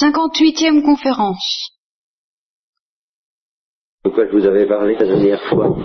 58e 0.00 0.82
conférence. 0.82 1.68
De 4.04 4.10
quoi 4.10 4.26
je 4.26 4.32
vous 4.32 4.46
avais 4.46 4.66
parlé 4.66 4.94
la 4.98 5.04
dernière 5.06 5.40
fois. 5.50 5.76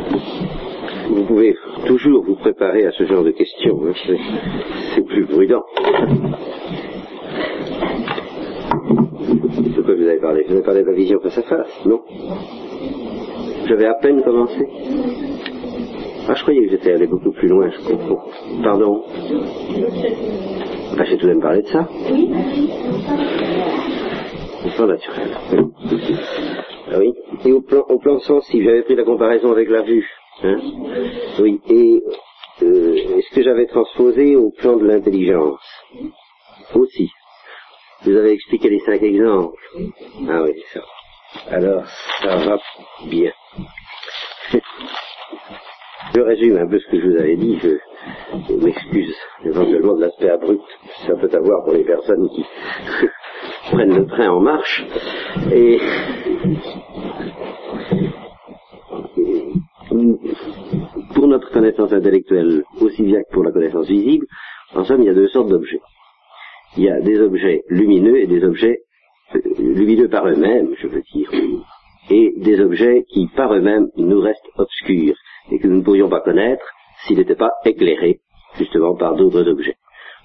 Vous 1.10 1.26
pouvez 1.26 1.56
toujours 1.86 2.24
vous 2.24 2.36
préparer 2.36 2.86
à 2.86 2.92
ce 2.92 3.04
genre 3.06 3.24
de 3.24 3.32
questions. 3.32 3.80
hein, 3.86 3.94
c'est- 4.06 4.18
C'est 4.96 5.02
plus 5.06 5.26
prudent. 5.26 5.62
De 9.76 9.82
quoi 9.82 9.94
je 9.96 10.02
vous 10.02 10.08
avais 10.08 10.20
parlé? 10.22 10.44
Je 10.44 10.48
vous 10.48 10.54
avais 10.56 10.64
parlé 10.66 10.82
de 10.84 10.88
la 10.88 10.94
vision 10.94 11.20
face 11.20 11.38
à 11.38 11.44
face, 11.44 11.86
non? 11.86 12.02
J'avais 13.68 13.86
à 13.88 13.96
peine 13.96 14.24
commencé. 14.24 14.66
Ah, 16.30 16.34
je 16.34 16.42
croyais 16.44 16.66
que 16.66 16.72
j'étais 16.72 16.94
allé 16.94 17.08
beaucoup 17.08 17.32
plus 17.32 17.48
loin, 17.50 17.70
je 17.70 17.80
comprends. 17.88 18.24
Pardon? 18.64 19.04
Bah, 20.98 21.04
j'ai 21.04 21.18
tout 21.18 21.28
de 21.28 21.32
même 21.34 21.42
parlé 21.42 21.62
de 21.62 21.68
ça. 21.68 21.88
Pas 24.76 24.86
naturel. 24.86 25.38
Ah 26.92 27.00
oui. 27.00 27.14
Et 27.46 27.52
au 27.52 27.62
plan, 27.62 27.84
au 27.88 28.00
plan 28.00 28.20
sensible, 28.20 28.66
j'avais 28.66 28.84
pris 28.84 28.96
la 28.96 29.04
comparaison 29.04 29.52
avec 29.52 29.70
la 29.70 29.82
vue. 29.82 30.10
Hein 30.44 30.60
oui. 31.40 31.62
Et 31.70 32.02
euh, 32.64 32.96
est-ce 33.18 33.34
que 33.36 33.44
j'avais 33.44 33.68
transposé 33.68 34.36
au 34.36 34.52
plan 34.52 34.78
de 34.78 34.86
l'intelligence? 34.86 35.62
Aussi. 36.74 37.10
Vous 38.04 38.16
avez 38.16 38.32
expliqué 38.34 38.70
les 38.70 38.80
cinq 38.80 39.02
exemples. 39.04 39.62
Ah 40.30 40.44
oui, 40.44 40.54
ça. 40.74 40.82
Alors, 41.50 41.84
ça 42.22 42.36
va 42.38 42.60
bien. 43.06 43.32
Je 46.16 46.22
résume 46.22 46.58
un 46.58 46.68
peu 46.68 46.80
ce 46.80 46.88
que 46.90 47.00
je 47.02 47.08
vous 47.08 47.18
avais 47.18 47.36
dit. 47.36 47.60
Je, 47.62 47.78
je 48.50 48.54
m'excuse 48.56 49.16
éventuellement 49.46 49.96
de 49.96 50.02
l'aspect 50.02 50.30
abrupt 50.30 50.62
que 50.62 51.08
ça 51.08 51.16
peut 51.16 51.30
avoir 51.36 51.64
pour 51.64 51.74
les 51.74 51.84
personnes 51.84 52.30
qui 52.30 52.46
prennent 53.72 53.96
le 53.96 54.06
train 54.06 54.30
en 54.30 54.40
marche. 54.40 54.86
Et 55.54 55.80
pour 61.14 61.28
notre 61.28 61.52
connaissance 61.52 61.94
intellectuelle, 61.94 62.64
aussi 62.82 63.04
bien 63.04 63.22
que 63.24 63.34
pour 63.34 63.44
la 63.44 63.52
connaissance 63.52 63.88
visible, 63.88 64.26
en 64.76 64.84
somme, 64.84 65.02
il 65.02 65.08
y 65.08 65.10
a 65.10 65.14
deux 65.14 65.28
sortes 65.30 65.50
d'objets. 65.50 65.82
Il 66.76 66.84
y 66.84 66.90
a 66.90 67.00
des 67.00 67.20
objets 67.20 67.64
lumineux 67.70 68.20
et 68.20 68.28
des 68.28 68.44
objets 68.44 68.80
euh, 69.36 69.40
lumineux 69.58 70.10
par 70.10 70.28
eux-mêmes, 70.28 70.76
je 70.78 70.88
veux 70.88 71.02
dire, 71.14 71.30
et 72.10 72.34
des 72.38 72.60
objets 72.60 73.04
qui 73.10 73.28
par 73.36 73.54
eux-mêmes 73.54 73.88
nous 73.98 74.20
restent 74.20 74.50
obscurs 74.58 75.16
et 75.52 75.60
que 75.60 75.68
nous 75.68 75.78
ne 75.78 75.84
pourrions 75.84 76.10
pas 76.10 76.22
connaître 76.22 76.66
s'ils 77.08 77.18
n'étaient 77.18 77.36
pas 77.36 77.54
éclairés 77.66 78.20
justement 78.58 78.96
par 78.96 79.16
d'autres 79.16 79.48
objets. 79.48 79.78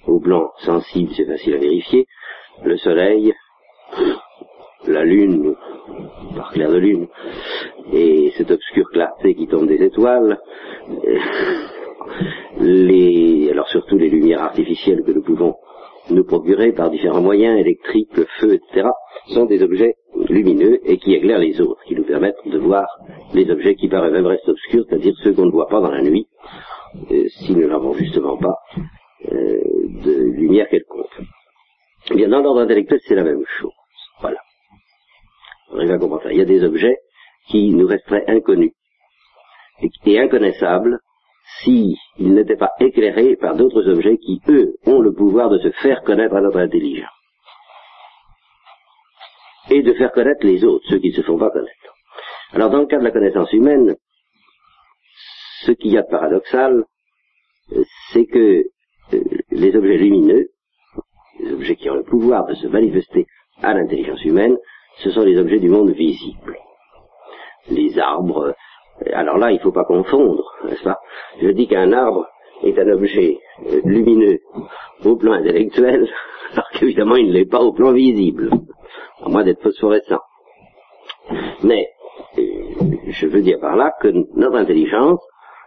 Au 0.06 0.19
plan 0.20 0.50
sensible, 0.58 1.12
c'est 1.16 1.27
facile 1.27 1.55
à 1.55 1.58
vérifier. 1.58 2.06
Le 2.64 2.77
soleil, 2.77 3.33
la 4.86 5.05
lune, 5.05 5.55
par 6.36 6.52
clair 6.52 6.70
de 6.70 6.78
lune, 6.78 7.08
et 7.92 8.33
cette 8.36 8.50
obscure 8.50 8.91
clarté 8.91 9.34
qui 9.34 9.47
tombe 9.47 9.69
des 9.69 9.83
étoiles, 9.83 10.41
les, 12.61 13.48
alors 13.50 13.69
surtout 13.69 13.96
les 13.96 14.08
lumières 14.08 14.42
artificielles 14.42 15.05
que 15.05 15.12
nous 15.12 15.22
pouvons 15.22 15.56
nous 16.11 16.25
procurer 16.25 16.72
par 16.72 16.91
différents 16.91 17.20
moyens, 17.20 17.58
électriques, 17.58 18.17
le 18.17 18.27
feu, 18.39 18.55
etc., 18.55 18.89
sont 19.28 19.47
des 19.47 19.62
objets 19.62 19.97
lumineux 20.28 20.81
et 20.84 20.98
qui 20.98 21.14
éclairent 21.14 21.39
les 21.39 21.61
autres, 21.61 21.83
qui 21.84 21.95
nous 21.95 22.05
permettent 22.05 22.36
de 22.47 22.58
voir 22.58 22.86
les 23.34 23.50
objets 23.50 23.75
qui 23.75 23.89
par 23.89 24.05
eux-mêmes 24.05 24.27
restent 24.27 24.48
obscurs, 24.48 24.84
c'est-à-dire 24.89 25.14
ceux 25.23 25.33
qu'on 25.33 25.47
ne 25.47 25.50
voit 25.50 25.69
pas 25.69 25.80
dans 25.80 25.91
la 25.91 26.03
nuit, 26.03 26.27
euh, 27.11 27.27
si 27.28 27.55
nous 27.55 27.69
n'avons 27.69 27.95
justement 27.95 28.36
pas 28.36 28.56
euh, 29.30 29.61
de 30.05 30.12
lumière 30.34 30.69
quelconque. 30.69 31.20
Eh 32.11 32.14
bien, 32.14 32.28
dans 32.28 32.41
l'ordre 32.41 32.61
intellectuel, 32.61 33.00
c'est 33.06 33.14
la 33.14 33.25
même 33.25 33.45
chose. 33.58 33.73
Voilà. 34.20 34.39
On 35.70 35.78
à 35.78 35.98
comprendre 35.98 36.23
ça. 36.23 36.33
Il 36.33 36.39
y 36.39 36.42
a 36.42 36.47
des 36.47 36.64
objets 36.64 36.97
qui 37.48 37.70
nous 37.70 37.86
resteraient 37.86 38.25
inconnus 38.28 38.73
et 40.05 40.19
inconnaissables 40.19 40.98
s'ils 41.61 41.97
n'étaient 42.19 42.57
pas 42.57 42.73
éclairés 42.80 43.36
par 43.36 43.57
d'autres 43.57 43.89
objets 43.89 44.19
qui, 44.19 44.41
eux, 44.48 44.75
ont 44.86 45.01
le 45.01 45.13
pouvoir 45.13 45.51
de 45.51 45.58
se 45.58 45.70
faire 45.83 46.03
connaître 46.03 46.35
à 46.35 46.41
notre 46.41 46.58
intelligence. 46.58 47.11
Et 49.70 49.83
de 49.83 49.92
faire 49.95 50.13
connaître 50.13 50.45
les 50.45 50.64
autres, 50.64 50.85
ceux 50.89 50.98
qui 50.98 51.11
ne 51.11 51.14
se 51.14 51.23
font 51.23 51.39
pas 51.39 51.51
connaître. 51.51 51.95
Alors, 52.52 52.70
dans 52.70 52.81
le 52.81 52.86
cas 52.86 52.98
de 52.98 53.05
la 53.05 53.11
connaissance 53.11 53.52
humaine, 53.52 53.97
ce 55.64 55.73
qu'il 55.73 55.92
y 55.92 55.98
a 55.98 56.02
de 56.02 56.11
paradoxal, 56.11 56.85
c'est 58.13 58.27
que 58.27 58.64
euh, 59.14 59.20
les 59.51 59.75
objets 59.77 59.97
lumineux, 59.97 60.48
les 61.41 61.52
objets 61.52 61.77
qui 61.77 61.89
ont 61.91 61.95
le 61.95 62.05
pouvoir 62.05 62.45
de 62.47 62.55
se 62.55 62.67
manifester 62.67 63.27
à 63.63 63.75
l'intelligence 63.75 64.23
humaine, 64.25 64.57
ce 64.98 65.11
sont 65.11 65.23
les 65.23 65.39
objets 65.39 65.61
du 65.61 65.69
monde 65.69 65.91
visible. 65.91 66.58
Les 67.70 67.98
arbres, 67.98 68.55
alors 69.13 69.39
là, 69.39 69.51
il 69.51 69.57
ne 69.57 69.61
faut 69.61 69.73
pas 69.73 69.85
confondre, 69.85 70.45
n'est-ce 70.64 70.83
pas? 70.83 70.98
Je 71.40 71.48
dis 71.48 71.67
qu'un 71.67 71.92
arbre 71.92 72.27
est 72.63 72.79
un 72.79 72.89
objet 72.89 73.39
euh, 73.67 73.80
lumineux 73.85 74.40
au 75.05 75.17
plan 75.17 75.33
intellectuel, 75.33 76.08
alors 76.52 76.68
qu'évidemment 76.70 77.17
il 77.17 77.29
ne 77.29 77.33
l'est 77.33 77.51
pas 77.51 77.61
au 77.61 77.73
plan 77.73 77.92
visible, 77.92 78.51
à 79.24 79.29
moins 79.29 79.45
d'être 79.45 79.63
phosphorescent. 79.63 80.20
Mais 81.63 81.89
euh, 82.39 82.42
je 83.08 83.27
veux 83.27 83.42
dire 83.42 83.58
par 83.61 83.77
là 83.77 83.92
que 84.01 84.08
notre 84.08 84.57
intelligence, 84.57 85.20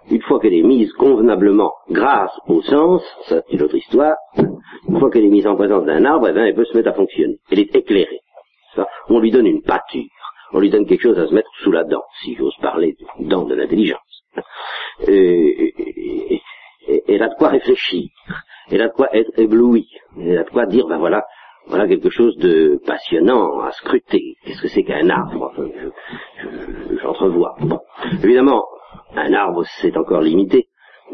une 0.10 0.22
fois 0.22 0.40
qu'elle 0.40 0.54
est 0.54 0.62
mise 0.62 0.92
convenablement 0.94 1.74
grâce 1.90 2.38
au 2.48 2.62
sens, 2.62 3.04
ça 3.28 3.42
c'est 3.48 3.56
une 3.56 3.64
autre 3.64 3.76
histoire, 3.76 4.16
une 4.88 5.00
fois 5.00 5.10
qu'elle 5.10 5.26
est 5.26 5.30
mise 5.30 5.48
en 5.48 5.56
présence 5.56 5.86
d'un 5.86 6.06
arbre, 6.06 6.28
eh 6.30 6.34
bien, 6.34 6.46
elle 6.46 6.56
peut 6.56 6.66
se 6.66 6.78
mettre 6.78 6.90
à 6.90 6.94
fonctionner. 6.94 7.38
Elle 7.52 7.60
est 7.60 7.76
éclairée. 7.76 8.20
On 9.10 9.20
lui 9.20 9.32
donne 9.32 9.48
une 9.48 9.62
pâture. 9.62 10.04
On 10.56 10.60
lui 10.62 10.70
donne 10.70 10.86
quelque 10.86 11.02
chose 11.02 11.20
à 11.20 11.28
se 11.28 11.34
mettre 11.34 11.50
sous 11.64 11.72
la 11.72 11.84
dent, 11.84 12.04
si 12.24 12.34
j'ose 12.36 12.56
parler 12.62 12.96
de 13.20 13.28
dent 13.28 13.44
de 13.44 13.56
l'intelligence. 13.56 14.24
Euh, 14.38 15.12
et- 15.12 15.74
et- 15.78 16.42
et- 16.88 17.04
elle 17.10 17.22
a 17.24 17.28
de 17.28 17.36
quoi 17.36 17.50
réfléchir. 17.50 18.08
Elle 18.72 18.82
a 18.82 18.88
de 18.88 18.94
quoi 18.94 19.14
être 19.14 19.32
éblouie. 19.38 19.90
Elle 20.18 20.38
a 20.38 20.44
de 20.44 20.50
quoi 20.50 20.66
dire, 20.66 20.88
ben 20.88 20.98
voilà, 20.98 21.26
voilà 21.68 21.88
quelque 21.90 22.10
chose 22.10 22.38
de 22.38 22.80
passionnant 22.86 23.60
à 23.60 23.72
scruter. 23.72 24.36
Qu'est-ce 24.46 24.62
que 24.62 24.70
c'est 24.70 24.84
qu'un 24.84 25.10
arbre? 25.10 25.52
J'entrevois. 27.02 27.56
Bon. 27.60 27.80
Évidemment, 28.24 28.64
un 29.16 29.34
arbre, 29.34 29.64
c'est 29.82 29.98
encore 29.98 30.22
limité. 30.22 30.68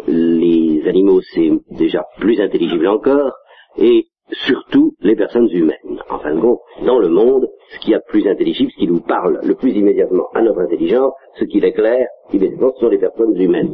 Les 0.07 0.83
animaux, 0.87 1.21
c'est 1.33 1.51
déjà 1.71 2.05
plus 2.19 2.39
intelligible 2.39 2.87
encore. 2.87 3.33
Et 3.77 4.05
surtout, 4.31 4.93
les 5.01 5.15
personnes 5.15 5.49
humaines. 5.51 6.01
En 6.09 6.19
fin 6.19 6.33
de 6.35 6.39
compte, 6.41 6.59
dans 6.85 6.99
le 6.99 7.09
monde, 7.09 7.47
ce 7.69 7.79
qu'il 7.79 7.91
y 7.91 7.95
a 7.95 7.99
de 7.99 8.03
plus 8.07 8.27
intelligible, 8.27 8.71
ce 8.71 8.77
qui 8.79 8.87
nous 8.87 9.01
parle 9.01 9.39
le 9.43 9.55
plus 9.55 9.71
immédiatement 9.71 10.27
à 10.33 10.41
notre 10.41 10.61
intelligence, 10.61 11.13
ce 11.35 11.45
qui 11.45 11.59
l'éclaire, 11.59 12.07
immédiatement, 12.33 12.71
ce 12.75 12.79
sont 12.81 12.89
les 12.89 12.97
personnes 12.99 13.35
humaines. 13.39 13.73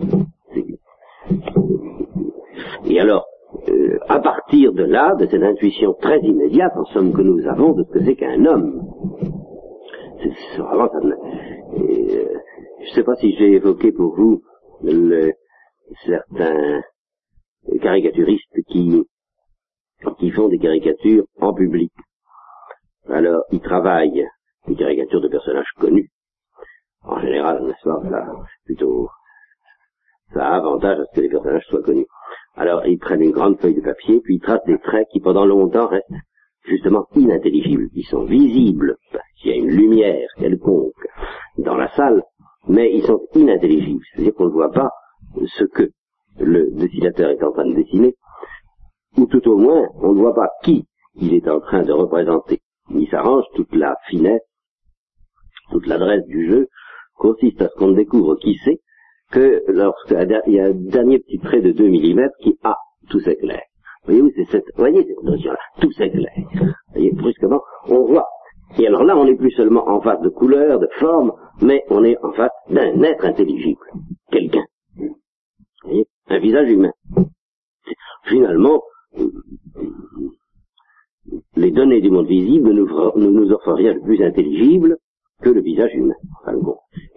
Et 2.90 3.00
alors, 3.00 3.26
euh, 3.70 3.98
à 4.08 4.20
partir 4.20 4.74
de 4.74 4.84
là, 4.84 5.16
de 5.16 5.26
cette 5.28 5.44
intuition 5.44 5.94
très 5.94 6.20
immédiate, 6.22 6.72
en 6.76 6.86
somme, 6.86 7.14
que 7.14 7.22
nous 7.22 7.46
avons 7.48 7.74
de 7.74 7.84
ce 7.84 7.92
que 7.92 8.06
c'est 8.06 8.16
qu'un 8.16 8.46
homme, 8.46 8.82
c'est 10.22 10.62
vraiment 10.62 10.88
ça. 10.90 10.98
Euh, 11.00 12.26
je 12.80 12.90
ne 12.90 12.96
sais 12.96 13.04
pas 13.04 13.16
si 13.16 13.34
j'ai 13.38 13.54
évoqué 13.54 13.92
pour 13.92 14.16
vous 14.16 14.42
le- 14.84 15.32
certains 16.06 16.82
caricaturistes 17.82 18.56
qui, 18.68 19.04
qui 20.20 20.32
font 20.32 20.48
des 20.48 20.60
caricatures 20.60 21.26
en 21.40 21.54
public. 21.54 21.92
Alors, 23.10 23.44
ils 23.52 23.62
travaillent 23.62 24.28
des 24.68 24.76
caricatures 24.76 25.22
de 25.22 25.28
personnages 25.28 25.72
connus. 25.80 26.10
En 27.04 27.20
général, 27.20 27.64
n'est-ce 27.64 27.84
pas, 27.84 28.02
ça, 28.10 28.26
plutôt, 28.66 29.10
ça 30.34 30.46
a 30.46 30.58
avantage 30.58 31.00
à 31.00 31.06
ce 31.06 31.16
que 31.16 31.22
les 31.22 31.30
personnages 31.30 31.66
soient 31.68 31.84
connus. 31.84 32.08
Alors, 32.56 32.86
ils 32.86 32.98
prennent 32.98 33.22
une 33.22 33.32
grande 33.32 33.60
feuille 33.60 33.76
de 33.76 33.82
papier, 33.82 34.20
puis 34.22 34.36
ils 34.36 34.42
tracent 34.42 34.66
des 34.66 34.80
traits 34.80 35.08
qui 35.12 35.20
pendant 35.20 35.46
longtemps 35.46 35.88
restent 35.88 36.12
justement 36.66 37.08
inintelligibles. 37.16 37.88
Ils 37.94 38.06
sont 38.06 38.24
visibles, 38.24 38.98
parce 39.12 39.24
qu'il 39.38 39.52
y 39.52 39.54
a 39.54 39.58
une 39.58 39.70
lumière 39.70 40.28
quelconque 40.38 41.08
dans 41.60 41.76
la 41.76 41.90
salle, 41.96 42.24
mais 42.68 42.92
ils 42.94 43.06
sont 43.06 43.22
inintelligibles. 43.36 44.04
C'est-à-dire 44.12 44.34
qu'on 44.34 44.48
ne 44.48 44.52
voit 44.52 44.72
pas 44.72 44.90
ce 45.46 45.64
que 45.66 45.90
le 46.40 46.72
dessinateur 46.72 47.30
est 47.30 47.44
en 47.44 47.52
train 47.52 47.66
de 47.66 47.76
dessiner, 47.76 48.16
ou 49.16 49.26
tout 49.26 49.48
au 49.48 49.58
moins, 49.58 49.88
on 50.02 50.14
ne 50.14 50.20
voit 50.20 50.36
pas 50.36 50.50
qui 50.64 50.86
il 51.20 51.34
est 51.34 51.48
en 51.48 51.60
train 51.60 51.84
de 51.84 51.92
représenter. 51.92 52.62
Il 52.92 53.08
s'arrange 53.10 53.44
toute 53.56 53.76
la 53.76 53.96
finesse, 54.08 54.42
toute 55.72 55.88
l'adresse 55.88 56.26
du 56.28 56.48
jeu 56.48 56.68
consiste 57.16 57.62
à 57.62 57.70
ce 57.70 57.76
qu'on 57.76 57.92
découvre 57.92 58.36
qui 58.36 58.56
c'est 58.64 58.80
que 59.32 59.64
lorsqu'il 59.68 60.16
y 60.48 60.60
a 60.60 60.66
un 60.66 60.72
dernier 60.72 61.20
petit 61.20 61.40
trait 61.40 61.62
de 61.62 61.72
2 61.72 61.90
mm 61.90 62.30
qui, 62.42 62.58
ah, 62.64 62.78
tout 63.10 63.20
s'éclaire. 63.20 63.64
Voyez-vous, 64.06 64.32
c'est 64.36 64.46
cette, 64.46 64.72
voyez 64.78 65.06
cette 65.06 65.24
notion-là, 65.24 65.60
tout 65.82 65.92
s'éclaire. 65.92 66.32
Voyez, 66.94 67.12
brusquement, 67.12 67.62
on 67.90 68.06
voit. 68.06 68.28
Et 68.80 68.88
alors 68.88 69.04
là, 69.04 69.18
on 69.18 69.26
n'est 69.26 69.36
plus 69.36 69.52
seulement 69.52 69.88
en 69.90 70.00
face 70.02 70.22
de 70.22 70.30
couleurs, 70.30 70.80
de 70.80 70.88
formes, 71.00 71.34
mais 71.62 71.84
on 71.90 72.04
est 72.06 72.18
en 72.24 72.32
face 72.32 72.52
d'un 72.70 73.02
être 73.02 73.26
intelligible. 73.26 73.82
Quelqu'un. 74.32 74.64
Voyez, 75.84 76.06
un 76.30 76.40
visage 76.40 76.70
humain. 76.70 76.94
Finalement, 78.24 78.82
les 81.56 81.72
données 81.72 82.02
du 82.02 82.10
monde 82.10 82.28
visible 82.28 82.74
ne 82.74 83.30
nous, 83.30 83.52
offrent 83.52 83.74
rien 83.74 83.94
de 83.94 84.00
plus 84.00 84.22
intelligible 84.24 84.98
que 85.42 85.50
le 85.50 85.62
visage 85.62 85.94
humain. 85.94 86.16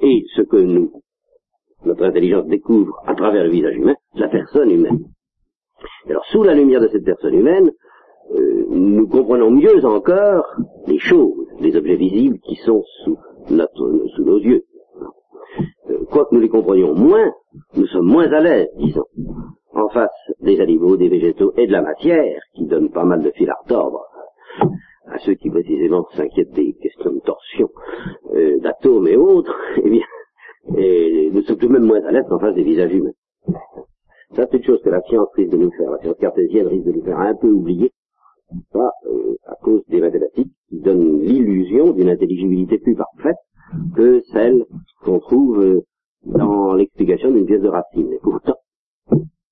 Et 0.03 0.25
ce 0.35 0.43
que 0.43 0.89
notre 1.85 2.05
intelligence 2.05 2.47
découvre 2.47 3.01
à 3.07 3.15
travers 3.15 3.45
le 3.45 3.51
visage 3.51 3.77
humain, 3.77 3.95
la 4.15 4.29
personne 4.29 4.71
humaine. 4.71 5.05
Alors, 6.09 6.25
sous 6.27 6.43
la 6.43 6.55
lumière 6.55 6.81
de 6.81 6.89
cette 6.89 7.05
personne 7.05 7.35
humaine, 7.35 7.71
euh, 8.35 8.65
nous 8.71 9.07
comprenons 9.09 9.51
mieux 9.51 9.85
encore 9.85 10.45
les 10.87 10.99
choses, 10.99 11.47
les 11.61 11.77
objets 11.77 11.97
visibles 11.97 12.39
qui 12.41 12.57
sont 12.57 12.83
sous 13.05 13.19
nos 14.19 14.39
yeux. 14.39 14.65
Quoique 16.11 16.35
nous 16.35 16.41
les 16.41 16.49
comprenions 16.49 16.95
moins, 16.95 17.33
nous 17.77 17.87
sommes 17.87 18.07
moins 18.07 18.31
à 18.33 18.41
l'aise, 18.41 18.69
disons, 18.79 19.07
en 19.73 19.89
face 19.89 20.11
des 20.41 20.61
animaux, 20.61 20.97
des 20.97 21.09
végétaux 21.09 21.53
et 21.57 21.67
de 21.67 21.73
la 21.73 21.83
matière, 21.83 22.41
qui 22.55 22.67
donnent 22.67 22.91
pas 22.91 23.05
mal 23.05 23.23
de 23.23 23.31
fil 23.31 23.49
à 23.51 23.57
retordre 23.63 24.05
à 25.07 25.19
ceux 25.19 25.35
qui 25.35 25.51
précisément 25.51 26.07
s'inquiètent 26.15 26.53
des 26.53 26.75
questions 26.75 27.13
de 27.13 27.21
torsion 27.21 27.69
euh, 28.35 28.59
d'atomes 28.61 29.09
et 29.09 29.17
autres, 29.17 29.55
eh 29.85 29.91
bien, 29.91 30.05
et 30.77 31.31
nous 31.33 31.43
sommes 31.43 31.57
tout 31.57 31.67
de 31.67 31.73
même 31.73 31.85
moins 31.85 32.03
à 32.05 32.13
l'aise 32.13 32.27
en 32.31 32.39
face 32.39 32.55
des 32.55 32.63
visages 32.63 32.93
humains. 32.93 33.13
Ça, 34.37 34.47
c'est 34.51 34.59
une 34.59 34.65
chose 34.65 34.81
que 34.83 34.91
la 34.91 35.03
science 35.03 35.29
risque 35.35 35.51
de 35.51 35.57
nous 35.57 35.71
faire, 35.73 35.91
la 35.91 35.99
science 35.99 36.19
cartésienne 36.19 36.69
risque 36.69 36.87
de 36.87 36.93
nous 36.93 37.05
faire 37.05 37.19
un 37.19 37.35
peu 37.35 37.49
oublier, 37.49 37.91
pas 38.73 38.91
euh, 39.07 39.35
à 39.47 39.57
cause 39.57 39.83
des 39.89 40.01
mathématiques 40.01 40.53
qui 40.69 40.81
donnent 40.81 41.21
l'illusion 41.21 41.93
d'une 41.93 42.09
intelligibilité 42.09 42.79
plus 42.79 42.95
parfaite 42.95 43.37
que 43.95 44.23
celle 44.33 44.65
qu'on 45.03 45.21
trouve 45.21 45.61
euh, 45.61 45.81
dans 46.25 46.75
l'explication 46.75 47.31
d'une 47.31 47.47
pièce 47.47 47.63
de 47.63 47.69
racine. 47.69 48.13
Et 48.13 48.19
pourtant, 48.23 48.57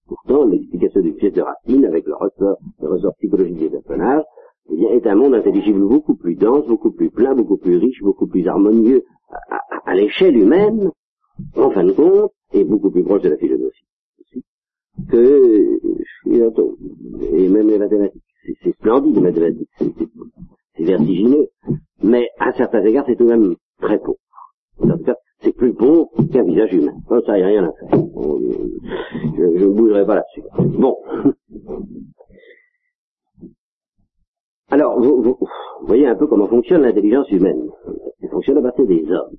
pourtant, 0.06 0.44
l'explication 0.44 1.00
d'une 1.00 1.14
pièce 1.14 1.32
de 1.32 1.42
racine, 1.42 1.84
avec 1.84 2.06
le 2.06 2.14
ressort, 2.14 2.58
le 2.80 2.88
ressort 2.88 3.14
psychologique 3.18 3.58
des 3.58 3.70
personnages, 3.70 4.22
eh 4.70 4.76
bien, 4.76 4.90
est 4.90 5.06
un 5.06 5.14
monde 5.14 5.34
intelligible 5.34 5.80
beaucoup 5.80 6.16
plus 6.16 6.34
dense, 6.34 6.66
beaucoup 6.66 6.92
plus 6.92 7.10
plein, 7.10 7.34
beaucoup 7.34 7.56
plus 7.56 7.76
riche, 7.76 8.02
beaucoup 8.02 8.26
plus 8.26 8.46
harmonieux 8.46 9.02
à, 9.50 9.60
à 9.86 9.94
l'échelle 9.94 10.36
humaine, 10.36 10.90
en 11.56 11.70
fin 11.70 11.84
de 11.84 11.92
compte, 11.92 12.32
et 12.52 12.64
beaucoup 12.64 12.90
plus 12.90 13.04
proche 13.04 13.22
de 13.22 13.30
la 13.30 13.36
philosophie 13.36 13.84
que 15.10 15.80
les 16.26 16.42
atomes, 16.42 16.76
et 17.32 17.48
même 17.48 17.68
les 17.68 17.78
mathématiques. 17.78 18.22
C'est 18.62 18.72
splendide 18.72 19.16
les 19.16 19.20
mathématiques, 19.20 19.68
c'est 19.78 20.84
vertigineux, 20.84 21.48
mais 22.02 22.28
à 22.38 22.52
certains 22.52 22.84
égards 22.84 23.04
c'est 23.06 23.16
tout 23.16 23.24
de 23.24 23.30
même 23.30 23.54
très 23.80 23.98
pauvre. 23.98 24.18
C'est 25.40 25.52
plus 25.52 25.72
pauvre 25.72 26.10
qu'un 26.32 26.42
visage 26.42 26.72
humain. 26.72 26.94
ça, 27.08 27.36
n'y 27.36 27.42
a 27.42 27.46
rien 27.46 27.64
à 27.64 27.72
faire. 27.72 27.90
Je 27.92 29.64
ne 29.64 29.66
bougerai 29.68 30.04
pas 30.04 30.16
là-dessus. 30.16 30.42
Bon. 30.78 30.96
Alors, 34.70 35.00
vous, 35.00 35.22
vous, 35.22 35.38
voyez 35.82 36.06
un 36.06 36.16
peu 36.16 36.26
comment 36.26 36.48
fonctionne 36.48 36.82
l'intelligence 36.82 37.30
humaine. 37.30 37.70
Elle 38.20 38.28
fonctionne 38.30 38.58
à 38.58 38.62
partir 38.62 38.84
des 38.86 39.04
hommes 39.10 39.36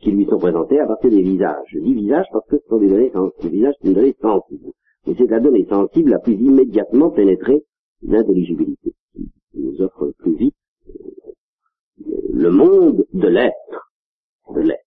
qui 0.00 0.10
lui 0.10 0.26
sont 0.26 0.38
présentés 0.38 0.78
à 0.80 0.86
partir 0.86 1.10
des 1.10 1.22
visages. 1.22 1.64
Je 1.72 1.78
dis 1.78 1.94
visages 1.94 2.26
parce 2.32 2.46
que 2.48 2.58
ce 2.58 2.68
sont 2.68 2.78
des 2.78 2.88
données 2.88 3.10
sensibles. 3.10 3.44
Les 3.44 3.50
visages, 3.50 3.74
c'est 3.80 3.88
une 3.88 3.94
donnée 3.94 4.16
sensible. 4.20 4.72
Et 5.06 5.14
c'est 5.16 5.30
la 5.30 5.40
donnée 5.40 5.66
sensible 5.68 6.10
la 6.10 6.18
plus 6.18 6.34
immédiatement 6.34 7.10
pénétrée 7.10 7.64
d'intelligibilité, 8.02 8.94
qui 9.14 9.60
nous 9.60 9.80
offre 9.82 10.12
plus 10.18 10.34
vite 10.36 10.54
le 12.32 12.50
monde 12.50 13.04
de 13.12 13.28
l'être. 13.28 13.92
De 14.54 14.60
l'être. 14.60 14.84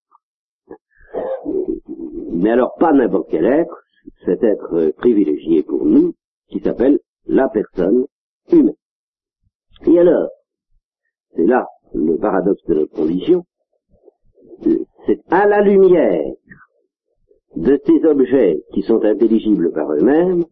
Mais 2.32 2.50
alors 2.50 2.74
pas 2.78 2.92
n'importe 2.92 3.28
quel 3.30 3.44
être, 3.44 3.82
cet 4.24 4.42
être 4.42 4.92
privilégié 4.96 5.62
pour 5.62 5.84
nous, 5.84 6.14
qui 6.48 6.60
s'appelle 6.60 6.98
la 7.26 7.48
personne 7.48 8.06
humaine. 8.50 8.74
Et 9.86 9.98
alors, 9.98 10.28
c'est 11.34 11.46
là 11.46 11.66
le 11.94 12.16
paradoxe 12.16 12.64
de 12.66 12.74
notre 12.74 12.94
condition, 12.94 13.44
c'est 15.06 15.20
à 15.30 15.46
la 15.46 15.60
lumière 15.60 16.32
de 17.56 17.78
ces 17.84 18.04
objets 18.06 18.62
qui 18.72 18.82
sont 18.82 19.04
intelligibles 19.04 19.72
par 19.72 19.92
eux-mêmes 19.92 20.44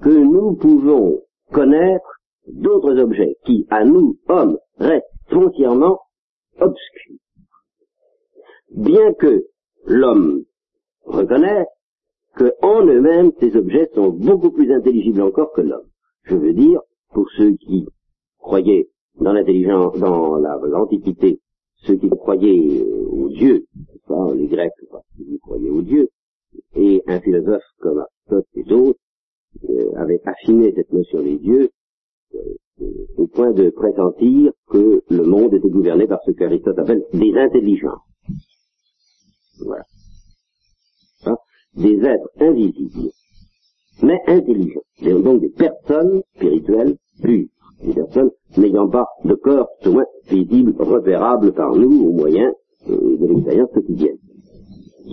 que 0.00 0.08
nous 0.08 0.54
pouvons 0.54 1.20
connaître 1.52 2.20
d'autres 2.46 2.98
objets 2.98 3.36
qui, 3.44 3.66
à 3.70 3.84
nous, 3.84 4.18
hommes, 4.28 4.58
restent 4.78 5.04
foncièrement 5.30 5.98
obscurs. 6.60 7.16
Bien 8.70 9.12
que 9.14 9.46
l'homme 9.86 10.44
reconnaisse 11.04 11.66
que 12.36 12.52
en 12.62 12.84
eux-mêmes, 12.86 13.32
ces 13.40 13.56
objets 13.56 13.90
sont 13.94 14.10
beaucoup 14.10 14.50
plus 14.50 14.72
intelligibles 14.72 15.22
encore 15.22 15.52
que 15.52 15.62
l'homme. 15.62 15.88
Je 16.24 16.36
veux 16.36 16.52
dire, 16.52 16.80
pour 17.12 17.28
ceux 17.36 17.54
qui 17.54 17.86
croyaient 18.38 18.88
dans 19.20 19.32
l'intelligence, 19.32 19.98
dans 19.98 20.36
l'Antiquité, 20.36 21.40
ceux 21.86 21.96
qui 21.96 22.08
croyaient 22.08 22.82
aux 23.10 23.28
dieux, 23.30 23.66
les 24.34 24.46
Grecs, 24.46 24.72
qui 25.16 25.38
croyaient 25.40 25.70
aux 25.70 25.82
dieux, 25.82 26.08
et 26.74 27.02
un 27.06 27.20
philosophe 27.20 27.62
comme 27.78 27.98
Aristote 27.98 28.46
et 28.54 28.64
d'autres 28.64 28.98
euh, 29.68 29.92
avait 29.96 30.20
affiné 30.24 30.72
cette 30.74 30.92
notion 30.92 31.22
des 31.22 31.38
dieux 31.38 31.70
euh, 32.34 32.38
au 33.16 33.26
point 33.26 33.52
de 33.52 33.70
pressentir 33.70 34.52
que 34.68 35.02
le 35.08 35.22
monde 35.24 35.54
était 35.54 35.68
gouverné 35.68 36.06
par 36.06 36.20
ce 36.24 36.30
qu'Aristote 36.32 36.78
appelle 36.78 37.04
des 37.12 37.32
intelligents. 37.36 37.98
Voilà. 39.64 39.84
Hein? 41.26 41.36
Des 41.76 41.98
êtres 41.98 42.30
invisibles, 42.40 43.10
mais 44.02 44.20
intelligents. 44.26 44.80
Donc 45.02 45.40
des 45.40 45.50
personnes 45.50 46.22
spirituelles 46.36 46.96
pures. 47.22 47.48
Des 47.84 47.94
personnes 47.94 48.30
n'ayant 48.56 48.88
pas 48.88 49.06
de 49.24 49.34
corps, 49.34 49.68
au 49.86 49.92
moins 49.92 50.06
visible, 50.28 50.74
repérable 50.78 51.52
par 51.52 51.74
nous 51.74 52.08
au 52.08 52.12
moyen 52.12 52.52
euh, 52.88 53.16
de 53.18 53.26
l'expérience 53.26 53.70
quotidienne. 53.72 54.18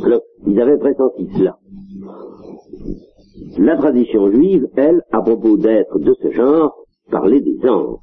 Alors, 0.04 0.22
ils 0.46 0.60
avaient 0.60 0.78
pressenti 0.78 1.28
cela. 1.38 1.58
La 3.58 3.78
tradition 3.78 4.32
juive, 4.32 4.68
elle, 4.76 5.02
à 5.12 5.22
propos 5.22 5.58
d'êtres 5.58 6.00
de 6.00 6.14
ce 6.22 6.32
genre, 6.32 6.87
parlait 7.10 7.42
des 7.42 7.60
anges. 7.68 8.00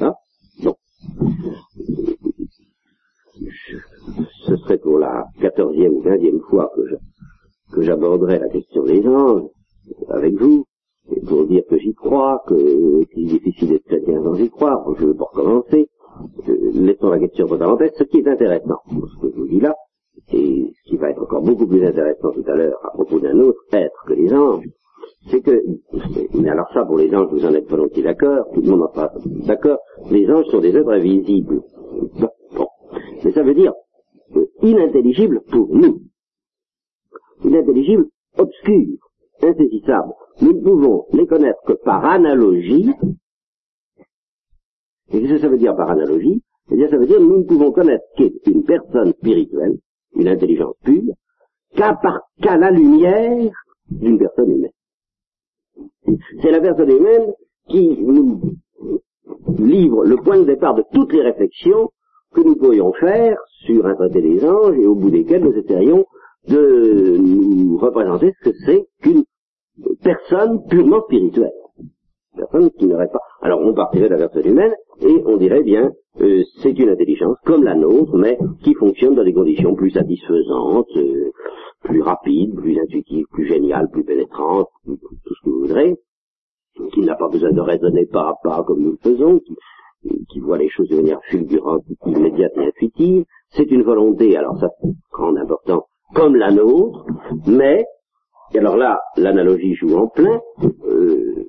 Hein 0.00 0.14
Bon. 0.62 0.74
Ce 4.46 4.56
serait 4.56 4.78
pour 4.78 4.98
la 4.98 5.24
quatorzième 5.40 5.94
ou 5.94 6.02
quinzième 6.02 6.40
fois 6.40 6.70
que 7.72 7.82
j'aborderai 7.82 8.38
la 8.38 8.48
question 8.48 8.82
des 8.84 9.06
anges 9.06 9.48
avec 10.08 10.34
vous, 10.34 10.64
et 11.14 11.20
pour 11.20 11.46
dire 11.46 11.62
que 11.68 11.78
j'y 11.78 11.94
crois, 11.94 12.42
que 12.46 13.04
c'est 13.14 13.22
difficile 13.22 13.70
d'être 13.70 13.84
chrétien 13.84 14.22
sans 14.22 14.34
y 14.34 14.50
croire, 14.50 14.84
je 14.96 15.04
ne 15.04 15.08
veux 15.08 15.16
pas 15.16 15.26
recommencer. 15.32 15.88
Laissons 16.74 17.08
la 17.08 17.18
question 17.18 17.46
de 17.46 17.56
parenthèse. 17.56 17.92
Ce 17.96 18.04
qui 18.04 18.18
est 18.18 18.28
intéressant, 18.28 18.80
ce 18.88 19.20
que 19.20 19.32
je 19.32 19.40
vous 19.40 19.48
dis 19.48 19.60
là, 19.60 19.74
et 20.32 20.72
ce 20.76 20.90
qui 20.90 20.96
va 20.96 21.10
être 21.10 21.22
encore 21.22 21.42
beaucoup 21.42 21.66
plus 21.66 21.84
intéressant 21.84 22.30
tout 22.32 22.44
à 22.46 22.54
l'heure 22.54 22.78
à 22.84 22.90
propos 22.90 23.18
d'un 23.18 23.38
autre 23.40 23.60
être 23.72 24.04
que 24.06 24.12
les 24.12 24.32
anges, 24.32 24.68
c'est 25.30 25.40
que, 25.40 25.62
mais 26.34 26.48
alors 26.48 26.68
ça 26.72 26.84
pour 26.84 26.98
les 26.98 27.14
anges 27.14 27.28
vous 27.30 27.44
en 27.44 27.54
êtes 27.54 27.68
volontiers 27.68 28.02
d'accord, 28.02 28.46
tout 28.54 28.62
le 28.62 28.70
monde 28.70 28.82
en 28.82 28.88
pas 28.88 29.12
d'accord, 29.46 29.78
les 30.10 30.28
anges 30.30 30.46
sont 30.46 30.60
des 30.60 30.76
êtres 30.76 30.90
invisibles. 30.90 31.62
Bon, 32.54 32.66
mais 33.24 33.32
ça 33.32 33.42
veut 33.42 33.54
dire 33.54 33.72
euh, 34.36 34.46
inintelligibles 34.62 35.40
pour 35.50 35.74
nous, 35.74 36.02
inintelligibles, 37.44 38.06
obscurs, 38.38 38.98
insaisissables. 39.42 40.12
Nous 40.42 40.52
ne 40.52 40.62
pouvons 40.62 41.06
les 41.12 41.26
connaître 41.26 41.60
que 41.66 41.72
par 41.72 42.04
analogie. 42.04 42.90
Et 45.12 45.20
qu'est-ce 45.20 45.34
que 45.34 45.38
ça 45.38 45.48
veut 45.48 45.58
dire 45.58 45.76
par 45.76 45.90
analogie? 45.90 46.42
Eh 46.70 46.76
bien, 46.76 46.88
ça 46.88 46.96
veut 46.96 47.06
dire 47.06 47.18
que 47.18 47.22
nous 47.22 47.38
ne 47.38 47.44
pouvons 47.44 47.72
connaître 47.72 48.04
qu'une 48.16 48.64
personne 48.64 49.12
spirituelle, 49.14 49.78
une 50.14 50.28
intelligence 50.28 50.76
pure, 50.84 51.14
qu'à 51.74 52.56
la 52.56 52.70
lumière 52.70 53.50
d'une 53.90 54.18
personne 54.18 54.50
humaine. 54.50 54.70
C'est 56.42 56.50
la 56.50 56.60
personne 56.60 56.90
humaine 56.90 57.32
qui 57.68 57.98
nous 58.02 58.40
livre 59.58 60.04
le 60.04 60.16
point 60.16 60.38
de 60.38 60.44
départ 60.44 60.74
de 60.74 60.84
toutes 60.92 61.12
les 61.12 61.22
réflexions 61.22 61.90
que 62.34 62.40
nous 62.40 62.56
pourrions 62.56 62.92
faire 62.94 63.38
sur 63.64 63.86
un 63.86 63.94
traité 63.94 64.22
des 64.22 64.44
anges 64.44 64.76
et 64.76 64.86
au 64.86 64.94
bout 64.94 65.10
desquelles 65.10 65.42
nous 65.42 65.52
essayerions 65.52 66.06
de 66.48 67.16
nous 67.18 67.78
représenter 67.78 68.32
ce 68.38 68.50
que 68.50 68.56
c'est 68.64 68.86
qu'une 69.02 69.24
personne 70.02 70.66
purement 70.68 71.02
spirituelle. 71.02 71.52
Personne 72.36 72.70
qui 72.70 72.86
n'aurait 72.86 73.08
pas. 73.08 73.20
Alors 73.42 73.60
on 73.60 73.74
partirait 73.74 74.08
de 74.08 74.14
la 74.14 74.28
personne 74.28 74.50
humaine 74.50 74.74
et 75.00 75.22
on 75.26 75.36
dirait 75.36 75.62
bien 75.62 75.90
euh, 76.20 76.42
c'est 76.60 76.78
une 76.78 76.90
intelligence 76.90 77.36
comme 77.44 77.62
la 77.62 77.74
nôtre, 77.74 78.16
mais 78.16 78.36
qui 78.62 78.74
fonctionne 78.74 79.14
dans 79.14 79.24
des 79.24 79.32
conditions 79.32 79.74
plus 79.74 79.90
satisfaisantes, 79.90 80.88
euh, 80.96 81.30
plus 81.82 82.02
rapides, 82.02 82.54
plus 82.56 82.78
intuitives, 82.80 83.26
plus 83.30 83.46
géniales, 83.46 83.88
plus 83.90 84.04
pénétrantes, 84.04 84.68
tout 84.84 84.98
ce 84.98 85.44
que 85.44 85.50
vous 85.50 85.60
voudrez, 85.60 85.96
qui 86.92 87.00
n'a 87.00 87.14
pas 87.14 87.28
besoin 87.28 87.52
de 87.52 87.60
raisonner 87.60 88.06
pas 88.06 88.28
à 88.28 88.34
pas 88.42 88.64
comme 88.64 88.80
nous 88.80 88.90
le 88.92 88.98
faisons, 89.02 89.38
qui, 89.38 89.56
qui 90.30 90.40
voit 90.40 90.58
les 90.58 90.68
choses 90.68 90.88
de 90.88 90.96
manière 90.96 91.20
fulgurante, 91.30 91.84
immédiate 92.04 92.52
et 92.56 92.66
intuitive. 92.66 93.24
C'est 93.50 93.70
une 93.70 93.82
volonté, 93.82 94.36
alors 94.36 94.58
ça, 94.58 94.68
grande 95.12 95.38
important, 95.38 95.86
comme 96.14 96.34
la 96.36 96.50
nôtre, 96.50 97.06
mais, 97.46 97.84
et 98.52 98.58
alors 98.58 98.76
là, 98.76 99.00
l'analogie 99.16 99.74
joue 99.74 99.96
en 99.96 100.08
plein, 100.08 100.40
euh, 100.84 101.46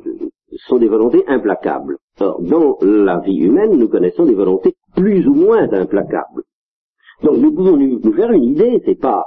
sont 0.67 0.77
des 0.77 0.87
volontés 0.87 1.23
implacables. 1.27 1.97
Or, 2.19 2.41
dans 2.41 2.77
la 2.81 3.19
vie 3.19 3.37
humaine, 3.37 3.77
nous 3.77 3.89
connaissons 3.89 4.25
des 4.25 4.35
volontés 4.35 4.75
plus 4.95 5.27
ou 5.27 5.33
moins 5.33 5.71
implacables. 5.71 6.43
Donc 7.23 7.37
nous 7.37 7.53
pouvons 7.53 7.77
nous, 7.77 8.13
faire 8.13 8.31
une 8.31 8.43
idée, 8.43 8.81
c'est 8.85 8.99
pas 8.99 9.25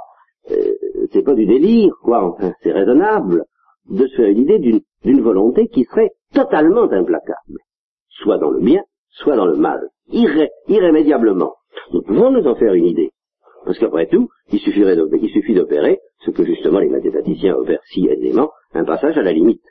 euh, 0.51 0.73
c'est 1.11 1.23
pas 1.23 1.33
du 1.33 1.45
délire, 1.45 1.93
quoi, 2.03 2.23
enfin, 2.23 2.53
c'est 2.61 2.71
raisonnable 2.71 3.43
de 3.89 4.07
se 4.07 4.15
faire 4.15 4.29
une 4.29 4.39
idée 4.39 4.59
d'une 5.03 5.21
volonté 5.21 5.67
qui 5.67 5.85
serait 5.85 6.11
totalement 6.33 6.83
implacable, 6.83 7.59
soit 8.09 8.37
dans 8.37 8.51
le 8.51 8.59
bien, 8.59 8.83
soit 9.09 9.35
dans 9.35 9.45
le 9.45 9.55
mal, 9.55 9.89
irrémédiablement. 10.67 11.55
Nous 11.93 12.01
pouvons 12.01 12.31
nous 12.31 12.45
en 12.47 12.55
faire 12.55 12.73
une 12.73 12.85
idée. 12.85 13.11
Parce 13.65 13.79
qu'après 13.79 14.07
tout, 14.07 14.29
il, 14.51 14.59
suffirait 14.59 14.95
il 14.95 15.29
suffit 15.29 15.55
d'opérer 15.55 15.99
ce 16.19 16.31
que 16.31 16.43
justement 16.43 16.79
les 16.79 16.89
mathématiciens 16.89 17.55
opèrent 17.55 17.81
si 17.91 18.07
aisément, 18.07 18.51
un 18.73 18.83
passage 18.83 19.17
à 19.17 19.23
la 19.23 19.31
limite. 19.31 19.63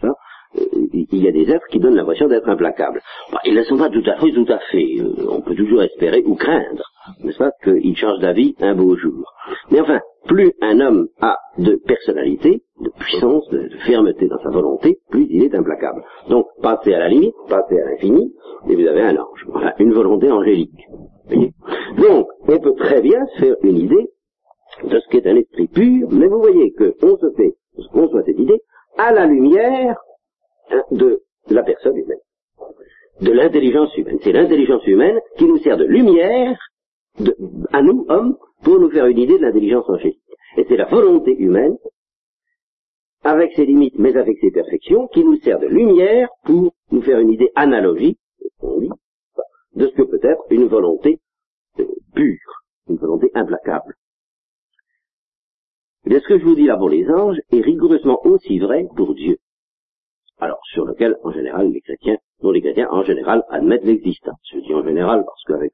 Ça, 0.00 0.12
il 0.54 1.22
y 1.22 1.28
a 1.28 1.32
des 1.32 1.50
êtres 1.50 1.66
qui 1.70 1.78
donnent 1.78 1.94
l'impression 1.94 2.28
d'être 2.28 2.48
implacables. 2.48 3.00
Bah, 3.32 3.40
ils 3.44 3.54
ne 3.54 3.62
sont 3.62 3.76
pas 3.76 3.88
tout 3.88 4.02
à 4.06 4.16
fait, 4.16 4.32
tout 4.32 4.46
à 4.48 4.58
fait. 4.70 4.96
Euh, 5.00 5.26
on 5.28 5.40
peut 5.40 5.54
toujours 5.54 5.82
espérer 5.82 6.22
ou 6.24 6.34
craindre, 6.34 6.84
n'est-ce 7.22 7.38
pas, 7.38 7.50
qu'ils 7.62 7.96
changent 7.96 8.20
d'avis 8.20 8.54
un 8.60 8.74
beau 8.74 8.96
jour. 8.96 9.32
Mais 9.70 9.80
enfin, 9.80 10.00
plus 10.26 10.52
un 10.60 10.80
homme 10.80 11.08
a 11.20 11.36
de 11.58 11.76
personnalité, 11.86 12.62
de 12.80 12.90
puissance, 12.98 13.48
de, 13.50 13.68
fermeté 13.86 14.26
dans 14.26 14.38
sa 14.42 14.50
volonté, 14.50 14.98
plus 15.10 15.26
il 15.30 15.44
est 15.44 15.54
implacable. 15.54 16.02
Donc, 16.28 16.46
passez 16.62 16.94
à 16.94 16.98
la 16.98 17.08
limite, 17.08 17.34
passez 17.48 17.78
à 17.80 17.90
l'infini, 17.90 18.32
et 18.68 18.76
vous 18.76 18.86
avez 18.86 19.02
un 19.02 19.16
ange. 19.16 19.46
Enfin, 19.54 19.72
une 19.78 19.92
volonté 19.92 20.30
angélique. 20.30 20.86
Donc, 21.98 22.26
on 22.46 22.58
peut 22.58 22.74
très 22.74 23.00
bien 23.00 23.24
se 23.34 23.40
faire 23.40 23.56
une 23.62 23.76
idée 23.76 24.10
de 24.84 24.98
ce 24.98 25.08
qu'est 25.08 25.26
un 25.26 25.36
esprit 25.36 25.68
pur, 25.68 26.08
mais 26.10 26.28
vous 26.28 26.40
voyez 26.40 26.72
qu'on 26.72 27.16
se 27.16 27.30
fait, 27.36 27.54
qu'on 27.92 28.08
soit 28.08 28.22
cette 28.24 28.38
idée, 28.38 28.60
à 28.96 29.12
la 29.12 29.26
lumière 29.26 29.96
de 30.90 31.22
la 31.48 31.62
personne 31.62 31.96
humaine, 31.96 32.18
de 33.20 33.32
l'intelligence 33.32 33.96
humaine. 33.96 34.18
C'est 34.22 34.32
l'intelligence 34.32 34.86
humaine 34.86 35.18
qui 35.36 35.44
nous 35.44 35.58
sert 35.58 35.76
de 35.76 35.84
lumière 35.84 36.58
à 37.72 37.82
nous, 37.82 38.06
hommes, 38.08 38.36
pour 38.62 38.78
nous 38.78 38.90
faire 38.90 39.06
une 39.06 39.18
idée 39.18 39.38
de 39.38 39.42
l'intelligence 39.42 39.88
angélique. 39.88 40.22
Et 40.56 40.64
c'est 40.68 40.76
la 40.76 40.86
volonté 40.86 41.34
humaine, 41.36 41.76
avec 43.22 43.52
ses 43.54 43.66
limites 43.66 43.98
mais 43.98 44.16
avec 44.16 44.38
ses 44.40 44.50
perfections, 44.50 45.08
qui 45.08 45.24
nous 45.24 45.36
sert 45.36 45.58
de 45.58 45.66
lumière 45.66 46.28
pour 46.44 46.72
nous 46.90 47.02
faire 47.02 47.18
une 47.18 47.30
idée 47.30 47.50
analogique, 47.54 48.18
de 49.74 49.86
ce 49.86 49.92
que 49.94 50.02
peut 50.02 50.20
être 50.22 50.42
une 50.50 50.66
volonté 50.66 51.20
euh, 51.78 51.86
pure, 52.14 52.62
une 52.88 52.96
volonté 52.96 53.30
implacable. 53.34 53.94
Mais 56.04 56.20
ce 56.20 56.26
que 56.26 56.38
je 56.38 56.44
vous 56.44 56.54
dis 56.54 56.66
là 56.66 56.76
pour 56.76 56.88
les 56.88 57.08
anges 57.08 57.38
est 57.52 57.60
rigoureusement 57.60 58.18
aussi 58.24 58.58
vrai 58.58 58.86
pour 58.96 59.14
Dieu. 59.14 59.38
Alors, 60.40 60.60
sur 60.72 60.84
lequel, 60.84 61.16
en 61.24 61.32
général, 61.32 61.70
les 61.70 61.80
chrétiens, 61.80 62.16
dont 62.42 62.50
les 62.50 62.60
chrétiens, 62.60 62.88
en 62.90 63.02
général, 63.02 63.42
admettent 63.50 63.84
l'existence. 63.84 64.38
Je 64.52 64.60
dis 64.60 64.74
en 64.74 64.84
général 64.84 65.24
parce 65.24 65.42
qu'avec 65.44 65.72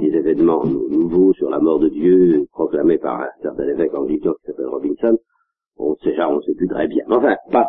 des 0.00 0.08
événements 0.08 0.64
nouveaux 0.64 1.32
sur 1.34 1.50
la 1.50 1.58
mort 1.60 1.78
de 1.78 1.88
Dieu, 1.88 2.46
proclamés 2.52 2.98
par 2.98 3.20
un 3.20 3.28
certain 3.42 3.68
évêque 3.68 3.94
anglican 3.94 4.32
qui 4.40 4.46
s'appelle 4.46 4.66
Robinson, 4.66 5.18
on 5.78 5.94
sait 5.96 6.10
déjà, 6.10 6.28
on 6.28 6.36
ne 6.36 6.40
sait 6.40 6.54
plus 6.54 6.68
très 6.68 6.88
bien. 6.88 7.04
Enfin, 7.10 7.36
pas, 7.52 7.68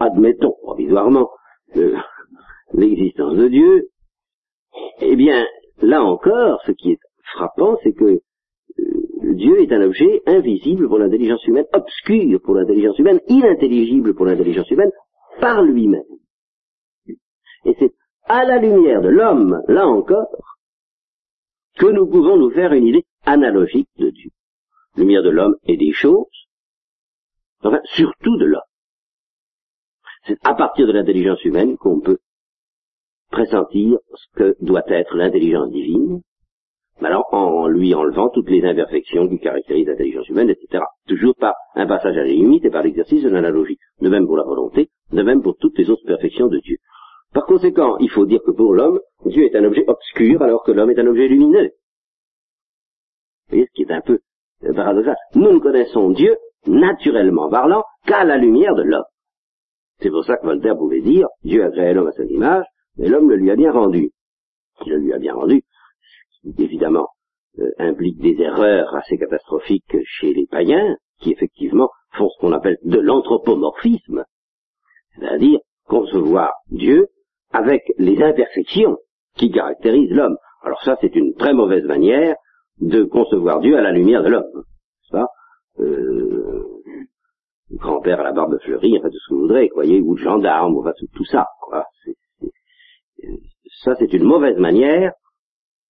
admettons 0.00 0.54
provisoirement 0.62 1.30
l'existence 2.72 3.36
de 3.36 3.48
Dieu, 3.48 3.88
eh 5.00 5.14
bien, 5.14 5.44
là 5.82 6.02
encore, 6.02 6.62
ce 6.66 6.72
qui 6.72 6.92
est 6.92 6.98
frappant, 7.34 7.76
c'est 7.82 7.92
que 7.92 8.04
euh, 8.04 9.34
Dieu 9.34 9.60
est 9.60 9.72
un 9.72 9.82
objet 9.82 10.22
invisible 10.26 10.88
pour 10.88 10.98
l'intelligence 10.98 11.46
humaine, 11.46 11.66
obscur 11.72 12.40
pour 12.42 12.54
l'intelligence 12.54 12.98
humaine, 12.98 13.20
inintelligible 13.28 14.14
pour 14.14 14.26
l'intelligence 14.26 14.70
humaine, 14.70 14.90
par 15.40 15.62
lui-même. 15.62 16.02
Et 17.64 17.74
c'est 17.78 17.94
à 18.24 18.44
la 18.44 18.58
lumière 18.58 19.02
de 19.02 19.08
l'homme, 19.08 19.62
là 19.68 19.86
encore, 19.86 20.28
que 21.76 21.86
nous 21.86 22.06
pouvons 22.06 22.36
nous 22.36 22.50
faire 22.50 22.72
une 22.72 22.86
idée 22.86 23.04
analogique 23.24 23.88
de 23.98 24.10
Dieu. 24.10 24.30
Lumière 24.96 25.22
de 25.22 25.30
l'homme 25.30 25.56
et 25.64 25.76
des 25.76 25.92
choses, 25.92 26.48
enfin 27.62 27.80
surtout 27.84 28.36
de 28.36 28.44
l'homme. 28.44 28.60
C'est 30.26 30.38
à 30.44 30.54
partir 30.54 30.86
de 30.86 30.92
l'intelligence 30.92 31.44
humaine 31.44 31.76
qu'on 31.76 32.00
peut 32.00 32.18
pressentir 33.30 33.98
ce 34.14 34.38
que 34.38 34.56
doit 34.64 34.84
être 34.86 35.16
l'intelligence 35.16 35.70
divine, 35.70 36.22
alors 37.02 37.26
en 37.32 37.66
lui 37.66 37.94
enlevant 37.94 38.30
toutes 38.30 38.48
les 38.48 38.64
imperfections 38.64 39.28
qui 39.28 39.38
caractérisent 39.38 39.88
l'intelligence 39.88 40.28
humaine, 40.28 40.50
etc. 40.50 40.84
Toujours 41.08 41.34
par 41.34 41.54
un 41.74 41.86
passage 41.86 42.16
à 42.16 42.22
la 42.22 42.28
limite 42.28 42.64
et 42.64 42.70
par 42.70 42.84
l'exercice 42.84 43.22
de 43.22 43.28
l'analogie. 43.28 43.78
De 44.00 44.08
même 44.08 44.26
pour 44.26 44.36
la 44.36 44.44
volonté, 44.44 44.90
de 45.12 45.22
même 45.22 45.42
pour 45.42 45.56
toutes 45.58 45.78
les 45.78 45.90
autres 45.90 46.06
perfections 46.06 46.48
de 46.48 46.58
Dieu. 46.58 46.76
Par 47.32 47.46
conséquent, 47.46 47.96
il 47.98 48.10
faut 48.10 48.26
dire 48.26 48.40
que 48.44 48.52
pour 48.52 48.74
l'homme, 48.74 49.00
Dieu 49.26 49.44
est 49.44 49.56
un 49.56 49.64
objet 49.64 49.84
obscur 49.88 50.42
alors 50.42 50.62
que 50.62 50.72
l'homme 50.72 50.90
est 50.90 50.98
un 50.98 51.06
objet 51.06 51.28
lumineux. 51.28 51.70
Vous 53.48 53.56
voyez 53.56 53.66
ce 53.66 53.72
qui 53.72 53.82
est 53.82 53.92
un 53.92 54.00
peu 54.00 54.20
paradoxal. 54.72 55.16
Nous 55.34 55.52
ne 55.52 55.58
connaissons 55.58 56.10
Dieu, 56.10 56.36
naturellement 56.66 57.50
parlant, 57.50 57.82
qu'à 58.06 58.24
la 58.24 58.36
lumière 58.36 58.74
de 58.74 58.82
l'homme. 58.82 59.04
C'est 60.00 60.10
pour 60.10 60.24
ça 60.24 60.36
que 60.36 60.46
Voltaire 60.46 60.76
pouvait 60.76 61.00
dire, 61.00 61.28
Dieu 61.42 61.64
a 61.64 61.70
créé 61.70 61.92
l'homme 61.92 62.08
à 62.08 62.12
son 62.12 62.24
image, 62.24 62.64
mais 62.96 63.08
l'homme 63.08 63.28
le 63.28 63.36
lui 63.36 63.50
a 63.50 63.56
bien 63.56 63.72
rendu. 63.72 64.10
Il 64.86 64.92
le 64.92 64.98
lui 64.98 65.12
a 65.12 65.18
bien 65.18 65.34
rendu, 65.34 65.62
évidemment, 66.58 67.08
euh, 67.58 67.70
implique 67.78 68.18
des 68.18 68.40
erreurs 68.40 68.94
assez 68.94 69.18
catastrophiques 69.18 69.96
chez 70.04 70.32
les 70.32 70.46
païens, 70.46 70.96
qui 71.20 71.32
effectivement 71.32 71.90
font 72.12 72.28
ce 72.28 72.40
qu'on 72.40 72.52
appelle 72.52 72.78
de 72.82 72.98
l'anthropomorphisme, 72.98 74.24
c'est-à-dire 75.18 75.58
concevoir 75.86 76.52
Dieu 76.70 77.08
avec 77.52 77.82
les 77.98 78.22
imperfections 78.22 78.96
qui 79.36 79.50
caractérisent 79.50 80.10
l'homme. 80.10 80.36
Alors 80.62 80.82
ça, 80.82 80.96
c'est 81.00 81.14
une 81.14 81.34
très 81.34 81.52
mauvaise 81.52 81.84
manière 81.84 82.36
de 82.80 83.04
concevoir 83.04 83.60
Dieu 83.60 83.76
à 83.76 83.82
la 83.82 83.92
lumière 83.92 84.22
de 84.22 84.30
l'homme. 84.30 84.64
Ça, 85.10 85.26
euh, 85.80 86.64
grand-père 87.72 88.20
à 88.20 88.24
la 88.24 88.32
barbe 88.32 88.58
fleurie, 88.62 88.96
enfin 88.98 89.08
tout 89.08 89.18
ce 89.18 89.28
que 89.28 89.34
vous 89.34 89.40
voudrez, 89.42 89.70
voyez, 89.74 90.00
ou 90.00 90.14
de 90.14 90.20
gendarme, 90.20 90.76
enfin 90.78 90.92
tout, 90.98 91.06
tout 91.14 91.24
ça. 91.24 91.46
Quoi. 91.60 91.84
ça, 93.82 93.94
c'est 93.96 94.12
une 94.12 94.24
mauvaise 94.24 94.56
manière, 94.58 95.12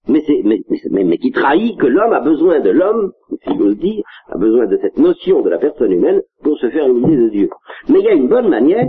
mais, 0.06 0.23
mais, 0.44 0.61
mais, 0.90 1.04
mais, 1.04 1.18
qui 1.18 1.30
trahit 1.30 1.78
que 1.78 1.87
l'homme 1.87 2.12
a 2.12 2.20
besoin 2.20 2.61
de 2.61 2.70
l'homme, 2.70 3.12
si 3.42 3.56
j'ose 3.56 3.76
dire, 3.78 4.04
a 4.28 4.37
besoin 4.37 4.66
de 4.66 4.76
cette 4.78 4.99
notion 4.99 5.42
de 5.42 5.49
la 5.50 5.58
personne 5.58 5.92
humaine 5.92 6.20
pour 6.42 6.58
se 6.58 6.68
faire 6.70 6.87
une 6.87 6.99
idée 7.04 7.16
de 7.16 7.28
Dieu. 7.30 7.50
Mais 7.88 8.00
il 8.00 8.04
y 8.04 8.08
a 8.08 8.14
une 8.14 8.28
bonne 8.28 8.49
manière 8.49 8.87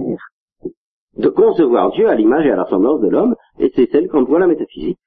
de 1.18 1.30
concevoir 1.30 1.92
Dieu 1.92 2.10
à 2.10 2.16
l'image 2.16 2.46
et 2.46 2.52
à 2.52 2.58
la 2.58 2.64
ressemblance 2.64 3.02
de 3.02 3.08
l'homme, 3.08 3.36
et 3.60 3.72
c'est 3.76 3.90
celle 3.92 4.08
qu'emploie 4.10 4.40
la 4.40 4.48
métaphysique. 4.48 4.98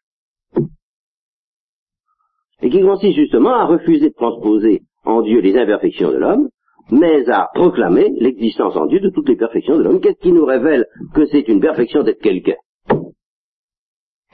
Et 2.63 2.71
qui 2.71 2.83
consiste 2.83 3.17
justement 3.17 3.55
à 3.55 3.67
refuser 3.67 4.09
de 4.09 4.15
transposer 4.15 4.83
en 5.05 5.23
Dieu 5.23 5.41
les 5.41 5.57
imperfections 5.57 6.11
de 6.11 6.17
l'homme, 6.17 6.49
mais 6.91 7.29
à 7.29 7.51
proclamer 7.55 8.11
l'existence 8.17 8.77
en 8.77 8.87
Dieu 8.87 9.01
de 9.01 9.11
toutes 9.11 9.29
les 9.29 9.37
perfections 9.37 9.77
de 9.77 9.83
l'homme. 9.83 10.01
Qu'est-ce 10.01 10.21
qui 10.21 10.33
nous 10.33 10.47
révèle 10.47 10.87
que 11.15 11.27
c'est 11.27 11.47
une 11.49 11.61
perfection 11.61 12.03
d'être 12.03 12.21
quelqu'un 12.21 12.57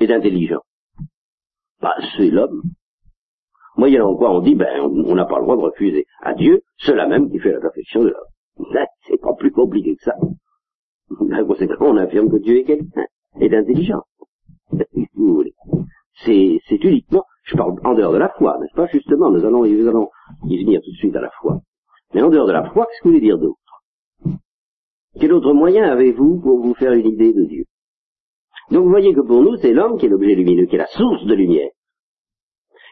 et 0.01 0.07
d'intelligent? 0.07 0.61
Bah, 1.85 1.95
c'est 2.17 2.31
l'homme. 2.31 2.63
Moyennant 3.77 4.17
quoi 4.17 4.31
on 4.35 4.41
dit, 4.41 4.55
ben, 4.55 4.81
on 4.81 5.15
n'a 5.15 5.27
pas 5.27 5.37
le 5.37 5.43
droit 5.43 5.57
de 5.59 5.61
refuser 5.61 6.07
à 6.23 6.33
Dieu 6.33 6.63
cela 6.79 7.07
même 7.07 7.31
qui 7.31 7.39
fait 7.39 7.53
la 7.53 7.61
perfection 7.61 8.03
de 8.03 8.09
l'homme. 8.09 8.87
C'est 9.07 9.21
pas 9.21 9.35
plus 9.35 9.51
compliqué 9.51 9.95
que 9.95 10.03
ça. 10.03 10.15
Par 11.29 11.47
conséquent, 11.47 11.89
on 11.89 11.99
affirme 11.99 12.31
que 12.31 12.39
Dieu 12.39 12.61
est 12.61 12.65
quelqu'un, 12.65 13.05
est 13.39 13.55
intelligent. 13.55 14.03
C'est, 16.25 16.59
c'est 16.67 16.83
uniquement, 16.83 17.25
je 17.43 17.55
parle 17.55 17.75
en 17.85 17.93
dehors 17.93 18.15
de 18.15 18.19
la 18.19 18.31
foi, 18.31 18.57
n'est-ce 18.63 18.75
pas 18.75 18.87
Justement, 18.87 19.31
nous 19.31 19.45
allons, 19.45 19.67
nous 19.67 19.87
allons 19.87 20.09
y 20.47 20.65
venir 20.65 20.81
tout 20.83 20.91
de 20.91 20.97
suite 20.97 21.17
à 21.17 21.21
la 21.21 21.31
foi. 21.43 21.61
Mais 22.15 22.23
en 22.23 22.31
dehors 22.31 22.47
de 22.47 22.53
la 22.53 22.71
foi, 22.71 22.87
qu'est-ce 22.87 23.03
que 23.03 23.09
vous 23.09 23.15
voulez 23.15 23.27
dire 23.27 23.39
d'autre? 23.39 23.59
Quel 25.21 25.35
autre 25.35 25.53
moyen 25.53 25.85
avez-vous 25.85 26.41
pour 26.41 26.63
vous 26.63 26.73
faire 26.73 26.93
une 26.93 27.09
idée 27.09 27.35
de 27.35 27.45
Dieu? 27.45 27.65
Donc 28.71 28.85
vous 28.85 28.91
voyez 28.91 29.15
que 29.15 29.21
pour 29.21 29.43
nous, 29.43 29.57
c'est 29.57 29.73
l'homme 29.73 29.99
qui 29.99 30.07
est 30.07 30.09
l'objet 30.09 30.35
lumineux, 30.35 30.67
qui 30.67 30.77
est 30.77 30.79
la 30.79 30.87
source 30.87 31.25
de 31.25 31.35
lumière. 31.35 31.71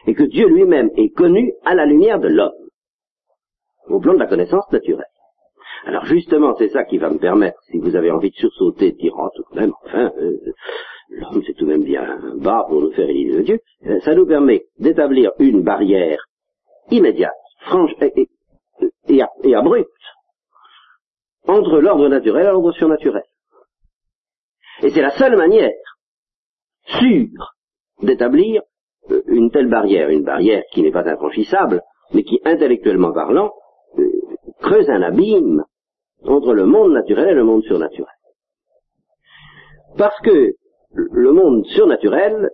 Et 0.07 0.13
que 0.13 0.23
Dieu 0.23 0.47
lui-même 0.47 0.89
est 0.97 1.09
connu 1.09 1.53
à 1.63 1.75
la 1.75 1.85
lumière 1.85 2.19
de 2.19 2.27
l'homme, 2.27 2.51
au 3.87 3.99
plan 3.99 4.13
de 4.13 4.19
la 4.19 4.27
connaissance 4.27 4.69
naturelle. 4.71 5.05
Alors 5.85 6.05
justement, 6.05 6.55
c'est 6.57 6.69
ça 6.69 6.85
qui 6.85 6.97
va 6.97 7.09
me 7.09 7.17
permettre, 7.17 7.57
si 7.69 7.77
vous 7.77 7.95
avez 7.95 8.11
envie 8.11 8.29
de 8.29 8.35
sursauter, 8.35 8.91
de 8.91 8.97
dire, 8.97 9.13
oh, 9.17 9.29
tout 9.35 9.43
de 9.51 9.59
même, 9.59 9.73
enfin, 9.83 10.11
euh, 10.17 10.37
l'homme 11.09 11.43
c'est 11.45 11.53
tout 11.53 11.65
de 11.65 11.71
même 11.71 11.83
bien 11.83 12.19
bas 12.37 12.65
pour 12.67 12.81
nous 12.81 12.91
faire 12.91 13.09
une 13.09 13.17
idée 13.17 13.37
de 13.37 13.41
Dieu, 13.41 13.59
euh, 13.87 13.99
ça 14.01 14.15
nous 14.15 14.25
permet 14.25 14.65
d'établir 14.79 15.31
une 15.39 15.61
barrière 15.61 16.23
immédiate, 16.91 17.33
franche 17.65 17.91
et, 18.01 18.29
et, 19.09 19.55
abrupte 19.55 19.89
entre 21.47 21.79
l'ordre 21.79 22.07
naturel 22.07 22.45
et 22.45 22.49
l'ordre 22.49 22.71
surnaturel. 22.71 23.23
Et 24.81 24.89
c'est 24.89 25.01
la 25.01 25.11
seule 25.11 25.37
manière 25.37 25.71
sûre 26.85 27.55
d'établir 28.01 28.61
euh, 29.11 29.21
une 29.27 29.51
telle 29.51 29.69
barrière, 29.69 30.09
une 30.09 30.23
barrière 30.23 30.63
qui 30.71 30.81
n'est 30.81 30.91
pas 30.91 31.07
infranchissable, 31.07 31.81
mais 32.13 32.23
qui, 32.23 32.41
intellectuellement 32.43 33.13
parlant, 33.13 33.53
creuse 34.63 34.89
un 34.89 35.01
abîme 35.01 35.63
entre 36.25 36.53
le 36.53 36.65
monde 36.65 36.93
naturel 36.93 37.29
et 37.29 37.33
le 37.33 37.43
monde 37.43 37.63
surnaturel. 37.63 38.15
Parce 39.97 40.19
que 40.21 40.53
le 40.93 41.31
monde 41.31 41.65
surnaturel, 41.67 42.49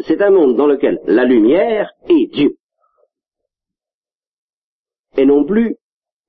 c'est 0.00 0.20
un 0.20 0.30
monde 0.30 0.56
dans 0.56 0.66
lequel 0.66 1.00
la 1.06 1.24
lumière 1.24 1.92
est 2.08 2.26
Dieu. 2.32 2.56
Et 5.16 5.24
non 5.24 5.44
plus 5.44 5.76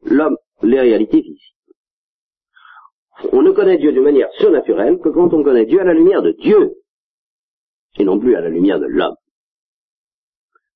l'homme, 0.04 0.38
les 0.62 0.80
réalités 0.80 1.22
visibles. 1.22 1.59
On 3.32 3.42
ne 3.42 3.52
connaît 3.52 3.78
Dieu 3.78 3.92
d'une 3.92 4.04
manière 4.04 4.32
surnaturelle 4.34 5.00
que 5.00 5.10
quand 5.10 5.34
on 5.34 5.44
connaît 5.44 5.66
Dieu 5.66 5.82
à 5.82 5.84
la 5.84 5.94
lumière 5.94 6.22
de 6.22 6.32
Dieu, 6.32 6.76
et 7.98 8.06
non 8.06 8.20
plus 8.20 8.36
à 8.36 8.42
la 8.42 8.50
lumière 8.50 8.80
de 8.80 8.86
l'homme. 8.86 9.16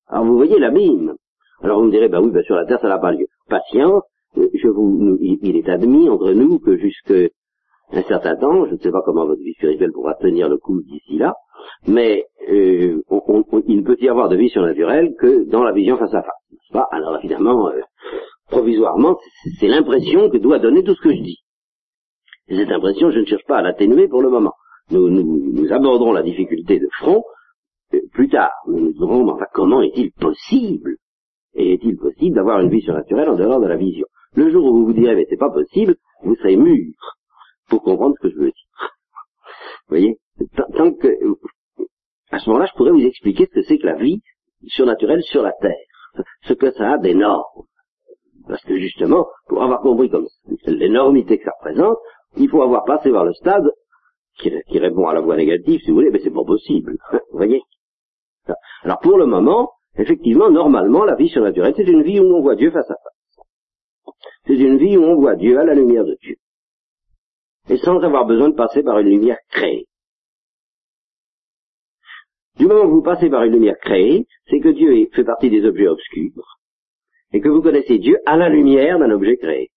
Alors 0.08 0.24
vous 0.24 0.36
voyez 0.36 0.58
la 0.58 0.70
mine. 0.70 1.14
Alors 1.62 1.80
vous 1.80 1.86
me 1.86 1.90
direz, 1.90 2.08
bah 2.08 2.20
oui, 2.20 2.30
bah 2.30 2.42
sur 2.42 2.56
la 2.56 2.66
terre 2.66 2.80
ça 2.80 2.88
n'a 2.88 2.98
pas 2.98 3.12
lieu. 3.12 3.26
Patience, 3.48 4.02
je 4.36 4.68
vous, 4.68 5.18
il 5.20 5.56
est 5.56 5.68
admis 5.68 6.08
entre 6.08 6.32
nous 6.32 6.58
que 6.58 6.76
jusque 6.76 7.14
un 7.92 8.02
certain 8.02 8.36
temps, 8.36 8.66
je 8.66 8.72
ne 8.72 8.78
sais 8.78 8.90
pas 8.90 9.02
comment 9.04 9.26
votre 9.26 9.40
vie 9.42 9.54
spirituelle 9.54 9.92
pourra 9.92 10.14
tenir 10.14 10.48
le 10.48 10.58
coup 10.58 10.80
d'ici 10.82 11.18
là, 11.18 11.34
mais 11.86 12.24
euh, 12.50 13.00
il 13.68 13.76
ne 13.78 13.82
peut 13.82 13.96
y 14.00 14.08
avoir 14.08 14.28
de 14.28 14.36
vie 14.36 14.48
surnaturelle 14.48 15.14
que 15.18 15.48
dans 15.48 15.62
la 15.62 15.72
vision 15.72 15.96
face 15.96 16.14
à 16.14 16.22
face. 16.22 16.30
Pas? 16.72 16.88
Alors 16.90 17.18
évidemment, 17.18 17.68
euh, 17.68 17.80
provisoirement, 18.48 19.18
c'est 19.60 19.68
l'impression 19.68 20.28
que 20.28 20.38
doit 20.38 20.58
donner 20.58 20.82
tout 20.82 20.94
ce 20.94 21.02
que 21.02 21.14
je 21.14 21.22
dis. 21.22 21.43
Et 22.48 22.56
cette 22.56 22.70
impression, 22.70 23.10
je 23.10 23.20
ne 23.20 23.24
cherche 23.24 23.44
pas 23.46 23.58
à 23.58 23.62
l'atténuer 23.62 24.08
pour 24.08 24.22
le 24.22 24.30
moment. 24.30 24.52
Nous, 24.90 25.08
nous, 25.08 25.52
nous, 25.52 25.72
aborderons 25.72 26.12
la 26.12 26.22
difficulté 26.22 26.78
de 26.78 26.88
front 26.98 27.24
euh, 27.94 28.00
plus 28.12 28.28
tard. 28.28 28.52
Nous 28.66 28.80
nous 28.80 28.92
dirons, 28.92 29.28
enfin, 29.30 29.46
comment 29.52 29.80
est-il 29.82 30.12
possible 30.12 30.96
Et 31.54 31.74
est-il 31.74 31.96
possible 31.96 32.36
d'avoir 32.36 32.60
une 32.60 32.70
vie 32.70 32.82
surnaturelle 32.82 33.30
en 33.30 33.36
dehors 33.36 33.60
de 33.60 33.66
la 33.66 33.76
vision? 33.76 34.06
Le 34.34 34.50
jour 34.50 34.64
où 34.66 34.78
vous 34.78 34.86
vous 34.86 34.92
direz, 34.92 35.14
mais 35.14 35.26
c'est 35.30 35.38
pas 35.38 35.50
possible, 35.50 35.96
vous 36.22 36.34
serez 36.36 36.56
mûr 36.56 36.92
pour 37.68 37.82
comprendre 37.82 38.14
ce 38.20 38.28
que 38.28 38.34
je 38.34 38.38
veux 38.38 38.50
dire. 38.50 38.90
Vous 39.86 39.96
voyez? 39.96 40.18
Tant 40.76 40.92
que, 40.92 41.08
à 42.30 42.38
ce 42.40 42.50
moment-là, 42.50 42.66
je 42.66 42.76
pourrais 42.76 42.90
vous 42.90 43.04
expliquer 43.06 43.46
ce 43.46 43.60
que 43.60 43.62
c'est 43.62 43.78
que 43.78 43.86
la 43.86 43.94
vie 43.94 44.20
surnaturelle 44.66 45.22
sur 45.22 45.42
la 45.42 45.52
Terre, 45.52 46.24
ce 46.42 46.52
que 46.52 46.70
ça 46.72 46.94
a 46.94 46.98
d'énorme. 46.98 47.44
Parce 48.48 48.62
que 48.64 48.76
justement, 48.76 49.28
pour 49.48 49.62
avoir 49.62 49.80
compris 49.80 50.10
comme 50.10 50.26
l'énormité 50.66 51.38
que 51.38 51.44
ça 51.44 51.52
représente, 51.58 51.96
il 52.36 52.48
faut 52.48 52.62
avoir 52.62 52.84
passé 52.84 53.10
par 53.10 53.24
le 53.24 53.32
stade 53.34 53.70
qui, 54.38 54.78
répond 54.78 55.06
à 55.06 55.14
la 55.14 55.20
voie 55.20 55.36
négative, 55.36 55.80
si 55.80 55.90
vous 55.90 55.96
voulez, 55.96 56.10
mais 56.10 56.20
c'est 56.20 56.30
pas 56.32 56.44
possible. 56.44 56.96
vous 57.12 57.38
voyez 57.38 57.62
Alors 58.82 58.98
pour 59.00 59.16
le 59.16 59.26
moment, 59.26 59.72
effectivement, 59.96 60.50
normalement, 60.50 61.04
la 61.04 61.14
vie 61.14 61.28
surnaturelle, 61.28 61.74
c'est 61.76 61.88
une 61.88 62.02
vie 62.02 62.20
où 62.20 62.34
on 62.34 62.42
voit 62.42 62.56
Dieu 62.56 62.70
face 62.70 62.90
à 62.90 62.94
face. 62.94 64.14
C'est 64.46 64.56
une 64.56 64.78
vie 64.78 64.96
où 64.96 65.02
on 65.02 65.16
voit 65.16 65.36
Dieu 65.36 65.58
à 65.58 65.64
la 65.64 65.74
lumière 65.74 66.04
de 66.04 66.16
Dieu. 66.20 66.36
Et 67.68 67.78
sans 67.78 68.00
avoir 68.00 68.26
besoin 68.26 68.50
de 68.50 68.54
passer 68.54 68.82
par 68.82 68.98
une 68.98 69.08
lumière 69.08 69.38
créée. 69.50 69.86
Du 72.58 72.66
moment 72.66 72.82
que 72.82 72.94
vous 72.94 73.02
passez 73.02 73.30
par 73.30 73.42
une 73.44 73.52
lumière 73.52 73.78
créée, 73.78 74.26
c'est 74.48 74.60
que 74.60 74.68
Dieu 74.68 75.08
fait 75.12 75.24
partie 75.24 75.50
des 75.50 75.64
objets 75.64 75.88
obscurs, 75.88 76.58
et 77.32 77.40
que 77.40 77.48
vous 77.48 77.62
connaissez 77.62 77.98
Dieu 77.98 78.18
à 78.26 78.36
la 78.36 78.48
lumière 78.48 78.98
d'un 78.98 79.10
objet 79.10 79.36
créé, 79.36 79.70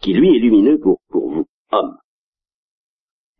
qui 0.00 0.14
lui 0.14 0.36
est 0.36 0.40
lumineux 0.40 0.78
pour, 0.78 1.00
pour 1.08 1.30
vous, 1.30 1.46
homme. 1.72 1.96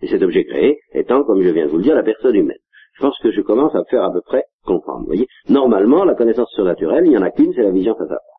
Et 0.02 0.08
cet 0.08 0.22
objet 0.22 0.44
créé 0.44 0.80
étant, 0.92 1.24
comme 1.24 1.42
je 1.42 1.50
viens 1.50 1.66
de 1.66 1.70
vous 1.70 1.78
le 1.78 1.82
dire, 1.82 1.94
la 1.94 2.02
personne 2.02 2.34
humaine. 2.34 2.58
Je 2.94 3.02
pense 3.02 3.18
que 3.18 3.30
je 3.30 3.40
commence 3.40 3.74
à 3.74 3.80
me 3.80 3.84
faire 3.84 4.04
à 4.04 4.12
peu 4.12 4.20
près 4.20 4.44
comprendre. 4.64 5.00
Vous 5.00 5.06
voyez 5.06 5.26
Normalement, 5.48 6.04
la 6.04 6.14
connaissance 6.14 6.50
surnaturelle, 6.52 7.04
il 7.06 7.10
n'y 7.10 7.18
en 7.18 7.22
a 7.22 7.30
qu'une, 7.30 7.52
c'est 7.54 7.62
la 7.62 7.70
vision 7.70 7.94
face 7.94 8.10
à 8.10 8.16
face. 8.16 8.30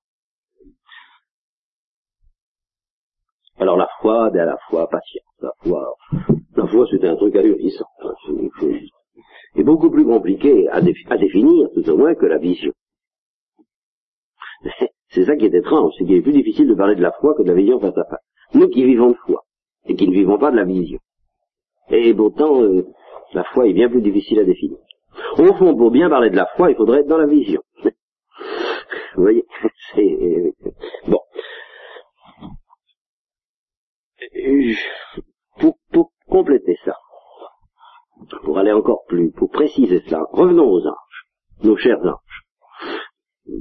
Alors 3.58 3.78
la 3.78 3.88
foi, 4.00 4.32
ben 4.32 4.42
à 4.42 4.46
la 4.46 4.58
fois 4.70 4.90
patience. 4.90 5.24
La 5.40 5.52
foi, 5.62 5.96
la 6.56 6.66
foi 6.68 6.88
c'est 6.90 7.06
un 7.06 7.16
truc 7.16 7.36
ahurissant. 7.36 7.86
C'est 9.54 9.64
beaucoup 9.64 9.92
plus 9.92 10.06
compliqué 10.06 10.68
à 10.70 10.82
définir, 10.82 11.70
tout 11.76 11.88
au 11.90 11.98
moins, 11.98 12.16
que 12.16 12.26
la 12.26 12.40
vision. 12.40 12.72
C'est 15.10 15.26
ça 15.26 15.36
qui 15.36 15.46
est 15.46 15.54
étrange, 15.54 15.92
c'est 15.98 16.06
qu'il 16.06 16.16
est 16.16 16.22
plus 16.22 16.32
difficile 16.32 16.70
de 16.70 16.74
parler 16.74 16.96
de 16.96 17.02
la 17.02 17.12
foi 17.12 17.34
que 17.36 17.44
de 17.44 17.50
la 17.50 17.54
vision 17.56 17.82
face 17.82 17.98
à 17.98 18.06
face. 18.06 18.24
Nous 18.54 18.70
qui 18.70 18.86
vivons 18.86 19.10
de 19.10 19.18
foi, 19.26 19.44
et 19.86 19.96
qui 19.96 20.08
ne 20.08 20.14
vivons 20.14 20.38
pas 20.38 20.52
de 20.52 20.58
la 20.58 20.66
vision. 20.66 21.00
Et 21.90 22.14
pourtant, 22.14 22.62
euh, 22.62 22.88
la 23.34 23.44
foi 23.44 23.68
est 23.68 23.74
bien 23.74 23.90
plus 23.90 24.02
difficile 24.02 24.40
à 24.40 24.44
définir. 24.44 24.78
Au 25.38 25.54
fond, 25.54 25.76
pour 25.76 25.92
bien 25.92 26.10
parler 26.10 26.30
de 26.30 26.36
la 26.36 26.48
foi, 26.56 26.72
il 26.72 26.76
faudrait 26.76 27.00
être 27.00 27.08
dans 27.08 27.18
la 27.18 27.28
vision. 27.28 27.62
Vous 27.84 29.24
voyez 29.24 29.46
c'est, 29.96 30.54
Bon. 31.08 31.20
Pour, 35.60 35.78
pour 35.92 36.12
compléter 36.28 36.78
ça, 36.86 36.96
pour 38.44 38.58
aller 38.58 38.72
encore 38.72 39.04
plus, 39.08 39.32
pour 39.32 39.50
préciser 39.50 40.02
cela, 40.08 40.24
revenons 40.32 40.70
aux 40.70 40.88
anges, 40.88 41.28
nos 41.64 41.76
chers 41.76 42.00
anges, 42.00 43.56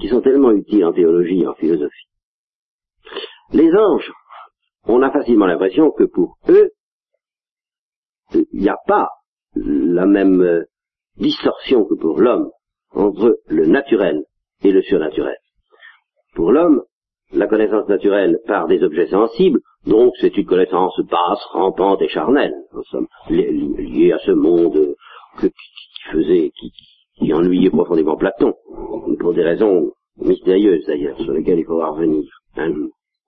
qui 0.00 0.08
sont 0.08 0.20
tellement 0.20 0.52
utiles 0.52 0.84
en 0.84 0.92
théologie 0.92 1.42
et 1.42 1.46
en 1.46 1.54
philosophie. 1.54 2.08
Les 3.52 3.72
anges, 3.72 4.12
on 4.86 5.02
a 5.02 5.10
facilement 5.10 5.46
l'impression 5.46 5.90
que 5.90 6.04
pour 6.04 6.36
eux, 6.48 6.70
il 8.34 8.60
n'y 8.60 8.68
a 8.68 8.78
pas 8.86 9.08
la 9.54 10.06
même 10.06 10.40
euh, 10.42 10.64
distorsion 11.16 11.84
que 11.84 11.94
pour 11.94 12.20
l'homme 12.20 12.50
entre 12.92 13.38
le 13.46 13.66
naturel 13.66 14.24
et 14.62 14.72
le 14.72 14.82
surnaturel. 14.82 15.36
Pour 16.34 16.52
l'homme, 16.52 16.82
la 17.32 17.46
connaissance 17.46 17.88
naturelle 17.88 18.38
part 18.46 18.66
des 18.68 18.82
objets 18.82 19.08
sensibles, 19.08 19.60
donc 19.86 20.12
c'est 20.20 20.36
une 20.36 20.46
connaissance 20.46 20.98
basse, 21.10 21.42
rampante 21.50 22.02
et 22.02 22.08
charnelle. 22.08 22.54
Nous 22.72 22.84
sommes 22.84 23.08
liés 23.28 24.12
à 24.12 24.18
ce 24.18 24.32
monde 24.32 24.94
qui 25.40 25.50
faisait, 26.10 26.52
qui, 27.18 27.32
ennuyait 27.32 27.70
profondément 27.70 28.16
Platon, 28.16 28.54
pour 29.18 29.34
des 29.34 29.42
raisons 29.42 29.92
mystérieuses 30.18 30.84
d'ailleurs, 30.86 31.18
sur 31.20 31.32
lesquelles 31.32 31.58
il 31.58 31.64
faudra 31.64 31.90
revenir 31.90 32.24
un 32.56 32.72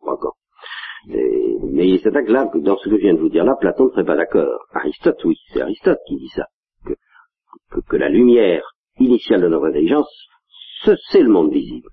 encore. 0.02 0.36
Mais 1.06 1.88
il 1.88 2.00
s'attaque 2.00 2.28
là, 2.28 2.50
dans 2.54 2.76
ce 2.76 2.88
que 2.88 2.96
je 2.96 3.02
viens 3.02 3.14
de 3.14 3.20
vous 3.20 3.28
dire 3.28 3.44
là, 3.44 3.56
Platon 3.60 3.86
ne 3.86 3.90
serait 3.90 4.04
pas 4.04 4.16
d'accord. 4.16 4.66
Aristote, 4.72 5.24
oui, 5.24 5.36
c'est 5.52 5.60
Aristote 5.60 5.98
qui 6.06 6.16
dit 6.16 6.30
ça. 6.34 6.46
Que, 6.84 7.80
que, 7.80 7.96
la 7.96 8.08
lumière 8.08 8.62
initiale 8.98 9.42
de 9.42 9.48
notre 9.48 9.66
intelligence, 9.66 10.08
c'est 10.84 11.22
le 11.22 11.28
monde 11.28 11.52
visible. 11.52 11.90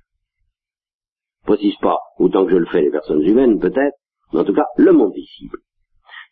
Je 1.42 1.54
précise 1.54 1.76
pas 1.78 1.98
autant 2.18 2.46
que 2.46 2.52
je 2.52 2.58
le 2.58 2.66
fais 2.66 2.82
les 2.82 2.90
personnes 2.90 3.22
humaines, 3.22 3.60
peut-être, 3.60 3.96
mais 4.34 4.40
en 4.40 4.44
tout 4.44 4.54
cas, 4.54 4.66
le 4.78 4.92
monde 4.92 5.14
visible. 5.14 5.60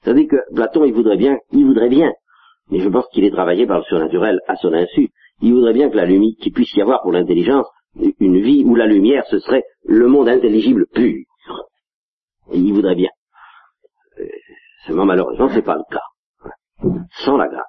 C'est-à-dire 0.02 0.28
que 0.30 0.56
Platon, 0.56 0.84
il 0.86 0.94
voudrait 0.94 1.18
bien, 1.18 1.38
il 1.52 1.66
voudrait 1.66 1.90
bien, 1.90 2.12
mais 2.70 2.80
je 2.80 2.90
pense 2.90 3.08
qu'il 3.10 3.24
est 3.24 3.32
travaillé 3.32 3.68
par 3.68 3.80
le 3.80 3.84
surnaturel 3.84 4.40
à 4.48 4.56
son 4.56 4.74
insu. 4.74 5.10
Il 5.42 5.54
voudrait 5.54 5.74
bien 5.74 5.90
que 5.90 5.98
la 5.98 6.06
lumière, 6.06 6.34
qu'il 6.40 6.54
puisse 6.54 6.74
y 6.76 6.82
avoir 6.82 7.02
pour 7.02 7.12
l'intelligence 7.12 7.68
une 8.20 8.42
vie 8.42 8.64
où 8.66 8.76
la 8.76 8.88
lumière, 8.88 9.26
ce 9.30 9.40
serait 9.40 9.64
le 9.86 10.08
monde 10.08 10.28
intelligible 10.28 10.88
pur. 10.94 11.24
Et 12.52 12.58
il 12.58 12.74
voudrait 12.74 12.96
bien. 12.96 13.10
Euh, 14.20 14.28
seulement 14.86 15.06
malheureusement, 15.06 15.50
c'est 15.50 15.62
pas 15.62 15.76
le 15.76 15.84
cas. 15.90 16.98
Sans 17.24 17.38
la 17.38 17.48
grâce, 17.48 17.66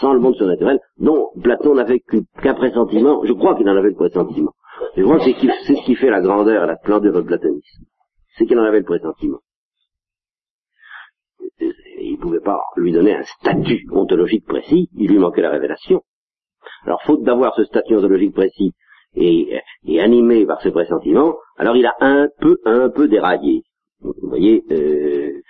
sans 0.00 0.12
le 0.12 0.20
monde 0.20 0.34
surnaturel, 0.34 0.80
dont 0.98 1.30
Platon 1.42 1.74
n'avait 1.74 2.00
qu'un 2.00 2.54
pressentiment, 2.54 3.24
je 3.24 3.32
crois 3.32 3.54
qu'il 3.54 3.68
en 3.68 3.76
avait 3.76 3.90
le 3.90 3.94
pressentiment. 3.94 4.52
Je 4.96 5.02
crois 5.04 5.18
que 5.18 5.24
c'est 5.24 5.74
ce 5.74 5.84
qui 5.84 5.94
fait 5.94 6.10
la 6.10 6.20
grandeur 6.20 6.64
et 6.64 6.66
la 6.66 6.76
splendeur 6.76 7.12
du 7.12 7.26
platonisme. 7.26 7.84
C'est 8.36 8.46
qu'il 8.46 8.58
en 8.58 8.64
avait 8.64 8.80
le 8.80 8.84
pressentiment. 8.84 9.38
Il 11.98 12.12
ne 12.12 12.16
pouvait 12.20 12.40
pas 12.40 12.60
lui 12.76 12.92
donner 12.92 13.14
un 13.14 13.22
statut 13.22 13.86
ontologique 13.92 14.46
précis, 14.46 14.88
il 14.94 15.10
lui 15.10 15.18
manquait 15.18 15.42
la 15.42 15.50
révélation. 15.50 16.02
Alors, 16.84 17.02
faute 17.02 17.22
d'avoir 17.22 17.54
ce 17.54 17.64
statut 17.64 17.96
ontologique 17.96 18.34
précis 18.34 18.74
et, 19.14 19.60
animé 20.00 20.44
par 20.46 20.60
ce 20.60 20.68
pressentiment, 20.68 21.36
alors 21.56 21.76
il 21.76 21.86
a 21.86 21.94
un 22.00 22.28
peu, 22.38 22.58
un 22.64 22.90
peu 22.90 23.08
déraillé. 23.08 23.62
Vous 24.00 24.14
voyez, 24.22 24.62
euh, 24.70 25.40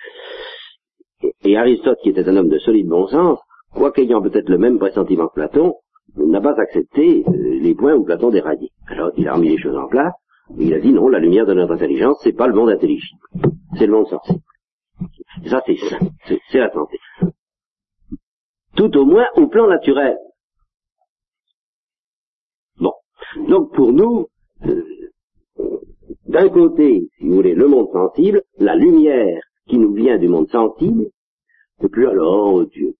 et 1.43 1.57
Aristote, 1.57 1.99
qui 2.03 2.09
était 2.09 2.27
un 2.27 2.37
homme 2.37 2.49
de 2.49 2.59
solide 2.59 2.87
bon 2.87 3.07
sens, 3.07 3.39
quoique 3.73 4.01
ayant 4.01 4.21
peut-être 4.21 4.49
le 4.49 4.57
même 4.57 4.79
pressentiment 4.79 5.27
que 5.27 5.35
Platon, 5.35 5.75
n'a 6.15 6.41
pas 6.41 6.59
accepté 6.59 7.23
euh, 7.27 7.59
les 7.61 7.75
points 7.75 7.93
où 7.93 8.03
Platon 8.03 8.29
déraillait. 8.29 8.71
Alors 8.87 9.11
il 9.17 9.27
a 9.27 9.33
remis 9.33 9.49
les 9.49 9.57
choses 9.57 9.77
en 9.77 9.87
place, 9.87 10.13
et 10.57 10.65
il 10.65 10.73
a 10.73 10.79
dit 10.79 10.91
non, 10.91 11.09
la 11.09 11.19
lumière 11.19 11.45
de 11.45 11.53
notre 11.53 11.73
intelligence, 11.73 12.19
c'est 12.23 12.33
pas 12.35 12.47
le 12.47 12.53
monde 12.53 12.69
intelligible, 12.69 13.19
c'est 13.77 13.85
le 13.85 13.93
monde 13.93 14.07
sensible. 14.07 14.39
ça 15.45 15.61
c'est 15.65 15.77
ça, 15.77 15.97
c'est 16.51 16.59
la 16.59 16.71
santé. 16.71 16.97
Tout 18.75 18.95
au 18.97 19.05
moins 19.05 19.27
au 19.35 19.47
plan 19.47 19.67
naturel. 19.67 20.17
Bon. 22.79 22.93
Donc 23.47 23.73
pour 23.73 23.91
nous, 23.91 24.27
euh, 24.65 24.83
d'un 26.27 26.49
côté, 26.49 27.07
si 27.17 27.27
vous 27.27 27.35
voulez, 27.35 27.53
le 27.53 27.67
monde 27.67 27.89
sensible, 27.91 28.41
la 28.57 28.75
lumière 28.75 29.41
qui 29.67 29.77
nous 29.77 29.93
vient 29.93 30.17
du 30.17 30.27
monde 30.27 30.49
sensible, 30.49 31.07
et 31.81 31.87
puis 31.87 32.05
alors 32.05 32.53
oh, 32.53 32.65
Dieu. 32.65 32.95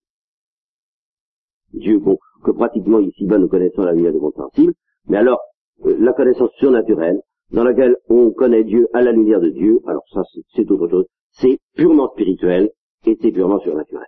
Dieu 1.73 1.99
que 2.43 2.51
pratiquement 2.51 2.99
ici-bas 2.99 3.37
nous 3.37 3.49
connaissons 3.49 3.81
la 3.81 3.91
lumière 3.91 4.13
du 4.13 4.19
monde 4.19 4.35
sensible, 4.35 4.73
mais 5.07 5.17
alors 5.17 5.39
euh, 5.85 5.97
la 5.99 6.13
connaissance 6.13 6.51
surnaturelle, 6.57 7.19
dans 7.51 7.63
laquelle 7.63 7.97
on 8.09 8.31
connaît 8.31 8.63
Dieu 8.63 8.87
à 8.93 9.01
la 9.01 9.11
lumière 9.11 9.41
de 9.41 9.49
Dieu, 9.49 9.79
alors 9.87 10.03
ça 10.13 10.21
c'est 10.55 10.69
autre 10.71 10.87
chose, 10.87 11.05
c'est 11.31 11.59
purement 11.75 12.09
spirituel 12.11 12.71
et 13.05 13.17
c'est 13.21 13.31
purement 13.31 13.59
surnaturel. 13.59 14.07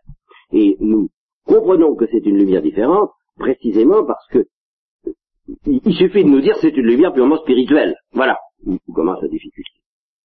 Et 0.54 0.78
nous 0.80 1.10
comprenons 1.46 1.96
que 1.96 2.06
c'est 2.08 2.26
une 2.26 2.38
lumière 2.38 2.62
différente, 2.62 3.10
précisément 3.38 4.06
parce 4.06 4.26
que 4.28 4.46
il 5.66 5.94
suffit 5.96 6.24
de 6.24 6.30
nous 6.30 6.42
dire 6.42 6.56
c'est 6.62 6.76
une 6.78 6.86
lumière 6.86 7.12
purement 7.12 7.38
spirituelle. 7.38 7.96
Voilà 8.14 8.38
où 8.66 8.94
commence 8.94 9.22
la 9.22 9.28
difficulté. 9.28 9.80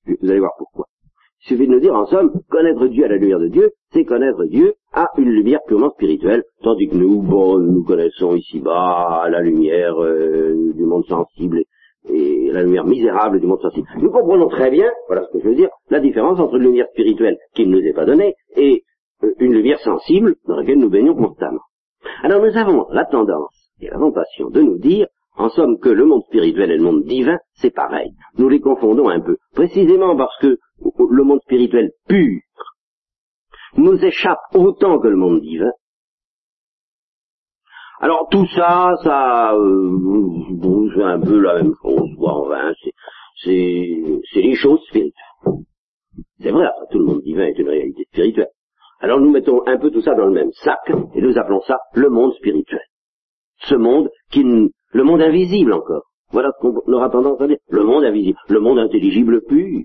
Vous 0.07 0.31
allez 0.31 0.40
voir 0.40 0.53
pourquoi. 0.59 0.87
Il 1.42 1.49
suffit 1.49 1.66
de 1.66 1.73
nous 1.73 1.81
dire, 1.81 1.94
en 1.94 2.07
somme, 2.07 2.33
connaître 2.49 2.87
Dieu 2.87 3.05
à 3.05 3.09
la 3.09 3.16
lumière 3.16 3.38
de 3.38 3.49
Dieu, 3.49 3.73
c'est 3.92 4.05
connaître 4.05 4.44
Dieu 4.44 4.75
à 4.94 5.11
une 5.18 5.29
lumière 5.29 5.61
purement 5.66 5.90
spirituelle, 5.90 6.42
tandis 6.62 6.88
que 6.88 6.97
nous, 6.97 7.20
bon, 7.20 7.59
nous 7.59 7.85
connaissons 7.85 8.35
ici-bas 8.35 9.29
la 9.29 9.40
lumière 9.42 10.03
euh, 10.03 10.73
du 10.75 10.85
monde 10.85 11.05
sensible 11.05 11.64
et, 12.09 12.51
la 12.51 12.62
lumière 12.62 12.87
misérable 12.87 13.40
du 13.40 13.47
monde 13.47 13.61
sensible. 13.61 13.87
Nous 14.01 14.11
comprenons 14.11 14.49
très 14.49 14.70
bien, 14.70 14.90
voilà 15.07 15.27
ce 15.27 15.33
que 15.33 15.44
je 15.44 15.49
veux 15.49 15.55
dire, 15.55 15.68
la 15.90 16.01
différence 16.01 16.38
entre 16.40 16.55
une 16.55 16.62
lumière 16.62 16.87
spirituelle 16.92 17.37
qui 17.55 17.66
ne 17.66 17.77
nous 17.77 17.87
est 17.87 17.92
pas 17.92 18.07
donnée 18.07 18.35
et 18.57 18.85
euh, 19.23 19.35
une 19.38 19.53
lumière 19.53 19.81
sensible 19.81 20.37
dans 20.47 20.57
laquelle 20.57 20.79
nous 20.79 20.90
baignons 20.90 21.14
constamment. 21.14 21.62
Alors 22.23 22.42
nous 22.42 22.57
avons 22.57 22.87
la 22.90 23.05
tendance 23.05 23.70
et 23.81 23.88
la 23.88 23.99
tentation 23.99 24.49
de 24.49 24.62
nous 24.62 24.79
dire, 24.79 25.09
en 25.37 25.49
somme, 25.49 25.79
que 25.79 25.88
le 25.88 26.05
monde 26.05 26.23
spirituel 26.25 26.70
et 26.70 26.77
le 26.77 26.85
monde 26.85 27.05
divin, 27.05 27.38
c'est 27.55 27.75
pareil. 27.75 28.11
Nous 28.38 28.49
les 28.49 28.61
confondons 28.61 29.09
un 29.09 29.20
peu, 29.20 29.37
précisément 29.55 30.16
parce 30.16 30.37
que 30.38 30.59
le 30.99 31.25
monde 31.25 31.40
spirituel 31.42 31.90
pur 32.09 32.40
nous 33.77 34.05
échappe 34.05 34.38
autant 34.55 34.99
que 34.99 35.09
le 35.09 35.16
monde 35.16 35.40
divin. 35.40 35.73
Alors 38.01 38.29
tout 38.31 38.47
ça, 38.55 38.92
ça, 39.03 39.55
euh, 39.55 40.90
c'est 40.94 41.03
un 41.03 41.20
peu 41.20 41.40
la 41.40 41.62
même 41.62 41.75
chose, 41.83 42.11
enfin, 42.20 42.73
c'est 43.42 44.40
les 44.40 44.55
choses 44.55 44.81
spirituelles. 44.88 45.12
C'est 46.40 46.51
vrai, 46.51 46.68
tout 46.90 46.99
le 46.99 47.07
monde 47.07 47.23
divin 47.23 47.47
est 47.47 47.59
une 47.59 47.68
réalité 47.68 48.05
spirituelle. 48.05 48.51
Alors 49.01 49.20
nous 49.20 49.31
mettons 49.31 49.66
un 49.66 49.79
peu 49.79 49.90
tout 49.90 50.03
ça 50.03 50.14
dans 50.14 50.27
le 50.27 50.33
même 50.33 50.53
sac 50.53 50.79
et 51.14 51.20
nous 51.20 51.37
appelons 51.38 51.61
ça 51.62 51.79
le 51.94 52.09
monde 52.11 52.33
spirituel. 52.35 52.83
Ce 53.59 53.75
monde 53.75 54.11
qui, 54.31 54.44
le 54.95 55.03
monde 55.03 55.23
invisible 55.23 55.73
encore. 55.73 56.05
Voilà 56.31 56.53
ce 56.53 56.61
qu'on 56.61 56.93
aura 56.93 57.11
tendance 57.11 57.41
à 57.41 57.49
dire. 57.49 57.59
Le 57.69 57.83
monde 57.83 58.05
invisible, 58.05 58.39
le 58.49 58.61
monde 58.61 58.79
intelligible 58.79 59.43
pur. 59.43 59.83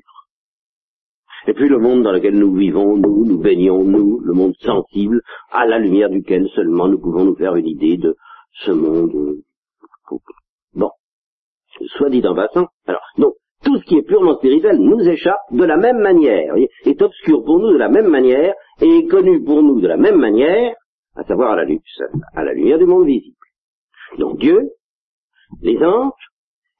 Et 1.47 1.53
puis 1.53 1.67
le 1.67 1.79
monde 1.79 2.03
dans 2.03 2.11
lequel 2.11 2.37
nous 2.37 2.53
vivons, 2.53 2.95
nous, 2.95 3.25
nous 3.25 3.39
baignons, 3.39 3.83
nous, 3.83 4.19
le 4.19 4.33
monde 4.33 4.53
sensible, 4.59 5.21
à 5.51 5.65
la 5.65 5.79
lumière 5.79 6.09
duquel 6.09 6.47
seulement 6.49 6.87
nous 6.87 6.99
pouvons 6.99 7.25
nous 7.25 7.35
faire 7.35 7.55
une 7.55 7.67
idée 7.67 7.97
de 7.97 8.15
ce 8.65 8.71
monde. 8.71 9.37
Bon. 10.75 10.91
Soit 11.97 12.09
dit 12.09 12.25
en 12.27 12.35
passant. 12.35 12.67
Alors, 12.85 13.01
donc, 13.17 13.33
tout 13.63 13.77
ce 13.77 13.85
qui 13.85 13.97
est 13.97 14.03
purement 14.03 14.37
spirituel 14.37 14.77
nous 14.77 14.99
échappe 14.99 15.39
de 15.51 15.63
la 15.63 15.77
même 15.77 15.99
manière, 15.99 16.53
est 16.85 17.01
obscur 17.01 17.43
pour 17.43 17.59
nous 17.59 17.71
de 17.73 17.77
la 17.77 17.89
même 17.89 18.09
manière, 18.09 18.53
et 18.81 18.97
est 18.97 19.07
connu 19.07 19.43
pour 19.43 19.63
nous 19.63 19.81
de 19.81 19.87
la 19.87 19.97
même 19.97 20.17
manière, 20.17 20.75
à 21.15 21.23
savoir 21.23 21.53
à 21.53 21.55
la, 21.55 21.65
à 22.35 22.43
la 22.43 22.53
lumière 22.53 22.77
du 22.77 22.85
monde 22.85 23.05
visible. 23.05 23.35
Donc 24.17 24.37
Dieu, 24.37 24.69
les 25.61 25.77
anges, 25.83 26.13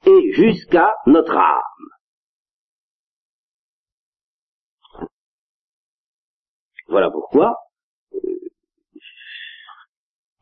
et 0.06 0.32
jusqu'à 0.32 0.94
notre 1.06 1.36
âme. 1.36 1.62
Voilà 6.88 7.10
pourquoi, 7.10 7.56
euh, 8.14 8.18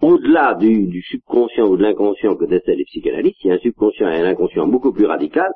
au-delà 0.01 0.55
du, 0.55 1.03
subconscient 1.03 1.67
ou 1.67 1.77
de 1.77 1.83
l'inconscient 1.83 2.37
que 2.37 2.47
décèlent 2.47 2.79
les 2.79 2.85
psychanalystes, 2.85 3.45
il 3.45 3.49
y 3.49 3.51
a 3.51 3.55
un 3.55 3.59
subconscient 3.59 4.09
et 4.09 4.21
un 4.21 4.25
inconscient 4.25 4.67
beaucoup 4.67 4.93
plus 4.93 5.07
radical, 5.07 5.51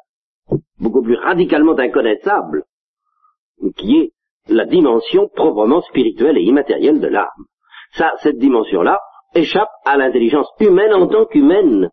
beaucoup 0.78 1.02
plus 1.02 1.16
radicalement 1.16 1.78
inconnaissable, 1.78 2.64
qui 3.76 3.96
est 4.00 4.12
la 4.48 4.66
dimension 4.66 5.28
proprement 5.28 5.80
spirituelle 5.82 6.36
et 6.36 6.42
immatérielle 6.42 7.00
de 7.00 7.06
l'âme. 7.06 7.28
Ça, 7.92 8.12
cette 8.18 8.38
dimension-là 8.38 9.00
échappe 9.34 9.70
à 9.86 9.96
l'intelligence 9.96 10.48
humaine 10.60 10.92
en 10.92 11.06
tant 11.06 11.26
qu'humaine. 11.26 11.90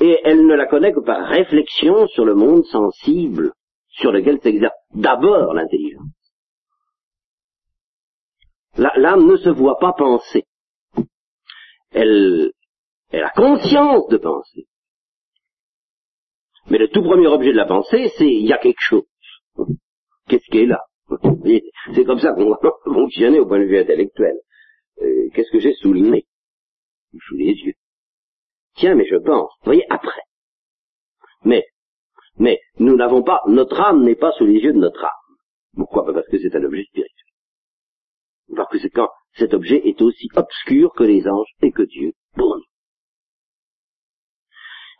Et 0.00 0.18
elle 0.24 0.46
ne 0.46 0.54
la 0.54 0.66
connaît 0.66 0.92
que 0.92 1.00
par 1.00 1.28
réflexion 1.28 2.06
sur 2.08 2.24
le 2.24 2.34
monde 2.34 2.64
sensible, 2.64 3.52
sur 3.88 4.10
lequel 4.10 4.40
s'exerce 4.40 4.74
d'abord 4.92 5.54
l'intelligence. 5.54 6.08
L'âme 8.76 9.26
ne 9.26 9.36
se 9.36 9.50
voit 9.50 9.78
pas 9.78 9.92
penser. 9.92 10.44
Elle, 11.92 12.50
elle 13.10 13.22
a 13.22 13.30
conscience 13.30 14.08
de 14.08 14.16
penser. 14.16 14.66
Mais 16.70 16.78
le 16.78 16.88
tout 16.88 17.02
premier 17.02 17.28
objet 17.28 17.52
de 17.52 17.56
la 17.56 17.66
pensée, 17.66 18.10
c'est 18.16 18.26
il 18.26 18.46
y 18.46 18.52
a 18.52 18.58
quelque 18.58 18.80
chose. 18.80 19.06
Qu'est-ce 20.28 20.50
qui 20.50 20.58
est 20.58 20.66
là? 20.66 20.80
C'est 21.94 22.04
comme 22.04 22.18
ça 22.18 22.32
qu'on 22.32 22.50
va 22.50 22.58
fonctionner 22.84 23.38
au 23.38 23.46
point 23.46 23.60
de 23.60 23.64
vue 23.64 23.78
intellectuel. 23.78 24.36
Euh, 25.02 25.28
qu'est-ce 25.34 25.50
que 25.50 25.60
j'ai 25.60 25.74
sous 25.74 25.92
le 25.92 26.00
nez? 26.00 26.26
Sous 27.28 27.36
les 27.36 27.52
yeux. 27.52 27.74
Tiens, 28.76 28.94
mais 28.94 29.06
je 29.06 29.16
pense. 29.16 29.50
Vous 29.60 29.66
voyez, 29.66 29.84
après. 29.90 30.22
Mais, 31.44 31.64
mais, 32.38 32.60
nous 32.78 32.96
n'avons 32.96 33.22
pas, 33.22 33.40
notre 33.46 33.80
âme 33.80 34.04
n'est 34.04 34.16
pas 34.16 34.32
sous 34.32 34.46
les 34.46 34.58
yeux 34.58 34.72
de 34.72 34.78
notre 34.78 35.04
âme. 35.04 35.10
Pourquoi? 35.76 36.04
Parce 36.12 36.26
que 36.28 36.38
c'est 36.38 36.54
un 36.56 36.64
objet 36.64 36.84
spirituel. 36.84 37.26
Parce 38.56 38.70
que 38.70 38.78
c'est 38.78 38.90
quand 38.90 39.08
cet 39.36 39.54
objet 39.54 39.88
est 39.88 40.00
aussi 40.02 40.28
obscur 40.36 40.92
que 40.92 41.04
les 41.04 41.26
anges 41.26 41.52
et 41.62 41.72
que 41.72 41.82
Dieu 41.82 42.12
pour 42.34 42.56
nous. 42.56 42.64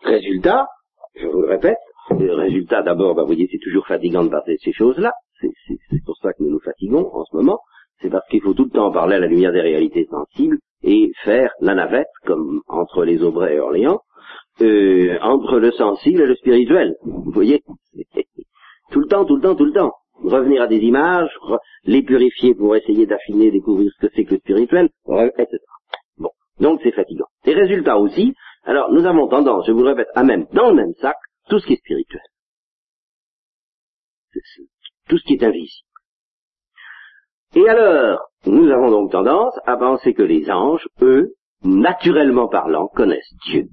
Résultat, 0.03 0.67
je 1.15 1.27
vous 1.27 1.43
le 1.43 1.49
répète, 1.49 1.79
le 2.11 2.35
résultat 2.35 2.83
d'abord, 2.83 3.15
bah, 3.15 3.23
vous 3.23 3.29
voyez, 3.29 3.49
c'est 3.51 3.59
toujours 3.59 3.87
fatigant 3.87 4.25
de 4.25 4.29
parler 4.29 4.55
de 4.55 4.61
ces 4.61 4.73
choses-là. 4.73 5.13
C'est 5.41 6.05
pour 6.05 6.17
ça 6.19 6.33
que 6.33 6.43
nous 6.43 6.51
nous 6.51 6.61
fatiguons 6.61 7.11
en 7.13 7.25
ce 7.25 7.37
moment. 7.37 7.61
C'est 8.01 8.11
parce 8.11 8.27
qu'il 8.29 8.43
faut 8.43 8.55
tout 8.55 8.65
le 8.65 8.71
temps 8.71 8.91
parler 8.93 9.17
à 9.17 9.21
la 9.21 9.27
lumière 9.27 9.53
des 9.53 9.61
réalités 9.61 10.07
sensibles 10.11 10.59
et 10.85 11.11
faire 11.25 11.51
la 11.61 11.75
navette, 11.75 12.09
comme 12.27 12.61
entre 12.69 13.05
les 13.05 13.23
Aubrais 13.23 13.55
et 13.55 13.61
Orléans, 13.61 14.01
euh, 14.61 15.19
entre 15.23 15.59
le 15.59 15.73
sensible 15.73 16.23
et 16.23 16.27
le 16.27 16.37
spirituel. 16.37 16.95
Vous 17.03 17.33
voyez 17.33 17.63
Tout 18.93 19.01
le 19.01 19.09
temps, 19.09 19.25
tout 19.25 19.37
le 19.37 19.43
temps, 19.43 19.57
tout 19.57 19.65
le 19.65 19.73
temps. 19.73 19.93
Revenir 20.23 20.63
à 20.63 20.67
des 20.69 20.79
images, 20.79 21.31
les 21.85 22.03
purifier 22.03 22.55
pour 22.55 22.77
essayer 22.77 23.07
d'affiner, 23.07 23.51
découvrir 23.51 23.91
ce 23.93 24.07
que 24.07 24.13
c'est 24.15 24.25
que 24.25 24.35
le 24.35 24.41
spirituel, 24.41 24.89
etc. 25.09 25.59
Bon, 26.19 26.31
donc 26.61 26.81
c'est 26.83 26.93
fatigant. 26.93 27.27
Et 27.45 27.55
résultat 27.55 27.99
aussi, 27.99 28.35
alors 28.65 28.93
nous 28.93 29.05
avons 29.05 29.27
tendance, 29.27 29.67
je 29.67 29.73
vous 29.73 29.83
le 29.83 29.89
répète, 29.89 30.09
à 30.15 30.23
même 30.23 30.47
dans 30.53 30.69
le 30.69 30.77
même 30.77 30.95
sac 31.01 31.17
tout 31.49 31.59
ce 31.59 31.67
qui 31.67 31.73
est 31.73 31.79
spirituel. 31.79 32.23
tout 35.09 35.19
ce 35.19 35.25
qui 35.25 35.35
est 35.35 35.43
invisible. 35.43 35.89
Et 37.55 37.69
alors, 37.69 38.21
nous 38.47 38.71
avons 38.71 38.91
donc 38.91 39.13
tendance 39.13 39.55
à 39.67 39.77
penser 39.77 40.15
que 40.15 40.23
les 40.23 40.51
anges, 40.51 40.87
eux, 41.03 41.33
naturellement 41.63 42.49
parlant, 42.49 42.89
connaissent 42.89 43.35
Dieu. 43.47 43.69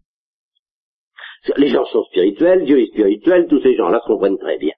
Les 1.58 1.70
gens 1.70 1.86
sont 1.86 2.04
spirituels, 2.04 2.66
Dieu 2.66 2.80
est 2.80 2.92
spirituel, 2.92 3.48
tous 3.48 3.62
ces 3.62 3.76
gens-là 3.76 4.00
se 4.02 4.08
comprennent 4.08 4.38
très 4.38 4.58
bien. 4.58 4.74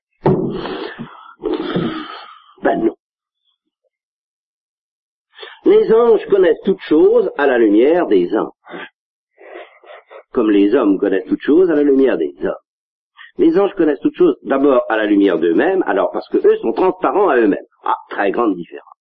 Ben 2.63 2.77
non. 2.77 2.95
Les 5.65 5.93
anges 5.93 6.25
connaissent 6.27 6.61
toutes 6.63 6.81
choses 6.81 7.29
à 7.37 7.45
la 7.45 7.57
lumière 7.57 8.07
des 8.07 8.33
anges 8.35 8.51
comme 10.33 10.49
les 10.49 10.75
hommes 10.75 10.97
connaissent 10.97 11.27
toutes 11.27 11.41
choses 11.41 11.69
à 11.69 11.75
la 11.75 11.83
lumière 11.83 12.17
des 12.17 12.35
hommes. 12.41 12.55
Les 13.37 13.57
anges 13.57 13.73
connaissent 13.75 14.01
toutes 14.01 14.17
choses 14.17 14.35
d'abord 14.43 14.83
à 14.89 14.97
la 14.97 15.05
lumière 15.05 15.39
d'eux-mêmes, 15.39 15.83
alors 15.87 16.11
parce 16.11 16.27
que 16.29 16.37
eux 16.37 16.57
sont 16.57 16.73
transparents 16.73 17.29
à 17.29 17.37
eux-mêmes. 17.37 17.65
Ah, 17.83 17.95
très 18.09 18.31
grande 18.31 18.55
différence. 18.55 18.92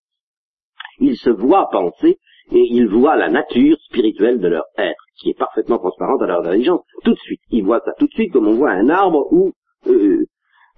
Ils 0.98 1.16
se 1.16 1.31
voient 1.31 1.68
penser 1.70 2.18
et 2.50 2.66
ils 2.70 2.88
voient 2.88 3.16
la 3.16 3.28
nature 3.28 3.76
spirituelle 3.81 4.40
de 4.40 4.48
leur 4.48 4.64
être, 4.76 5.05
qui 5.16 5.31
est 5.31 5.38
parfaitement 5.38 5.78
transparente 5.78 6.22
à 6.22 6.26
leur 6.26 6.40
intelligence. 6.40 6.83
Tout 7.05 7.12
de 7.12 7.18
suite, 7.18 7.40
ils 7.50 7.64
voient 7.64 7.83
ça 7.85 7.92
tout 7.98 8.07
de 8.07 8.12
suite 8.12 8.33
comme 8.33 8.48
on 8.48 8.55
voit 8.55 8.72
un 8.72 8.88
arbre 8.88 9.26
où 9.33 9.52
euh, 9.87 10.24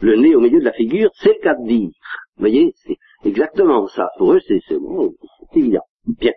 le 0.00 0.16
nez 0.16 0.34
au 0.34 0.40
milieu 0.40 0.60
de 0.60 0.64
la 0.64 0.72
figure, 0.72 1.10
c'est 1.14 1.34
le 1.34 1.42
cas 1.42 1.54
de 1.54 1.66
dire. 1.66 1.88
Vous 2.36 2.40
voyez, 2.40 2.72
c'est 2.84 2.96
exactement 3.24 3.86
ça. 3.88 4.10
Pour 4.18 4.32
eux, 4.32 4.40
c'est 4.46 4.60
évident. 5.54 5.84
Bien. 6.06 6.32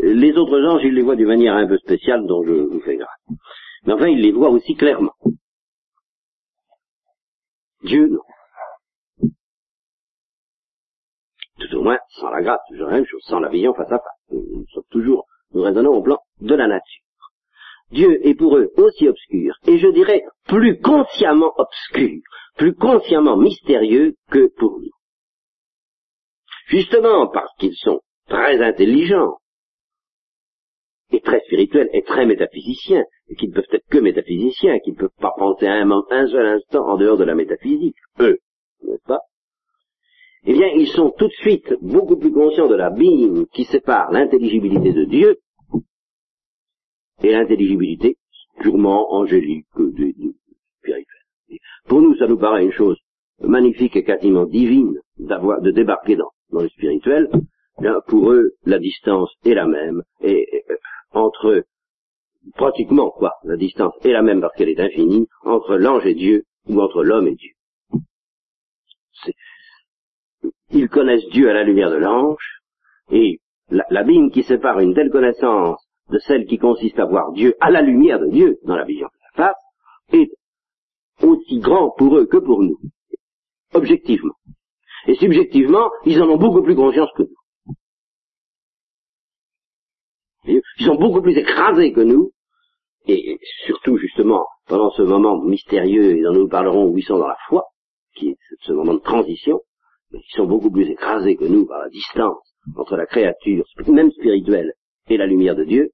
Les 0.00 0.32
autres 0.36 0.60
anges, 0.60 0.82
ils 0.84 0.94
les 0.94 1.02
voient 1.02 1.16
d'une 1.16 1.28
manière 1.28 1.54
un 1.54 1.66
peu 1.66 1.78
spéciale 1.78 2.26
dont 2.26 2.44
je 2.44 2.52
vous 2.52 2.80
fais 2.80 2.96
grâce. 2.96 3.38
Mais 3.86 3.92
enfin, 3.92 4.08
ils 4.08 4.20
les 4.20 4.32
voient 4.32 4.50
aussi 4.50 4.74
clairement. 4.74 5.14
Dieu, 7.82 8.08
non. 8.08 8.20
Tout 11.64 11.76
au 11.76 11.82
moins, 11.82 11.98
sans 12.10 12.30
la 12.30 12.42
grâce, 12.42 12.60
toujours 12.68 12.88
la 12.88 12.96
même 12.96 13.06
chose, 13.06 13.22
sans 13.24 13.40
la 13.40 13.48
vision 13.48 13.72
face 13.74 13.90
à 13.90 13.98
face. 13.98 14.30
Nous 14.30 14.66
sommes 14.72 14.84
toujours, 14.90 15.26
nous 15.52 15.62
raisonnons 15.62 15.94
au 15.94 16.02
plan 16.02 16.18
de 16.40 16.54
la 16.54 16.66
nature. 16.66 17.02
Dieu 17.90 18.26
est 18.26 18.34
pour 18.34 18.56
eux 18.58 18.72
aussi 18.76 19.08
obscur, 19.08 19.54
et 19.66 19.78
je 19.78 19.88
dirais 19.88 20.24
plus 20.46 20.80
consciemment 20.80 21.52
obscur, 21.56 22.20
plus 22.56 22.74
consciemment 22.74 23.36
mystérieux 23.36 24.14
que 24.30 24.48
pour 24.56 24.78
nous. 24.80 24.90
Justement 26.66 27.28
parce 27.28 27.54
qu'ils 27.58 27.76
sont 27.76 28.00
très 28.28 28.62
intelligents, 28.62 29.38
et 31.12 31.20
très 31.20 31.40
spirituels 31.40 31.88
et 31.92 32.02
très 32.02 32.26
métaphysiciens, 32.26 33.04
et 33.28 33.36
qui 33.36 33.48
ne 33.48 33.54
peuvent 33.54 33.64
être 33.70 33.86
que 33.88 33.98
métaphysiciens, 33.98 34.80
qui 34.80 34.92
ne 34.92 34.96
peuvent 34.96 35.10
pas 35.20 35.32
penser 35.38 35.66
un, 35.66 35.90
un 35.90 36.26
seul 36.26 36.46
instant 36.46 36.86
en 36.86 36.96
dehors 36.96 37.16
de 37.16 37.24
la 37.24 37.34
métaphysique, 37.34 37.96
eux, 38.20 38.38
n'est-ce 38.82 39.04
pas? 39.06 39.20
Eh 40.46 40.52
bien, 40.52 40.68
ils 40.68 40.88
sont 40.88 41.14
tout 41.16 41.28
de 41.28 41.32
suite 41.32 41.74
beaucoup 41.80 42.16
plus 42.16 42.32
conscients 42.32 42.68
de 42.68 42.74
l'abîme 42.74 43.46
qui 43.52 43.64
sépare 43.64 44.12
l'intelligibilité 44.12 44.92
de 44.92 45.04
Dieu 45.04 45.38
et 47.22 47.32
l'intelligibilité 47.32 48.16
purement 48.58 49.14
angélique, 49.14 49.66
spirituelle. 49.72 51.04
Pour 51.88 52.02
nous, 52.02 52.14
ça 52.16 52.26
nous 52.26 52.38
paraît 52.38 52.64
une 52.64 52.72
chose 52.72 52.98
magnifique 53.40 53.96
et 53.96 54.04
quasiment 54.04 54.44
divine 54.44 54.98
d'avoir, 55.18 55.60
de 55.62 55.70
débarquer 55.70 56.16
dans, 56.16 56.30
le 56.52 56.68
spirituel. 56.68 57.28
Pour 58.06 58.30
eux, 58.30 58.52
la 58.64 58.78
distance 58.78 59.30
est 59.44 59.54
la 59.54 59.66
même, 59.66 60.02
et, 60.22 60.64
entre 61.12 61.64
pratiquement 62.54 63.10
quoi, 63.10 63.32
la 63.44 63.56
distance 63.56 63.94
est 64.04 64.12
la 64.12 64.22
même 64.22 64.40
parce 64.40 64.54
qu'elle 64.54 64.68
est 64.68 64.80
infinie 64.80 65.26
entre 65.42 65.76
l'ange 65.76 66.06
et 66.06 66.14
Dieu 66.14 66.44
ou 66.68 66.80
entre 66.80 67.02
l'homme 67.02 67.28
et 67.28 67.34
Dieu. 67.34 67.53
Ils 70.74 70.88
connaissent 70.88 71.28
Dieu 71.30 71.48
à 71.48 71.52
la 71.52 71.62
lumière 71.62 71.90
de 71.90 71.96
l'ange, 71.96 72.60
et 73.12 73.38
l'abîme 73.68 74.32
qui 74.32 74.42
sépare 74.42 74.80
une 74.80 74.92
telle 74.92 75.10
connaissance 75.10 75.80
de 76.10 76.18
celle 76.18 76.46
qui 76.46 76.58
consiste 76.58 76.98
à 76.98 77.04
voir 77.04 77.30
Dieu 77.32 77.54
à 77.60 77.70
la 77.70 77.80
lumière 77.80 78.18
de 78.18 78.26
Dieu 78.26 78.58
dans 78.64 78.74
la 78.74 78.84
vision 78.84 79.06
de 79.06 79.38
la 79.38 79.46
face 79.46 79.62
est 80.12 80.30
aussi 81.22 81.60
grand 81.60 81.90
pour 81.96 82.18
eux 82.18 82.26
que 82.26 82.38
pour 82.38 82.60
nous, 82.60 82.76
objectivement. 83.72 84.34
Et 85.06 85.14
subjectivement, 85.14 85.90
ils 86.06 86.20
en 86.20 86.28
ont 86.28 86.38
beaucoup 86.38 86.62
plus 86.62 86.74
conscience 86.74 87.10
que 87.16 87.22
nous. 87.22 87.74
Ils 90.46 90.84
sont 90.84 90.96
beaucoup 90.96 91.22
plus 91.22 91.38
écrasés 91.38 91.92
que 91.92 92.00
nous, 92.00 92.32
et 93.06 93.38
surtout 93.64 93.96
justement 93.96 94.44
pendant 94.66 94.90
ce 94.90 95.02
moment 95.02 95.40
mystérieux, 95.40 96.16
et 96.16 96.22
dont 96.22 96.32
nous 96.32 96.48
parlerons 96.48 96.88
où 96.88 96.98
ils 96.98 97.04
sont 97.04 97.18
dans 97.18 97.28
la 97.28 97.38
foi, 97.48 97.62
qui 98.16 98.30
est 98.30 98.38
ce 98.62 98.72
moment 98.72 98.94
de 98.94 98.98
transition, 98.98 99.60
ils 100.14 100.36
sont 100.36 100.46
beaucoup 100.46 100.70
plus 100.70 100.88
écrasés 100.88 101.36
que 101.36 101.44
nous 101.44 101.66
par 101.66 101.80
la 101.80 101.88
distance 101.88 102.54
entre 102.76 102.96
la 102.96 103.06
créature, 103.06 103.64
même 103.88 104.10
spirituelle, 104.10 104.72
et 105.08 105.16
la 105.16 105.26
lumière 105.26 105.54
de 105.54 105.64
Dieu, 105.64 105.90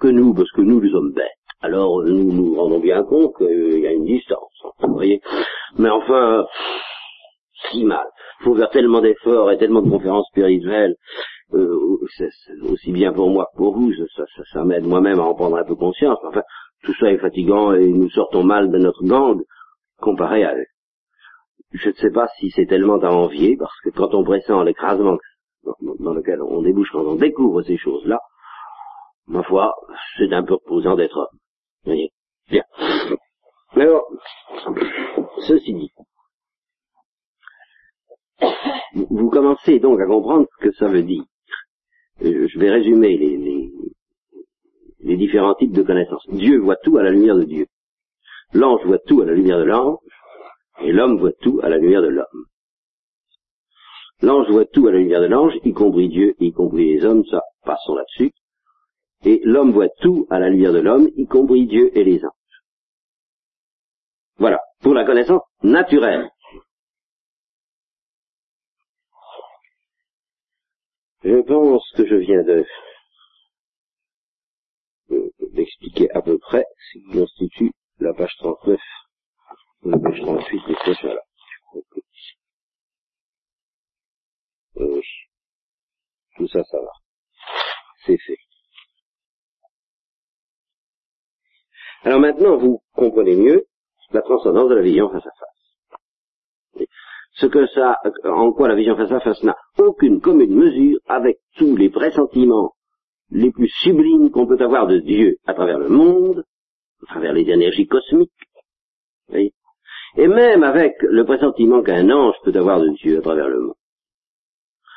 que 0.00 0.08
nous, 0.08 0.32
parce 0.34 0.50
que 0.52 0.62
nous, 0.62 0.80
nous 0.80 0.90
sommes 0.90 1.12
bêtes. 1.12 1.26
Alors 1.60 2.02
nous 2.04 2.32
nous 2.32 2.54
rendons 2.54 2.78
bien 2.78 3.02
compte 3.02 3.36
qu'il 3.36 3.80
y 3.80 3.86
a 3.86 3.92
une 3.92 4.04
distance, 4.04 4.62
vous 4.80 4.94
voyez. 4.94 5.20
Mais 5.76 5.90
enfin, 5.90 6.46
si 7.70 7.84
mal. 7.84 8.06
Il 8.40 8.44
faut 8.44 8.54
faire 8.54 8.70
tellement 8.70 9.00
d'efforts 9.00 9.50
et 9.50 9.58
tellement 9.58 9.82
de 9.82 9.90
conférences 9.90 10.28
spirituelles, 10.28 10.94
euh, 11.54 11.98
aussi 12.70 12.92
bien 12.92 13.12
pour 13.12 13.30
moi 13.30 13.48
que 13.52 13.56
pour 13.56 13.74
vous, 13.74 13.92
ça, 13.92 14.22
ça, 14.36 14.42
ça 14.52 14.64
m'aide 14.64 14.86
moi-même 14.86 15.18
à 15.18 15.24
en 15.24 15.34
prendre 15.34 15.56
un 15.56 15.64
peu 15.64 15.74
conscience. 15.74 16.18
Enfin, 16.24 16.42
tout 16.84 16.94
ça 17.00 17.10
est 17.10 17.18
fatigant 17.18 17.72
et 17.72 17.86
nous 17.86 18.08
sortons 18.10 18.44
mal 18.44 18.70
de 18.70 18.78
notre 18.78 19.04
gang 19.04 19.40
comparé 19.98 20.44
à 20.44 20.54
eux. 20.54 20.66
Je 21.72 21.88
ne 21.90 21.94
sais 21.94 22.10
pas 22.10 22.28
si 22.38 22.50
c'est 22.50 22.66
tellement 22.66 22.98
à 22.98 23.10
envier, 23.10 23.56
parce 23.56 23.78
que 23.82 23.90
quand 23.90 24.14
on 24.14 24.24
pressent 24.24 24.64
l'écrasement 24.64 25.18
dans, 26.00 26.14
lequel 26.14 26.40
on 26.42 26.62
débouche 26.62 26.90
quand 26.92 27.04
on 27.04 27.16
découvre 27.16 27.62
ces 27.62 27.76
choses-là, 27.76 28.20
ma 29.26 29.42
foi, 29.42 29.74
c'est 30.16 30.32
un 30.32 30.42
peu 30.42 30.54
reposant 30.54 30.96
d'être 30.96 31.16
homme. 31.16 31.38
Vous 31.84 31.90
voyez? 31.92 32.10
Bien. 32.50 32.64
Alors, 33.72 34.08
ceci 35.46 35.74
dit, 35.74 35.92
vous 38.94 39.28
commencez 39.28 39.78
donc 39.78 40.00
à 40.00 40.06
comprendre 40.06 40.46
ce 40.58 40.68
que 40.68 40.72
ça 40.72 40.88
veut 40.88 41.02
dire. 41.02 41.24
Euh, 42.22 42.48
je 42.48 42.58
vais 42.58 42.70
résumer 42.70 43.16
les, 43.16 43.36
les, 43.36 43.70
les 45.00 45.16
différents 45.16 45.54
types 45.54 45.72
de 45.72 45.82
connaissances. 45.82 46.26
Dieu 46.30 46.58
voit 46.58 46.76
tout 46.76 46.96
à 46.96 47.02
la 47.02 47.10
lumière 47.10 47.36
de 47.36 47.44
Dieu. 47.44 47.66
L'ange 48.54 48.84
voit 48.86 48.98
tout 48.98 49.20
à 49.20 49.26
la 49.26 49.34
lumière 49.34 49.58
de 49.58 49.64
l'ange, 49.64 49.98
et 50.80 50.92
l'homme 50.92 51.18
voit 51.18 51.32
tout 51.40 51.60
à 51.62 51.68
la 51.68 51.78
lumière 51.78 52.02
de 52.02 52.08
l'homme. 52.08 52.46
L'ange 54.20 54.50
voit 54.50 54.64
tout 54.64 54.86
à 54.88 54.92
la 54.92 54.98
lumière 54.98 55.20
de 55.20 55.26
l'ange, 55.26 55.54
y 55.64 55.72
compris 55.72 56.08
Dieu, 56.08 56.34
y 56.40 56.52
compris 56.52 56.94
les 56.94 57.04
hommes, 57.04 57.24
ça, 57.26 57.42
passons 57.64 57.94
là-dessus. 57.94 58.32
Et 59.24 59.40
l'homme 59.44 59.72
voit 59.72 59.88
tout 60.00 60.26
à 60.30 60.38
la 60.38 60.48
lumière 60.48 60.72
de 60.72 60.80
l'homme, 60.80 61.08
y 61.16 61.26
compris 61.26 61.66
Dieu 61.66 61.96
et 61.96 62.04
les 62.04 62.24
anges. 62.24 62.32
Voilà, 64.38 64.60
pour 64.80 64.94
la 64.94 65.04
connaissance 65.04 65.42
naturelle. 65.62 66.30
Je 71.22 71.42
pense 71.42 71.84
que 71.96 72.06
je 72.06 72.14
viens 72.14 72.42
de 72.42 72.64
d'expliquer 75.52 76.10
à 76.12 76.22
peu 76.22 76.38
près 76.38 76.64
ce 76.92 76.98
qui 76.98 77.10
constitue 77.10 77.72
la 77.98 78.14
page 78.14 78.34
39 78.38 78.78
ou 79.82 79.90
la 79.90 79.98
page 79.98 80.20
38 80.20 80.62
de 80.86 80.94
ce 80.94 81.06
là 81.06 81.22
Oui. 84.76 85.02
Tout 86.36 86.48
ça, 86.48 86.62
ça 86.64 86.78
va. 86.78 86.92
C'est 88.06 88.18
fait. 88.18 88.38
Alors 92.02 92.20
maintenant, 92.20 92.56
vous 92.56 92.80
comprenez 92.92 93.34
mieux 93.34 93.66
la 94.12 94.22
transcendance 94.22 94.68
de 94.70 94.76
la 94.76 94.82
vision 94.82 95.10
face 95.10 95.26
à 95.26 95.30
face. 95.30 96.86
Ce 97.32 97.46
que 97.46 97.66
ça, 97.68 97.98
en 98.24 98.52
quoi 98.52 98.68
la 98.68 98.74
vision 98.74 98.96
face 98.96 99.10
à 99.10 99.20
face 99.20 99.42
n'a 99.42 99.56
aucune 99.78 100.20
commune 100.20 100.54
mesure 100.54 100.98
avec 101.06 101.38
tous 101.56 101.76
les 101.76 101.90
pressentiments 101.90 102.74
les 103.30 103.50
plus 103.50 103.68
sublimes 103.68 104.30
qu'on 104.30 104.46
peut 104.46 104.62
avoir 104.62 104.86
de 104.86 104.98
Dieu 104.98 105.36
à 105.46 105.54
travers 105.54 105.78
le 105.78 105.88
monde, 105.88 106.44
à 107.02 107.06
travers 107.06 107.32
les 107.32 107.48
énergies 107.50 107.86
cosmiques, 107.86 108.32
et 110.16 110.28
même 110.28 110.62
avec 110.62 110.94
le 111.02 111.24
pressentiment 111.24 111.82
qu'un 111.82 112.10
ange 112.10 112.36
peut 112.44 112.56
avoir 112.56 112.80
de 112.80 112.88
Dieu 112.90 113.18
à 113.18 113.22
travers 113.22 113.48
le 113.48 113.60
monde. 113.60 113.74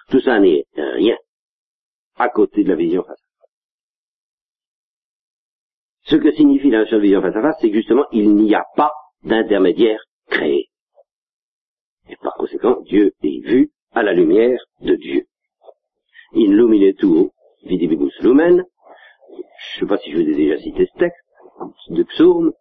Tout 0.10 0.22
ça 0.22 0.40
n'est 0.40 0.66
rien 0.76 1.18
à 2.18 2.30
côté 2.30 2.64
de 2.64 2.70
la 2.70 2.76
vision 2.76 3.04
face 3.04 3.12
à 3.12 3.16
face. 3.16 3.50
Ce 6.04 6.16
que 6.16 6.32
signifie 6.32 6.70
la 6.70 6.84
vision 6.84 7.22
face 7.22 7.36
à 7.36 7.42
face, 7.42 7.58
c'est 7.62 7.72
justement, 7.72 8.06
il 8.12 8.36
n'y 8.36 8.56
a 8.56 8.66
pas 8.76 8.92
d'intermédiaire 9.24 10.04
créé. 10.28 10.70
Et 12.10 12.16
par 12.18 12.34
conséquent, 12.36 12.82
Dieu 12.82 13.14
est 13.24 13.48
vu 13.48 13.72
à 13.92 14.04
la 14.04 14.14
lumière 14.14 14.60
de 14.82 14.96
Dieu. 14.96 15.26
In 16.34 16.52
lumine 16.52 16.94
tuo 16.94 17.32
vidibibus 17.64 18.18
lumen. 18.22 18.64
Je 19.34 19.76
ne 19.76 19.80
sais 19.80 19.86
pas 19.86 19.98
si 19.98 20.12
je 20.12 20.18
vous 20.18 20.30
ai 20.30 20.36
déjà 20.36 20.58
cité 20.58 20.88
ce 20.88 20.98
texte 20.98 21.26
de 21.90 22.04
psaume, 22.04 22.52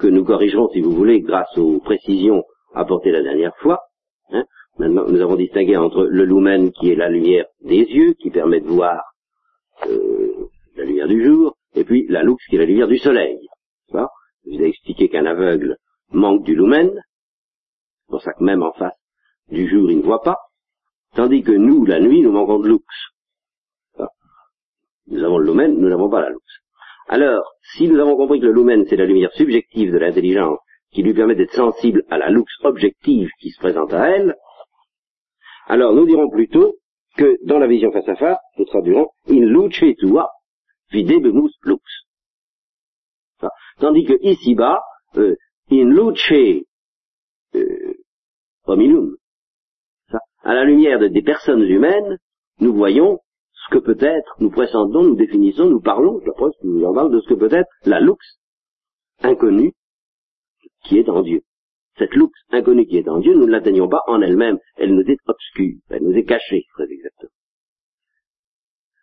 que 0.00 0.06
nous 0.06 0.24
corrigerons, 0.24 0.70
si 0.70 0.80
vous 0.80 0.92
voulez, 0.92 1.20
grâce 1.20 1.56
aux 1.58 1.78
précisions 1.80 2.42
apportées 2.74 3.10
la 3.10 3.22
dernière 3.22 3.56
fois. 3.58 3.80
Hein. 4.30 4.44
Maintenant, 4.78 5.06
nous 5.06 5.20
avons 5.20 5.36
distingué 5.36 5.76
entre 5.76 6.04
le 6.04 6.24
lumen, 6.24 6.72
qui 6.72 6.90
est 6.90 6.96
la 6.96 7.08
lumière 7.08 7.46
des 7.60 7.82
yeux, 7.82 8.14
qui 8.14 8.30
permet 8.30 8.60
de 8.60 8.68
voir 8.68 9.02
euh, 9.86 10.48
la 10.76 10.84
lumière 10.84 11.08
du 11.08 11.24
jour, 11.24 11.56
et 11.74 11.84
puis 11.84 12.06
la 12.08 12.22
lux, 12.22 12.38
qui 12.48 12.56
est 12.56 12.58
la 12.58 12.64
lumière 12.64 12.88
du 12.88 12.98
soleil. 12.98 13.38
Je 13.92 14.56
vous 14.56 14.62
ai 14.62 14.68
expliqué 14.68 15.08
qu'un 15.08 15.26
aveugle 15.26 15.76
manque 16.12 16.44
du 16.44 16.54
lumen, 16.54 16.90
c'est 16.94 18.10
pour 18.10 18.22
ça 18.22 18.32
que 18.32 18.42
même 18.42 18.62
en 18.62 18.72
face 18.72 18.94
du 19.48 19.68
jour, 19.68 19.90
il 19.90 19.98
ne 19.98 20.02
voit 20.02 20.22
pas, 20.22 20.38
tandis 21.14 21.42
que 21.42 21.52
nous, 21.52 21.84
la 21.84 22.00
nuit, 22.00 22.22
nous 22.22 22.32
manquons 22.32 22.58
de 22.58 22.68
lux. 22.68 22.80
Nous 25.08 25.22
avons 25.24 25.38
le 25.38 25.46
lumen, 25.46 25.76
nous 25.78 25.88
n'avons 25.88 26.08
pas 26.08 26.22
la 26.22 26.30
lux. 26.30 26.38
Alors, 27.12 27.56
si 27.74 27.88
nous 27.88 27.98
avons 27.98 28.16
compris 28.16 28.38
que 28.38 28.46
le 28.46 28.52
lumen, 28.52 28.84
c'est 28.88 28.94
la 28.94 29.04
lumière 29.04 29.32
subjective 29.32 29.90
de 29.90 29.98
l'intelligence, 29.98 30.60
qui 30.92 31.02
lui 31.02 31.12
permet 31.12 31.34
d'être 31.34 31.52
sensible 31.52 32.04
à 32.08 32.18
la 32.18 32.30
lux 32.30 32.46
objective 32.62 33.28
qui 33.40 33.50
se 33.50 33.58
présente 33.58 33.92
à 33.92 34.10
elle, 34.10 34.36
alors 35.66 35.92
nous 35.92 36.06
dirons 36.06 36.30
plutôt 36.30 36.76
que 37.16 37.36
dans 37.44 37.58
la 37.58 37.66
vision 37.66 37.90
face 37.90 38.08
à 38.08 38.14
face, 38.14 38.38
nous 38.58 38.64
traduirons 38.64 39.08
in 39.28 39.40
luce 39.40 39.96
tua 39.98 40.30
videbemus 40.92 41.50
lux. 41.64 41.82
Tandis 43.80 44.04
que 44.04 44.14
ici-bas, 44.22 44.80
euh, 45.16 45.34
in 45.72 45.90
luce 45.90 46.62
euh, 47.56 47.94
hominum, 48.66 49.16
à 50.44 50.54
la 50.54 50.62
lumière 50.62 51.00
de, 51.00 51.08
des 51.08 51.22
personnes 51.22 51.62
humaines, 51.62 52.18
nous 52.60 52.72
voyons 52.72 53.18
ce 53.64 53.74
que 53.74 53.78
peut 53.78 53.98
être, 54.00 54.36
nous 54.40 54.50
pressentons, 54.50 55.02
nous 55.02 55.16
définissons, 55.16 55.66
nous 55.66 55.80
parlons, 55.80 56.20
je 56.24 56.30
pense 56.30 56.54
que 56.56 56.66
nous 56.66 56.84
en 56.84 56.94
parlons 56.94 57.10
de 57.10 57.20
ce 57.20 57.28
que 57.28 57.34
peut 57.34 57.52
être 57.52 57.68
la 57.84 58.00
lux 58.00 58.16
inconnue 59.22 59.72
qui 60.84 60.98
est 60.98 61.08
en 61.08 61.22
Dieu. 61.22 61.42
Cette 61.98 62.14
lux 62.14 62.32
inconnue 62.50 62.86
qui 62.86 62.96
est 62.96 63.08
en 63.08 63.18
Dieu, 63.18 63.34
nous 63.34 63.46
ne 63.46 63.50
l'atteignons 63.50 63.88
pas 63.88 64.02
en 64.06 64.22
elle-même, 64.22 64.58
elle 64.76 64.94
nous 64.94 65.02
est 65.02 65.18
obscure, 65.26 65.76
elle 65.90 66.02
nous 66.02 66.16
est 66.16 66.24
cachée, 66.24 66.64
très 66.74 66.90
exactement. 66.90 67.30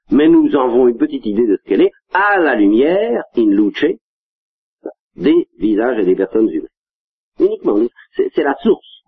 Mais 0.10 0.30
nous 0.30 0.56
en 0.56 0.70
avons 0.70 0.88
une 0.88 0.98
petite 0.98 1.26
idée 1.26 1.46
de 1.46 1.58
ce 1.58 1.70
qu'elle 1.70 1.82
est 1.82 1.91
à 2.13 2.39
la 2.39 2.56
lumière, 2.56 3.24
in 3.36 3.50
luce, 3.50 3.86
des 5.15 5.50
visages 5.60 6.00
et 6.00 6.06
des 6.06 6.15
personnes 6.15 6.50
humaines. 6.50 6.70
Uniquement, 7.39 7.78
c'est 8.15 8.43
la 8.43 8.56
source 8.62 9.04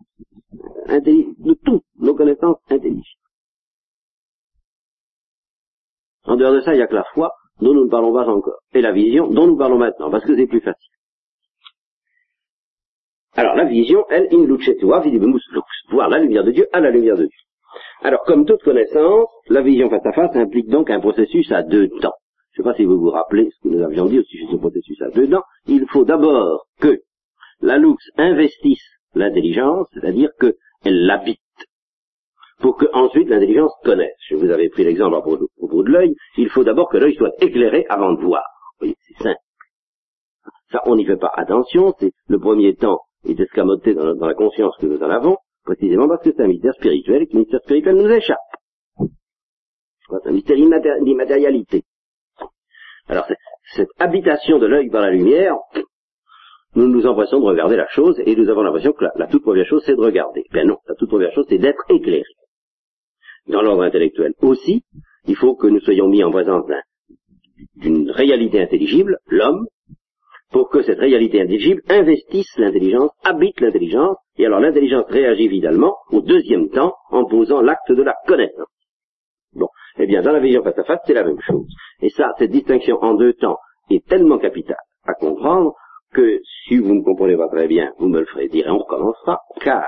de 0.88 1.54
toutes 1.66 1.86
nos 1.98 2.16
connaissances 2.16 2.58
intelligibles. 2.70 3.19
En 6.30 6.36
dehors 6.36 6.54
de 6.54 6.62
ça, 6.62 6.74
il 6.74 6.78
n'y 6.78 6.84
a 6.84 6.88
que 6.88 6.94
la 6.94 7.06
foi, 7.16 7.32
dont 7.60 7.74
nous 7.74 7.86
ne 7.86 7.90
parlons 7.90 8.14
pas 8.14 8.28
encore, 8.28 8.60
et 8.76 8.82
la 8.82 8.92
vision, 8.92 9.32
dont 9.32 9.48
nous 9.48 9.58
parlons 9.58 9.80
maintenant, 9.80 10.12
parce 10.12 10.24
que 10.24 10.36
c'est 10.36 10.46
plus 10.46 10.62
facile. 10.62 10.92
Alors 13.34 13.56
la 13.56 13.66
vision, 13.66 14.06
elle, 14.10 14.28
in 14.32 14.46
lucetua 14.46 15.02
vidibimus 15.02 15.42
lux, 15.52 15.64
voir 15.90 16.08
la 16.08 16.20
lumière 16.20 16.44
de 16.44 16.52
Dieu 16.52 16.68
à 16.72 16.82
la 16.82 16.92
lumière 16.92 17.16
de 17.16 17.24
Dieu. 17.24 17.40
Alors, 18.04 18.24
comme 18.26 18.46
toute 18.46 18.62
connaissance, 18.62 19.28
la 19.48 19.62
vision 19.62 19.90
face 19.90 20.06
à 20.06 20.14
face 20.14 20.36
implique 20.36 20.70
donc 20.70 20.92
un 20.92 21.00
processus 21.00 21.52
à 21.52 21.64
deux 21.64 21.90
temps. 22.00 22.14
Je 22.52 22.62
ne 22.62 22.64
sais 22.64 22.70
pas 22.70 22.76
si 22.76 22.86
vous 22.86 23.00
vous 23.00 23.10
rappelez 23.10 23.50
ce 23.50 23.68
que 23.68 23.74
nous 23.74 23.84
avions 23.84 24.06
dit 24.06 24.20
au 24.20 24.24
sujet 24.24 24.46
de 24.46 24.52
ce 24.52 24.58
processus 24.58 25.02
à 25.02 25.10
deux 25.10 25.30
temps. 25.30 25.44
Il 25.66 25.88
faut 25.88 26.06
d'abord 26.06 26.68
que 26.80 27.02
la 27.62 27.80
lux 27.80 27.98
investisse 28.18 28.86
l'intelligence, 29.16 29.88
c'est-à-dire 29.94 30.30
qu'elle 30.40 31.06
l'habite, 31.06 31.40
pour 32.60 32.78
que 32.78 32.86
ensuite 32.94 33.30
l'intelligence 33.30 33.74
connaisse. 33.84 34.16
Je 34.28 34.36
vous 34.36 34.52
avais 34.52 34.70
pris 34.70 34.84
l'exemple 34.84 35.16
à 35.16 35.22
propos 35.22 35.48
de 35.84 35.90
l'œil. 35.90 36.16
Il 36.38 36.50
faut 36.50 36.64
d'abord 36.64 36.90
que 36.90 36.98
l'œil 36.98 37.16
soit 37.16 37.32
éclairé 37.42 37.86
avant 37.90 38.14
de 38.14 38.22
voir. 38.22 38.44
Vous 38.80 38.86
voyez, 38.86 38.96
c'est 39.08 39.24
simple. 39.24 39.40
Ça, 40.72 40.82
on 40.86 40.96
n'y 40.96 41.06
fait 41.06 41.18
pas 41.18 41.32
attention. 41.36 41.94
C'est 42.00 42.12
le 42.28 42.40
premier 42.40 42.76
temps 42.76 43.00
est 43.26 43.40
escamoté 43.40 43.94
dans, 43.94 44.16
dans 44.16 44.28
la 44.28 44.34
conscience 44.34 44.76
que 44.78 44.86
nous 44.86 45.02
en 45.02 45.10
avons 45.10 45.38
précisément 45.64 46.08
parce 46.08 46.24
que 46.24 46.32
c'est 46.36 46.44
un 46.44 46.48
mystère 46.48 46.74
spirituel 46.74 47.24
et 47.24 47.28
que 47.28 47.34
le 47.34 47.40
mystère 47.40 47.62
spirituel 47.62 47.96
nous 47.96 48.10
échappe. 48.10 48.38
C'est 48.98 50.30
un 50.30 50.32
mystère 50.32 50.58
d'immatérialité. 51.02 51.84
Alors, 53.08 53.28
cette 53.76 53.90
habitation 54.00 54.58
de 54.60 54.66
l'œil 54.66 54.90
par 54.90 55.02
la 55.02 55.12
lumière, 55.12 55.56
nous 56.76 56.88
nous 56.88 57.06
empressons 57.06 57.40
de 57.40 57.46
regarder 57.46 57.76
la 57.76 57.88
chose 57.88 58.20
et 58.26 58.36
nous 58.36 58.50
avons 58.50 58.62
l'impression 58.62 58.94
que 58.94 59.06
la, 59.16 59.28
toute 59.28 59.44
première 59.44 59.66
chose 59.66 59.84
c'est 59.86 59.96
de 59.96 60.02
regarder. 60.02 60.44
Ben 60.52 60.68
non, 60.68 60.78
la 60.88 60.96
toute 60.96 61.10
première 61.10 61.34
chose 61.34 61.46
c'est 61.50 61.58
d'être 61.58 61.84
éclairé. 61.90 62.24
Dans 63.48 63.62
l'ordre 63.62 63.84
intellectuel 63.84 64.34
aussi, 64.42 64.84
il 65.26 65.36
faut 65.36 65.56
que 65.56 65.68
nous 65.68 65.80
soyons 65.82 66.08
mis 66.08 66.24
en 66.24 66.32
présence 66.32 66.66
d'une 67.76 68.10
réalité 68.12 68.62
intelligible, 68.62 69.18
l'homme, 69.28 69.68
pour 70.52 70.70
que 70.70 70.82
cette 70.82 71.00
réalité 71.00 71.42
intelligible 71.42 71.82
investisse 71.90 72.58
l'intelligence, 72.58 73.12
habite 73.24 73.60
l'intelligence, 73.62 74.18
et 74.38 74.46
alors 74.46 74.60
l'intelligence 74.60 75.06
réagit 75.08 75.46
évidemment 75.46 75.96
au 76.12 76.22
deuxième 76.22 76.70
temps 76.70 76.96
en 77.10 77.26
posant 77.26 77.62
l'acte 77.62 77.92
de 77.92 78.02
la 78.02 78.16
connaissance. 78.28 78.68
Bon, 79.54 79.68
eh 79.98 80.08
bien 80.08 80.22
dans 80.22 80.32
la 80.32 80.40
vision 80.40 80.64
face 80.64 80.78
à 80.78 80.84
face, 80.84 81.00
c'est 81.06 81.14
la 81.14 81.24
même 81.24 81.40
chose. 81.42 81.68
Et 82.02 82.10
ça, 82.10 82.34
cette 82.38 82.52
distinction 82.52 82.98
en 83.02 83.14
deux 83.14 83.34
temps 83.34 83.58
est 83.90 84.06
tellement 84.08 84.40
capitale 84.40 84.78
à 85.06 85.14
comprendre 85.14 85.74
que 86.14 86.40
si 86.66 86.78
vous 86.78 86.96
ne 86.96 87.04
comprenez 87.04 87.38
pas 87.38 87.50
très 87.50 87.68
bien, 87.68 87.94
vous 88.00 88.08
me 88.08 88.20
le 88.20 88.26
ferez 88.26 88.48
dire 88.48 88.68
et 88.68 88.72
on 88.72 88.80
recommencera, 88.80 89.42
car, 89.62 89.88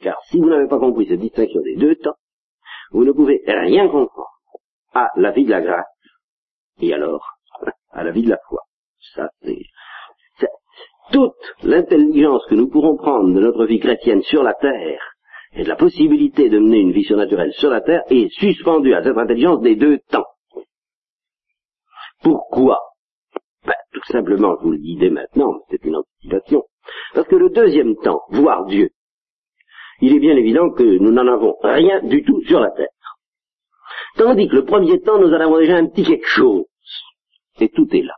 car 0.00 0.20
si 0.24 0.38
vous 0.38 0.48
n'avez 0.48 0.66
pas 0.66 0.78
compris 0.78 1.06
cette 1.06 1.20
distinction 1.20 1.60
des 1.62 1.76
deux 1.76 1.94
temps, 1.96 2.16
vous 2.92 3.04
ne 3.04 3.12
pouvez 3.12 3.42
rien 3.46 3.88
comprendre 3.88 4.30
à 4.94 5.08
la 5.16 5.30
vie 5.32 5.44
de 5.44 5.50
la 5.50 5.60
grâce, 5.60 5.84
et 6.80 6.92
alors 6.92 7.26
à 7.90 8.04
la 8.04 8.10
vie 8.10 8.22
de 8.22 8.30
la 8.30 8.38
foi. 8.48 8.60
Ça, 9.14 9.28
toute 11.12 11.34
l'intelligence 11.62 12.44
que 12.46 12.54
nous 12.54 12.68
pourrons 12.68 12.96
prendre 12.96 13.32
de 13.32 13.40
notre 13.40 13.64
vie 13.66 13.78
chrétienne 13.78 14.22
sur 14.22 14.42
la 14.42 14.54
terre 14.54 15.00
et 15.52 15.62
de 15.62 15.68
la 15.68 15.76
possibilité 15.76 16.48
de 16.48 16.58
mener 16.58 16.78
une 16.78 16.92
vie 16.92 17.04
surnaturelle 17.04 17.52
sur 17.52 17.70
la 17.70 17.80
terre 17.80 18.02
est 18.10 18.28
suspendue 18.32 18.94
à 18.94 19.02
cette 19.02 19.16
intelligence 19.16 19.60
des 19.60 19.76
deux 19.76 19.98
temps. 20.10 20.26
Pourquoi? 22.22 22.78
Ben, 23.64 23.74
Tout 23.92 24.12
simplement, 24.12 24.56
je 24.58 24.64
vous 24.64 24.72
le 24.72 24.78
dis 24.78 24.96
dès 24.96 25.10
maintenant, 25.10 25.60
c'est 25.70 25.84
une 25.84 25.96
anticipation. 25.96 26.64
Parce 27.14 27.28
que 27.28 27.36
le 27.36 27.50
deuxième 27.50 27.96
temps, 27.96 28.22
voir 28.30 28.66
Dieu, 28.66 28.90
il 30.00 30.14
est 30.14 30.20
bien 30.20 30.36
évident 30.36 30.70
que 30.70 30.82
nous 30.82 31.10
n'en 31.10 31.26
avons 31.26 31.56
rien 31.62 32.02
du 32.02 32.22
tout 32.24 32.42
sur 32.42 32.60
la 32.60 32.70
terre. 32.70 32.88
Tandis 34.16 34.48
que 34.48 34.56
le 34.56 34.64
premier 34.64 35.00
temps, 35.00 35.18
nous 35.18 35.32
en 35.32 35.40
avons 35.40 35.58
déjà 35.58 35.76
un 35.76 35.86
petit 35.86 36.04
quelque 36.04 36.28
chose. 36.28 36.64
Et 37.60 37.68
tout 37.68 37.88
est 37.94 38.02
là 38.02 38.14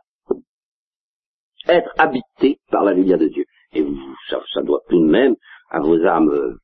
être 1.69 1.93
habité 1.97 2.59
par 2.71 2.83
la 2.83 2.93
lumière 2.93 3.17
de 3.17 3.27
Dieu. 3.27 3.45
Et 3.73 3.85
ça, 4.29 4.41
ça 4.53 4.61
doit 4.61 4.81
tout 4.89 4.99
de 4.99 5.09
même 5.09 5.35
à 5.69 5.79
vos 5.79 6.03
âmes 6.05 6.29
euh, 6.29 6.55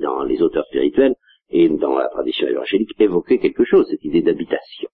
dans 0.00 0.22
les 0.22 0.40
auteurs 0.40 0.64
spirituels 0.66 1.14
et 1.50 1.68
dans 1.68 1.98
la 1.98 2.08
tradition 2.08 2.46
évangélique 2.46 2.98
évoquer 3.00 3.38
quelque 3.38 3.64
chose, 3.64 3.86
cette 3.90 4.04
idée 4.04 4.22
d'habitation. 4.22 4.88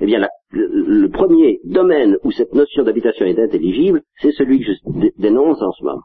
Eh 0.00 0.06
bien, 0.06 0.26
le, 0.50 1.08
premier 1.08 1.60
domaine 1.64 2.16
où 2.24 2.30
cette 2.30 2.54
notion 2.54 2.82
d'habitation 2.82 3.26
est 3.26 3.38
intelligible, 3.38 4.02
c'est 4.20 4.32
celui 4.32 4.60
que 4.60 4.72
je 4.72 5.10
dénonce 5.18 5.60
en 5.62 5.72
ce 5.72 5.84
moment. 5.84 6.02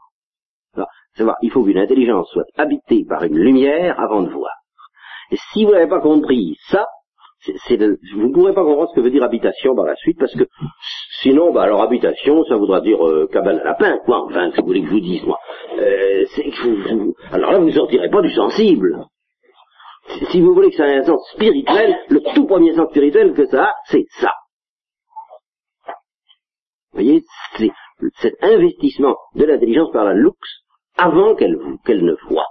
Savoir, 1.16 1.36
il 1.42 1.50
faut 1.50 1.62
qu'une 1.64 1.78
intelligence 1.78 2.30
soit 2.32 2.46
habitée 2.56 3.04
par 3.06 3.22
une 3.24 3.36
lumière 3.36 4.00
avant 4.00 4.22
de 4.22 4.30
voir. 4.30 4.52
Et 5.30 5.36
si 5.52 5.64
vous 5.64 5.72
n'avez 5.72 5.88
pas 5.88 6.00
compris 6.00 6.56
ça, 6.68 6.86
vous 7.46 8.28
ne 8.28 8.32
pourrez 8.32 8.54
pas 8.54 8.64
comprendre 8.64 8.88
ce 8.90 8.94
que 8.94 9.00
veut 9.00 9.10
dire 9.10 9.24
habitation 9.24 9.74
par 9.74 9.84
la 9.84 9.96
suite, 9.96 10.18
parce 10.18 10.34
que 10.34 10.44
sinon, 11.20 11.52
bah, 11.52 11.62
alors 11.62 11.82
habitation, 11.82 12.44
ça 12.44 12.56
voudra 12.56 12.80
dire 12.80 13.04
euh, 13.04 13.28
cabane 13.32 13.58
à 13.58 13.64
lapin, 13.64 13.98
quoi, 14.04 14.24
enfin, 14.24 14.50
que 14.50 14.60
vous 14.60 14.66
voulez 14.68 14.82
que 14.82 14.86
je 14.88 14.92
vous 14.92 15.00
dise, 15.00 15.24
moi. 15.24 15.38
Euh, 15.78 16.24
alors 17.32 17.52
là, 17.52 17.58
vous 17.58 17.66
ne 17.66 17.72
sortirez 17.72 18.10
pas 18.10 18.22
du 18.22 18.32
sensible. 18.32 19.04
Si 20.30 20.40
vous 20.40 20.54
voulez 20.54 20.70
que 20.70 20.76
ça 20.76 20.86
ait 20.88 20.98
un 20.98 21.04
sens 21.04 21.20
spirituel, 21.32 21.96
le 22.08 22.20
tout 22.34 22.46
premier 22.46 22.74
sens 22.74 22.88
spirituel 22.90 23.34
que 23.34 23.46
ça 23.46 23.64
a, 23.64 23.74
c'est 23.86 24.06
ça. 24.20 24.32
Vous 26.92 27.00
voyez, 27.00 27.22
c'est 27.56 27.70
cet 28.20 28.34
investissement 28.42 29.16
de 29.34 29.44
l'intelligence 29.44 29.90
par 29.92 30.04
la 30.04 30.14
lux 30.14 30.36
avant 30.96 31.34
qu'elle 31.34 31.56
ne 32.04 32.14
voit. 32.28 32.48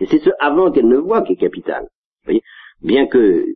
Et 0.00 0.06
c'est 0.06 0.18
ce 0.18 0.30
avant 0.40 0.70
qu'elle 0.70 0.88
ne 0.88 0.96
voit 0.96 1.22
qui 1.22 1.34
est 1.34 1.36
capital. 1.36 1.82
Vous 1.82 2.26
voyez 2.26 2.42
Bien 2.82 3.06
que 3.06 3.46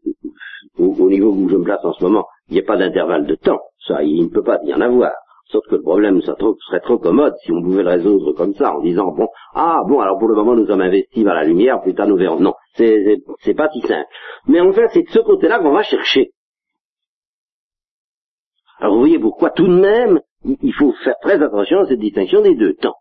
au, 0.79 1.09
niveau 1.09 1.33
où 1.33 1.49
je 1.49 1.57
me 1.57 1.65
place 1.65 1.85
en 1.85 1.93
ce 1.93 2.03
moment, 2.05 2.27
il 2.49 2.55
n'y 2.55 2.61
ait 2.61 2.65
pas 2.65 2.77
d'intervalle 2.77 3.27
de 3.27 3.35
temps. 3.35 3.61
Ça, 3.87 4.03
il 4.03 4.25
ne 4.25 4.29
peut 4.29 4.43
pas 4.43 4.59
y 4.65 4.73
en 4.73 4.81
avoir. 4.81 5.13
Sauf 5.47 5.65
que 5.67 5.77
le 5.77 5.83
problème 5.83 6.21
serait 6.21 6.81
trop 6.81 6.99
commode 6.99 7.35
si 7.43 7.53
on 7.53 7.63
pouvait 7.63 7.83
le 7.83 7.89
résoudre 7.89 8.33
comme 8.33 8.55
ça, 8.55 8.75
en 8.75 8.81
disant, 8.81 9.13
bon, 9.13 9.29
ah 9.55 9.81
bon, 9.89 10.01
alors 10.01 10.19
pour 10.19 10.29
le 10.29 10.35
moment 10.35 10.55
nous 10.55 10.67
sommes 10.67 10.83
investis 10.83 11.25
dans 11.25 11.33
la 11.33 11.45
lumière, 11.45 11.81
plus 11.81 11.95
tard 11.95 12.07
nous 12.07 12.19
verrons. 12.19 12.39
Non, 12.39 12.55
c'est 12.75 13.55
pas 13.57 13.71
si 13.71 13.81
simple. 13.81 14.07
Mais 14.47 14.61
en 14.61 14.73
fait, 14.73 14.89
c'est 14.93 15.05
de 15.05 15.11
ce 15.11 15.21
côté-là 15.21 15.61
qu'on 15.61 15.73
va 15.73 15.83
chercher. 15.83 16.33
Alors 18.79 18.95
vous 18.95 19.01
voyez 19.01 19.19
pourquoi 19.19 19.51
tout 19.51 19.67
de 19.67 19.81
même, 19.81 20.21
il 20.45 20.75
faut 20.75 20.93
faire 21.05 21.17
très 21.23 21.43
attention 21.43 21.81
à 21.81 21.87
cette 21.87 21.99
distinction 21.99 22.43
des 22.43 22.55
deux 22.55 22.75
temps. 22.75 22.97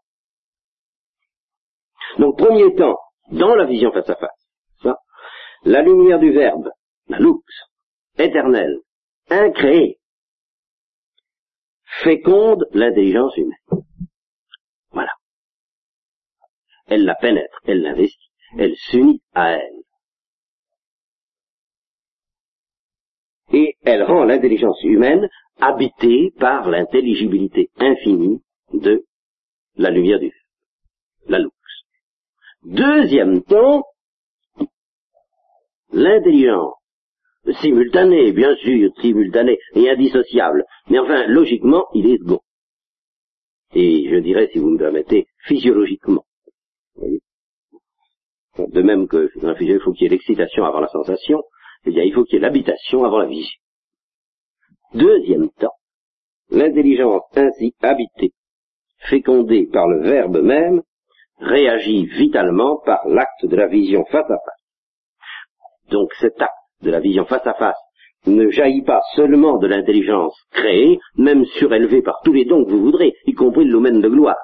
Donc 2.18 2.38
premier 2.38 2.74
temps, 2.76 2.98
dans 3.32 3.56
la 3.56 3.66
vision 3.66 3.92
face 3.92 4.10
à 4.10 4.16
face, 4.16 4.48
ça, 4.82 4.98
la 5.64 5.82
lumière 5.82 6.20
du 6.20 6.32
Verbe, 6.32 6.70
la 7.08 7.20
lux, 7.20 7.44
éternelle, 8.18 8.80
incréée, 9.30 10.00
féconde 12.04 12.66
l'intelligence 12.74 13.36
humaine. 13.38 13.84
Voilà. 14.92 15.12
Elle 16.88 17.06
la 17.06 17.16
pénètre, 17.16 17.60
elle 17.66 17.82
l'investit, 17.82 18.32
elle 18.58 18.76
s'unit 18.76 19.22
à 19.34 19.52
elle. 19.52 19.82
Et 23.54 23.78
elle 23.84 24.04
rend 24.04 24.26
l'intelligence 24.26 24.82
humaine 24.84 25.30
habitée 25.60 26.34
par 26.40 26.68
l'intelligibilité 26.68 27.70
infinie 27.78 28.44
de 28.74 29.06
la 29.76 29.90
lumière 29.90 30.20
du 30.20 30.32
la 31.28 31.40
lux. 31.40 31.57
Deuxième 32.64 33.44
temps, 33.44 33.84
l'intelligence 35.92 36.76
simultané, 37.62 38.32
bien 38.34 38.56
sûr, 38.58 38.92
simultané 39.02 39.58
et 39.76 39.90
indissociable. 39.90 40.66
Mais 40.90 41.00
enfin, 41.00 41.28
logiquement, 41.28 41.86
il 41.94 42.12
est 42.12 42.18
second. 42.18 42.42
Et 43.74 44.10
je 44.10 44.18
dirais, 44.18 44.50
si 44.52 44.60
vous 44.60 44.70
me 44.70 44.78
permettez, 44.78 45.28
physiologiquement. 45.46 46.24
De 48.58 48.82
même 48.82 49.08
que 49.08 49.30
dans 49.40 49.50
la 49.50 49.56
physiologie, 49.56 49.82
il 49.82 49.84
faut 49.84 49.94
qu'il 49.94 50.04
y 50.04 50.06
ait 50.08 50.18
l'excitation 50.18 50.66
avant 50.66 50.80
la 50.80 50.88
sensation, 50.88 51.44
eh 51.86 51.92
bien, 51.92 52.04
il 52.04 52.14
faut 52.14 52.24
qu'il 52.24 52.36
y 52.36 52.38
ait 52.38 52.42
l'habitation 52.42 53.04
avant 53.04 53.20
la 53.20 53.28
vision. 53.28 53.60
Deuxième 54.94 55.50
temps, 55.52 55.76
l'intelligence 56.50 57.24
ainsi 57.36 57.76
habitée, 57.82 58.34
fécondée 59.10 59.68
par 59.72 59.88
le 59.88 60.02
verbe 60.02 60.42
même, 60.42 60.82
réagit 61.40 62.06
vitalement 62.06 62.78
par 62.86 63.08
l'acte 63.08 63.46
de 63.46 63.56
la 63.56 63.68
vision 63.68 64.06
face 64.06 64.30
à 64.30 64.38
face. 64.38 65.90
Donc 65.90 66.14
cet 66.20 66.42
acte 66.42 66.54
de 66.82 66.92
la 66.92 67.00
vision 67.00 67.26
face 67.26 67.46
à 67.46 67.54
face 67.54 67.78
ne 68.26 68.50
jaillit 68.50 68.84
pas 68.84 69.02
seulement 69.16 69.58
de 69.58 69.68
l'intelligence 69.68 70.36
créée, 70.52 71.00
même 71.16 71.46
surélevée 71.46 72.02
par 72.02 72.20
tous 72.24 72.34
les 72.34 72.46
dons 72.46 72.66
que 72.66 72.72
vous 72.72 72.82
voudrez, 72.82 73.14
y 73.26 73.34
compris 73.34 73.66
le 73.66 73.72
domaine 73.72 74.02
de 74.02 74.10
gloire. 74.10 74.36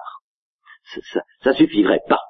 Ça, 1.41 1.53
suffirait 1.53 2.01
pas. 2.07 2.21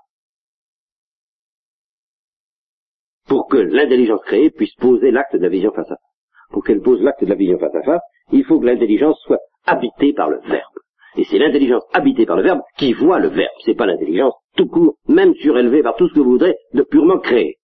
Pour 3.27 3.47
que 3.47 3.57
l'intelligence 3.57 4.21
créée 4.23 4.51
puisse 4.51 4.75
poser 4.75 5.11
l'acte 5.11 5.35
de 5.35 5.41
la 5.41 5.49
vision 5.49 5.71
face 5.71 5.91
à 5.91 5.95
face. 5.95 6.13
Pour 6.51 6.63
qu'elle 6.63 6.81
pose 6.81 7.01
l'acte 7.01 7.23
de 7.23 7.29
la 7.29 7.35
vision 7.35 7.57
face 7.57 7.75
à 7.75 7.83
face, 7.83 8.01
il 8.31 8.45
faut 8.45 8.59
que 8.59 8.65
l'intelligence 8.65 9.19
soit 9.23 9.39
habitée 9.65 10.13
par 10.13 10.29
le 10.29 10.39
Verbe. 10.41 10.73
Et 11.15 11.23
c'est 11.25 11.39
l'intelligence 11.39 11.83
habitée 11.93 12.25
par 12.25 12.37
le 12.37 12.43
Verbe 12.43 12.61
qui 12.77 12.93
voit 12.93 13.19
le 13.19 13.29
Verbe. 13.29 13.51
C'est 13.65 13.75
pas 13.75 13.85
l'intelligence 13.85 14.33
tout 14.55 14.67
court, 14.67 14.97
même 15.07 15.33
surélevée 15.35 15.83
par 15.83 15.95
tout 15.95 16.07
ce 16.07 16.13
que 16.13 16.19
vous 16.19 16.31
voudrez, 16.31 16.55
de 16.73 16.83
purement 16.83 17.19
créer. 17.19 17.57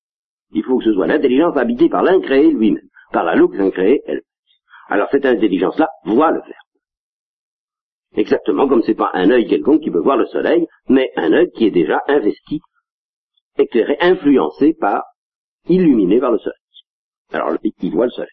Il 0.51 0.63
faut 0.63 0.77
que 0.79 0.85
ce 0.85 0.93
soit 0.93 1.07
l'intelligence 1.07 1.57
habitée 1.57 1.89
par 1.89 2.03
l'incréé 2.03 2.51
lui-même, 2.51 2.87
par 3.11 3.23
la 3.23 3.35
loupe 3.35 3.53
incréée 3.59 4.01
elle. 4.05 4.21
Alors 4.87 5.07
cette 5.11 5.25
intelligence-là 5.25 5.87
voit 6.05 6.31
le 6.31 6.39
verbe. 6.39 6.53
Exactement 8.15 8.67
comme 8.67 8.81
c'est 8.83 8.95
pas 8.95 9.11
un 9.13 9.29
œil 9.29 9.47
quelconque 9.47 9.81
qui 9.81 9.91
peut 9.91 10.01
voir 10.01 10.17
le 10.17 10.25
soleil, 10.25 10.65
mais 10.87 11.11
un 11.15 11.31
œil 11.31 11.51
qui 11.51 11.65
est 11.65 11.71
déjà 11.71 12.01
investi 12.07 12.59
éclairé, 13.57 13.97
influencé 13.99 14.73
par, 14.73 15.03
illuminé 15.67 16.19
par 16.19 16.31
le 16.31 16.39
soleil. 16.39 16.53
Alors 17.31 17.55
il 17.63 17.93
voit 17.93 18.05
le 18.05 18.11
soleil. 18.11 18.29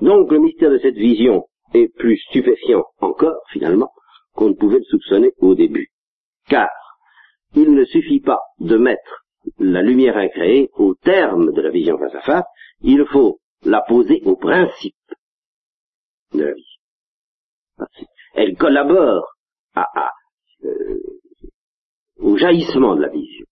Donc 0.00 0.30
le 0.30 0.38
mystère 0.38 0.70
de 0.70 0.78
cette 0.78 0.96
vision 0.96 1.46
est 1.72 1.88
plus 1.88 2.18
stupéfiant 2.28 2.84
encore, 3.00 3.42
finalement, 3.50 3.90
qu'on 4.38 4.50
ne 4.50 4.54
pouvait 4.54 4.78
le 4.78 4.84
soupçonner 4.84 5.32
au 5.38 5.56
début. 5.56 5.88
Car 6.48 6.70
il 7.56 7.74
ne 7.74 7.84
suffit 7.84 8.20
pas 8.20 8.38
de 8.60 8.76
mettre 8.76 9.24
la 9.58 9.82
lumière 9.82 10.16
incréée 10.16 10.70
au 10.74 10.94
terme 10.94 11.52
de 11.52 11.60
la 11.60 11.70
vision 11.70 11.98
face 11.98 12.14
à 12.14 12.20
face, 12.20 12.44
il 12.80 13.04
faut 13.06 13.40
la 13.64 13.82
poser 13.82 14.22
au 14.24 14.36
principe 14.36 14.94
de 16.34 16.44
la 16.44 16.52
vision. 16.52 16.80
Elle 18.34 18.56
collabore 18.56 19.26
à, 19.74 20.12
euh, 20.64 21.00
au 22.18 22.36
jaillissement 22.36 22.94
de 22.94 23.02
la 23.02 23.08
vision. 23.08 23.46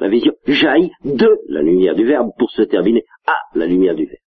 La 0.00 0.08
vision 0.08 0.34
jaillit 0.46 0.92
de 1.02 1.30
la 1.48 1.62
lumière 1.62 1.94
du 1.94 2.04
Verbe 2.04 2.28
pour 2.38 2.50
se 2.50 2.62
terminer 2.62 3.04
à 3.26 3.36
la 3.54 3.64
lumière 3.64 3.94
du 3.94 4.04
Verbe. 4.04 4.18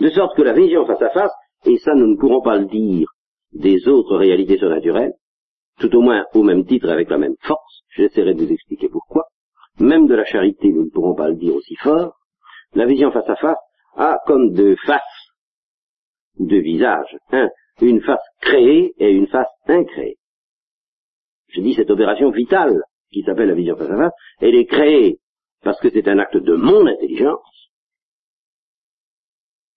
De 0.00 0.10
sorte 0.10 0.36
que 0.36 0.42
la 0.42 0.52
vision 0.52 0.84
face 0.84 1.00
à 1.00 1.10
face, 1.10 1.32
et 1.64 1.78
ça 1.78 1.94
nous 1.94 2.08
ne 2.08 2.16
pourrons 2.18 2.42
pas 2.42 2.58
le 2.58 2.66
dire 2.66 3.08
des 3.54 3.88
autres 3.88 4.16
réalités 4.16 4.58
surnaturelles, 4.58 5.12
tout 5.78 5.94
au 5.96 6.00
moins 6.00 6.24
au 6.34 6.42
même 6.42 6.64
titre 6.64 6.88
avec 6.88 7.08
la 7.10 7.18
même 7.18 7.36
force, 7.40 7.82
j'essaierai 7.96 8.34
de 8.34 8.44
vous 8.44 8.52
expliquer 8.52 8.88
pourquoi, 8.88 9.24
même 9.78 10.06
de 10.06 10.14
la 10.14 10.24
charité 10.24 10.68
nous 10.68 10.84
ne 10.84 10.90
pourrons 10.90 11.14
pas 11.14 11.28
le 11.28 11.36
dire 11.36 11.54
aussi 11.54 11.74
fort, 11.76 12.16
la 12.74 12.86
vision 12.86 13.10
face 13.10 13.28
à 13.28 13.36
face 13.36 13.58
a 13.96 14.18
comme 14.26 14.52
deux 14.52 14.76
faces, 14.76 15.02
deux 16.38 16.60
visages, 16.60 17.16
un, 17.30 17.48
une 17.80 18.00
face 18.02 18.24
créée 18.40 18.92
et 18.98 19.10
une 19.10 19.28
face 19.28 19.50
incréée. 19.66 20.16
Je 21.48 21.60
dis 21.60 21.74
cette 21.74 21.90
opération 21.90 22.30
vitale 22.30 22.82
qui 23.12 23.22
s'appelle 23.22 23.48
la 23.48 23.54
vision 23.54 23.76
face 23.76 23.90
à 23.90 23.96
face, 23.96 24.12
elle 24.40 24.56
est 24.56 24.66
créée 24.66 25.18
parce 25.62 25.80
que 25.80 25.90
c'est 25.90 26.08
un 26.08 26.18
acte 26.18 26.36
de 26.36 26.54
mon 26.54 26.86
intelligence, 26.86 27.63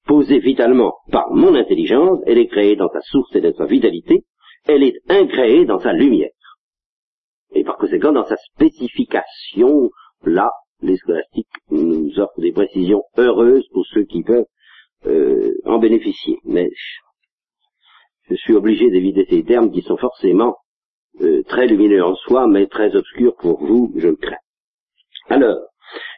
posée 0.07 0.39
vitalement 0.39 0.93
par 1.11 1.31
mon 1.31 1.53
intelligence, 1.55 2.19
elle 2.25 2.37
est 2.37 2.47
créée 2.47 2.75
dans 2.75 2.89
sa 2.89 3.01
source 3.01 3.35
et 3.35 3.41
dans 3.41 3.53
sa 3.53 3.65
vitalité, 3.65 4.23
elle 4.65 4.83
est 4.83 4.95
incréée 5.09 5.65
dans 5.65 5.79
sa 5.79 5.93
lumière. 5.93 6.31
Et 7.53 7.63
par 7.63 7.77
conséquent, 7.77 8.11
dans 8.11 8.25
sa 8.25 8.37
spécification, 8.37 9.89
là, 10.23 10.49
les 10.81 10.97
scolastiques 10.97 11.47
nous 11.69 12.19
offrent 12.19 12.39
des 12.39 12.51
précisions 12.51 13.03
heureuses 13.17 13.67
pour 13.71 13.85
ceux 13.93 14.03
qui 14.03 14.23
peuvent 14.23 14.45
euh, 15.05 15.53
en 15.65 15.79
bénéficier. 15.79 16.37
Mais 16.43 16.69
je 18.29 18.35
suis 18.35 18.53
obligé 18.53 18.89
d'éviter 18.89 19.25
ces 19.29 19.43
termes 19.43 19.71
qui 19.71 19.81
sont 19.81 19.97
forcément 19.97 20.57
euh, 21.21 21.43
très 21.47 21.67
lumineux 21.67 22.03
en 22.03 22.15
soi, 22.15 22.47
mais 22.47 22.67
très 22.67 22.95
obscurs 22.95 23.35
pour 23.37 23.59
vous, 23.59 23.93
je 23.95 24.07
le 24.09 24.15
crains. 24.15 24.37
Alors, 25.29 25.59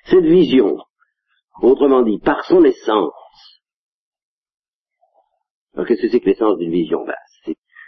cette 0.06 0.26
vision, 0.26 0.78
autrement 1.62 2.02
dit, 2.02 2.20
par 2.20 2.44
son 2.46 2.64
essence, 2.64 3.14
alors 5.76 5.88
qu'est-ce 5.88 6.02
que 6.02 6.10
c'est 6.10 6.20
que 6.20 6.26
l'essence 6.26 6.58
d'une 6.58 6.72
vision 6.72 7.06
ben, 7.06 7.16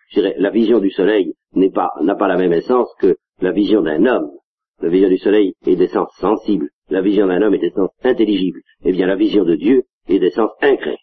je 0.10 0.20
dirais, 0.20 0.36
La 0.38 0.50
vision 0.50 0.80
du 0.80 0.92
soleil 0.92 1.34
n'est 1.54 1.72
pas, 1.72 1.92
n'a 2.02 2.16
pas 2.16 2.28
la 2.28 2.38
même 2.38 2.54
essence 2.54 2.94
que 3.00 3.18
la 3.40 3.52
vision 3.52 3.82
d'un 3.82 4.06
homme. 4.06 4.32
La 4.80 4.90
vision 4.90 5.10
du 5.10 5.18
soleil 5.18 5.54
est 5.66 5.76
d'essence 5.76 6.14
sensible. 6.18 6.70
La 6.90 7.02
vision 7.02 7.28
d'un 7.28 7.42
homme 7.42 7.54
est 7.54 7.60
d'essence 7.60 7.92
intelligible. 8.04 8.62
Eh 8.84 8.92
bien, 8.92 9.08
la 9.08 9.16
vision 9.16 9.44
de 9.44 9.56
Dieu 9.56 9.84
est 10.08 10.20
d'essence 10.20 10.52
incréée. 10.62 10.98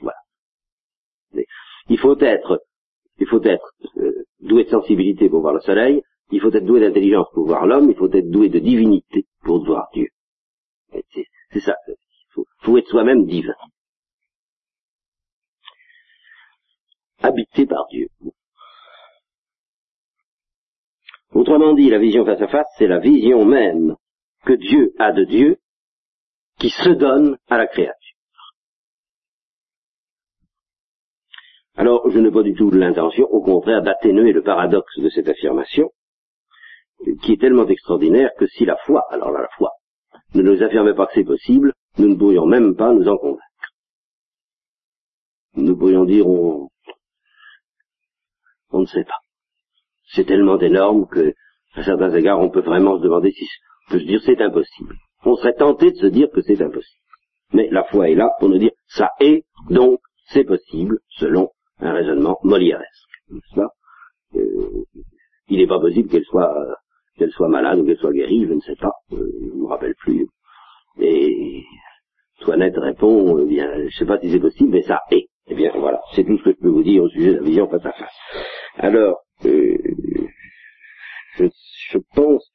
Voilà. 0.00 0.18
il 1.88 1.98
faut 1.98 2.18
être, 2.18 2.62
il 3.18 3.26
faut 3.26 3.42
être 3.42 3.72
euh, 3.98 4.24
doué 4.40 4.64
de 4.64 4.70
sensibilité 4.70 5.28
pour 5.28 5.40
voir 5.40 5.54
le 5.54 5.60
soleil. 5.60 6.02
Il 6.30 6.40
faut 6.40 6.52
être 6.52 6.64
doué 6.64 6.80
d'intelligence 6.80 7.26
pour 7.32 7.46
voir 7.46 7.66
l'homme. 7.66 7.90
Il 7.90 7.96
faut 7.96 8.10
être 8.12 8.30
doué 8.30 8.48
de 8.48 8.58
divinité 8.58 9.26
pour 9.42 9.64
voir 9.64 9.88
Dieu. 9.92 10.08
C'est 11.52 11.60
ça. 11.60 11.76
Il 12.36 12.44
faut 12.62 12.78
être 12.78 12.88
soi-même 12.88 13.26
divin. 13.26 13.54
Habité 17.22 17.66
par 17.66 17.86
Dieu. 17.90 18.08
Autrement 21.32 21.74
dit, 21.74 21.90
la 21.90 21.98
vision 21.98 22.24
face 22.24 22.40
à 22.40 22.48
face, 22.48 22.66
c'est 22.76 22.86
la 22.86 22.98
vision 22.98 23.44
même 23.44 23.96
que 24.44 24.54
Dieu 24.54 24.92
a 24.98 25.12
de 25.12 25.24
Dieu 25.24 25.58
qui 26.58 26.70
se 26.70 26.90
donne 26.90 27.38
à 27.48 27.58
la 27.58 27.66
créature. 27.66 28.16
Alors, 31.76 32.10
je 32.10 32.18
n'ai 32.18 32.30
pas 32.30 32.42
du 32.42 32.54
tout 32.54 32.70
l'intention, 32.70 33.24
au 33.24 33.42
contraire, 33.42 33.82
d'atténuer 33.82 34.32
le 34.32 34.42
paradoxe 34.42 34.98
de 34.98 35.08
cette 35.08 35.28
affirmation, 35.28 35.90
qui 37.22 37.32
est 37.32 37.40
tellement 37.40 37.66
extraordinaire 37.66 38.30
que 38.38 38.46
si 38.46 38.64
la 38.64 38.76
foi, 38.76 39.02
alors 39.10 39.30
là, 39.30 39.40
la 39.40 39.48
foi, 39.56 39.70
ne 40.34 40.42
nous 40.42 40.62
affirmait 40.62 40.94
pas 40.94 41.06
que 41.06 41.14
c'est 41.14 41.24
possible, 41.24 41.72
nous 41.98 42.08
ne 42.08 42.16
pourrions 42.16 42.46
même 42.46 42.76
pas 42.76 42.92
nous 42.92 43.08
en 43.08 43.16
convaincre. 43.16 43.44
Nous 45.54 45.76
pourrions 45.76 46.04
dire, 46.04 46.26
on, 46.26 46.68
on 48.70 48.80
ne 48.80 48.86
sait 48.86 49.04
pas 49.04 49.20
c'est 50.12 50.24
tellement 50.24 50.58
énorme 50.58 51.06
que, 51.06 51.34
à 51.74 51.84
certains 51.84 52.14
égards, 52.14 52.40
on 52.40 52.50
peut 52.50 52.62
vraiment 52.62 52.98
se 52.98 53.02
demander 53.02 53.32
si, 53.32 53.46
on 53.88 53.92
peut 53.92 54.00
se 54.00 54.04
dire 54.06 54.20
c'est 54.24 54.40
impossible. 54.40 54.94
On 55.24 55.36
serait 55.36 55.54
tenté 55.54 55.92
de 55.92 55.96
se 55.96 56.06
dire 56.06 56.28
que 56.30 56.40
c'est 56.42 56.60
impossible. 56.60 57.00
Mais 57.52 57.68
la 57.70 57.84
foi 57.84 58.08
est 58.08 58.14
là 58.14 58.30
pour 58.38 58.48
nous 58.48 58.58
dire 58.58 58.72
ça 58.88 59.10
est, 59.20 59.44
donc 59.68 60.00
c'est 60.26 60.44
possible, 60.44 60.98
selon 61.08 61.50
un 61.80 61.92
raisonnement 61.92 62.38
molièresque. 62.42 62.86
euh, 64.36 64.84
il 65.48 65.58
n'est 65.58 65.66
pas 65.66 65.80
possible 65.80 66.08
qu'elle 66.08 66.24
soit, 66.24 66.54
qu'elle 67.16 67.30
soit 67.32 67.48
malade 67.48 67.80
ou 67.80 67.84
qu'elle 67.84 67.98
soit 67.98 68.12
guérie, 68.12 68.46
je 68.46 68.54
ne 68.54 68.60
sais 68.60 68.76
pas, 68.76 68.92
euh, 69.12 69.30
je 69.40 69.46
ne 69.46 69.62
me 69.62 69.66
rappelle 69.66 69.94
plus. 69.96 70.26
Et 71.00 71.62
Toinette 72.40 72.76
répond, 72.76 73.38
eh 73.40 73.46
bien, 73.46 73.72
je 73.78 73.84
ne 73.84 73.90
sais 73.90 74.06
pas 74.06 74.18
si 74.20 74.30
c'est 74.30 74.40
possible, 74.40 74.70
mais 74.70 74.82
ça 74.82 75.00
est. 75.10 75.28
Eh 75.48 75.54
bien, 75.54 75.72
voilà, 75.74 76.00
c'est 76.14 76.24
tout 76.24 76.38
ce 76.38 76.44
que 76.44 76.50
je 76.52 76.56
peux 76.56 76.68
vous 76.68 76.82
dire 76.82 77.02
au 77.02 77.08
sujet 77.08 77.32
de 77.32 77.36
la 77.38 77.42
vision 77.42 77.68
face 77.68 77.84
à 77.84 77.92
face. 77.92 78.14
Alors, 78.76 79.20
euh, 79.46 79.76
je, 81.38 81.98
pense, 82.14 82.52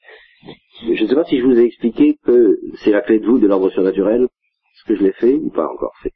je 0.83 1.03
ne 1.03 1.07
sais 1.07 1.15
pas 1.15 1.25
si 1.25 1.39
je 1.39 1.45
vous 1.45 1.59
ai 1.59 1.65
expliqué 1.65 2.17
que 2.23 2.59
c'est 2.83 2.91
la 2.91 3.01
clé 3.01 3.19
de 3.19 3.25
vous 3.25 3.39
de 3.39 3.47
l'ordre 3.47 3.69
surnaturel. 3.71 4.23
Est-ce 4.23 4.83
que 4.87 4.95
je 4.95 5.03
l'ai 5.03 5.13
fait 5.13 5.33
ou 5.33 5.49
pas 5.49 5.67
encore 5.67 5.93
fait 6.01 6.13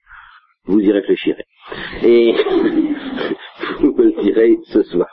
Vous 0.66 0.80
y 0.80 0.92
réfléchirez. 0.92 1.46
Et 2.04 2.34
vous 3.82 3.94
me 3.94 4.04
le 4.06 4.22
direz 4.24 4.58
ce 4.66 4.84
soir. 4.84 5.08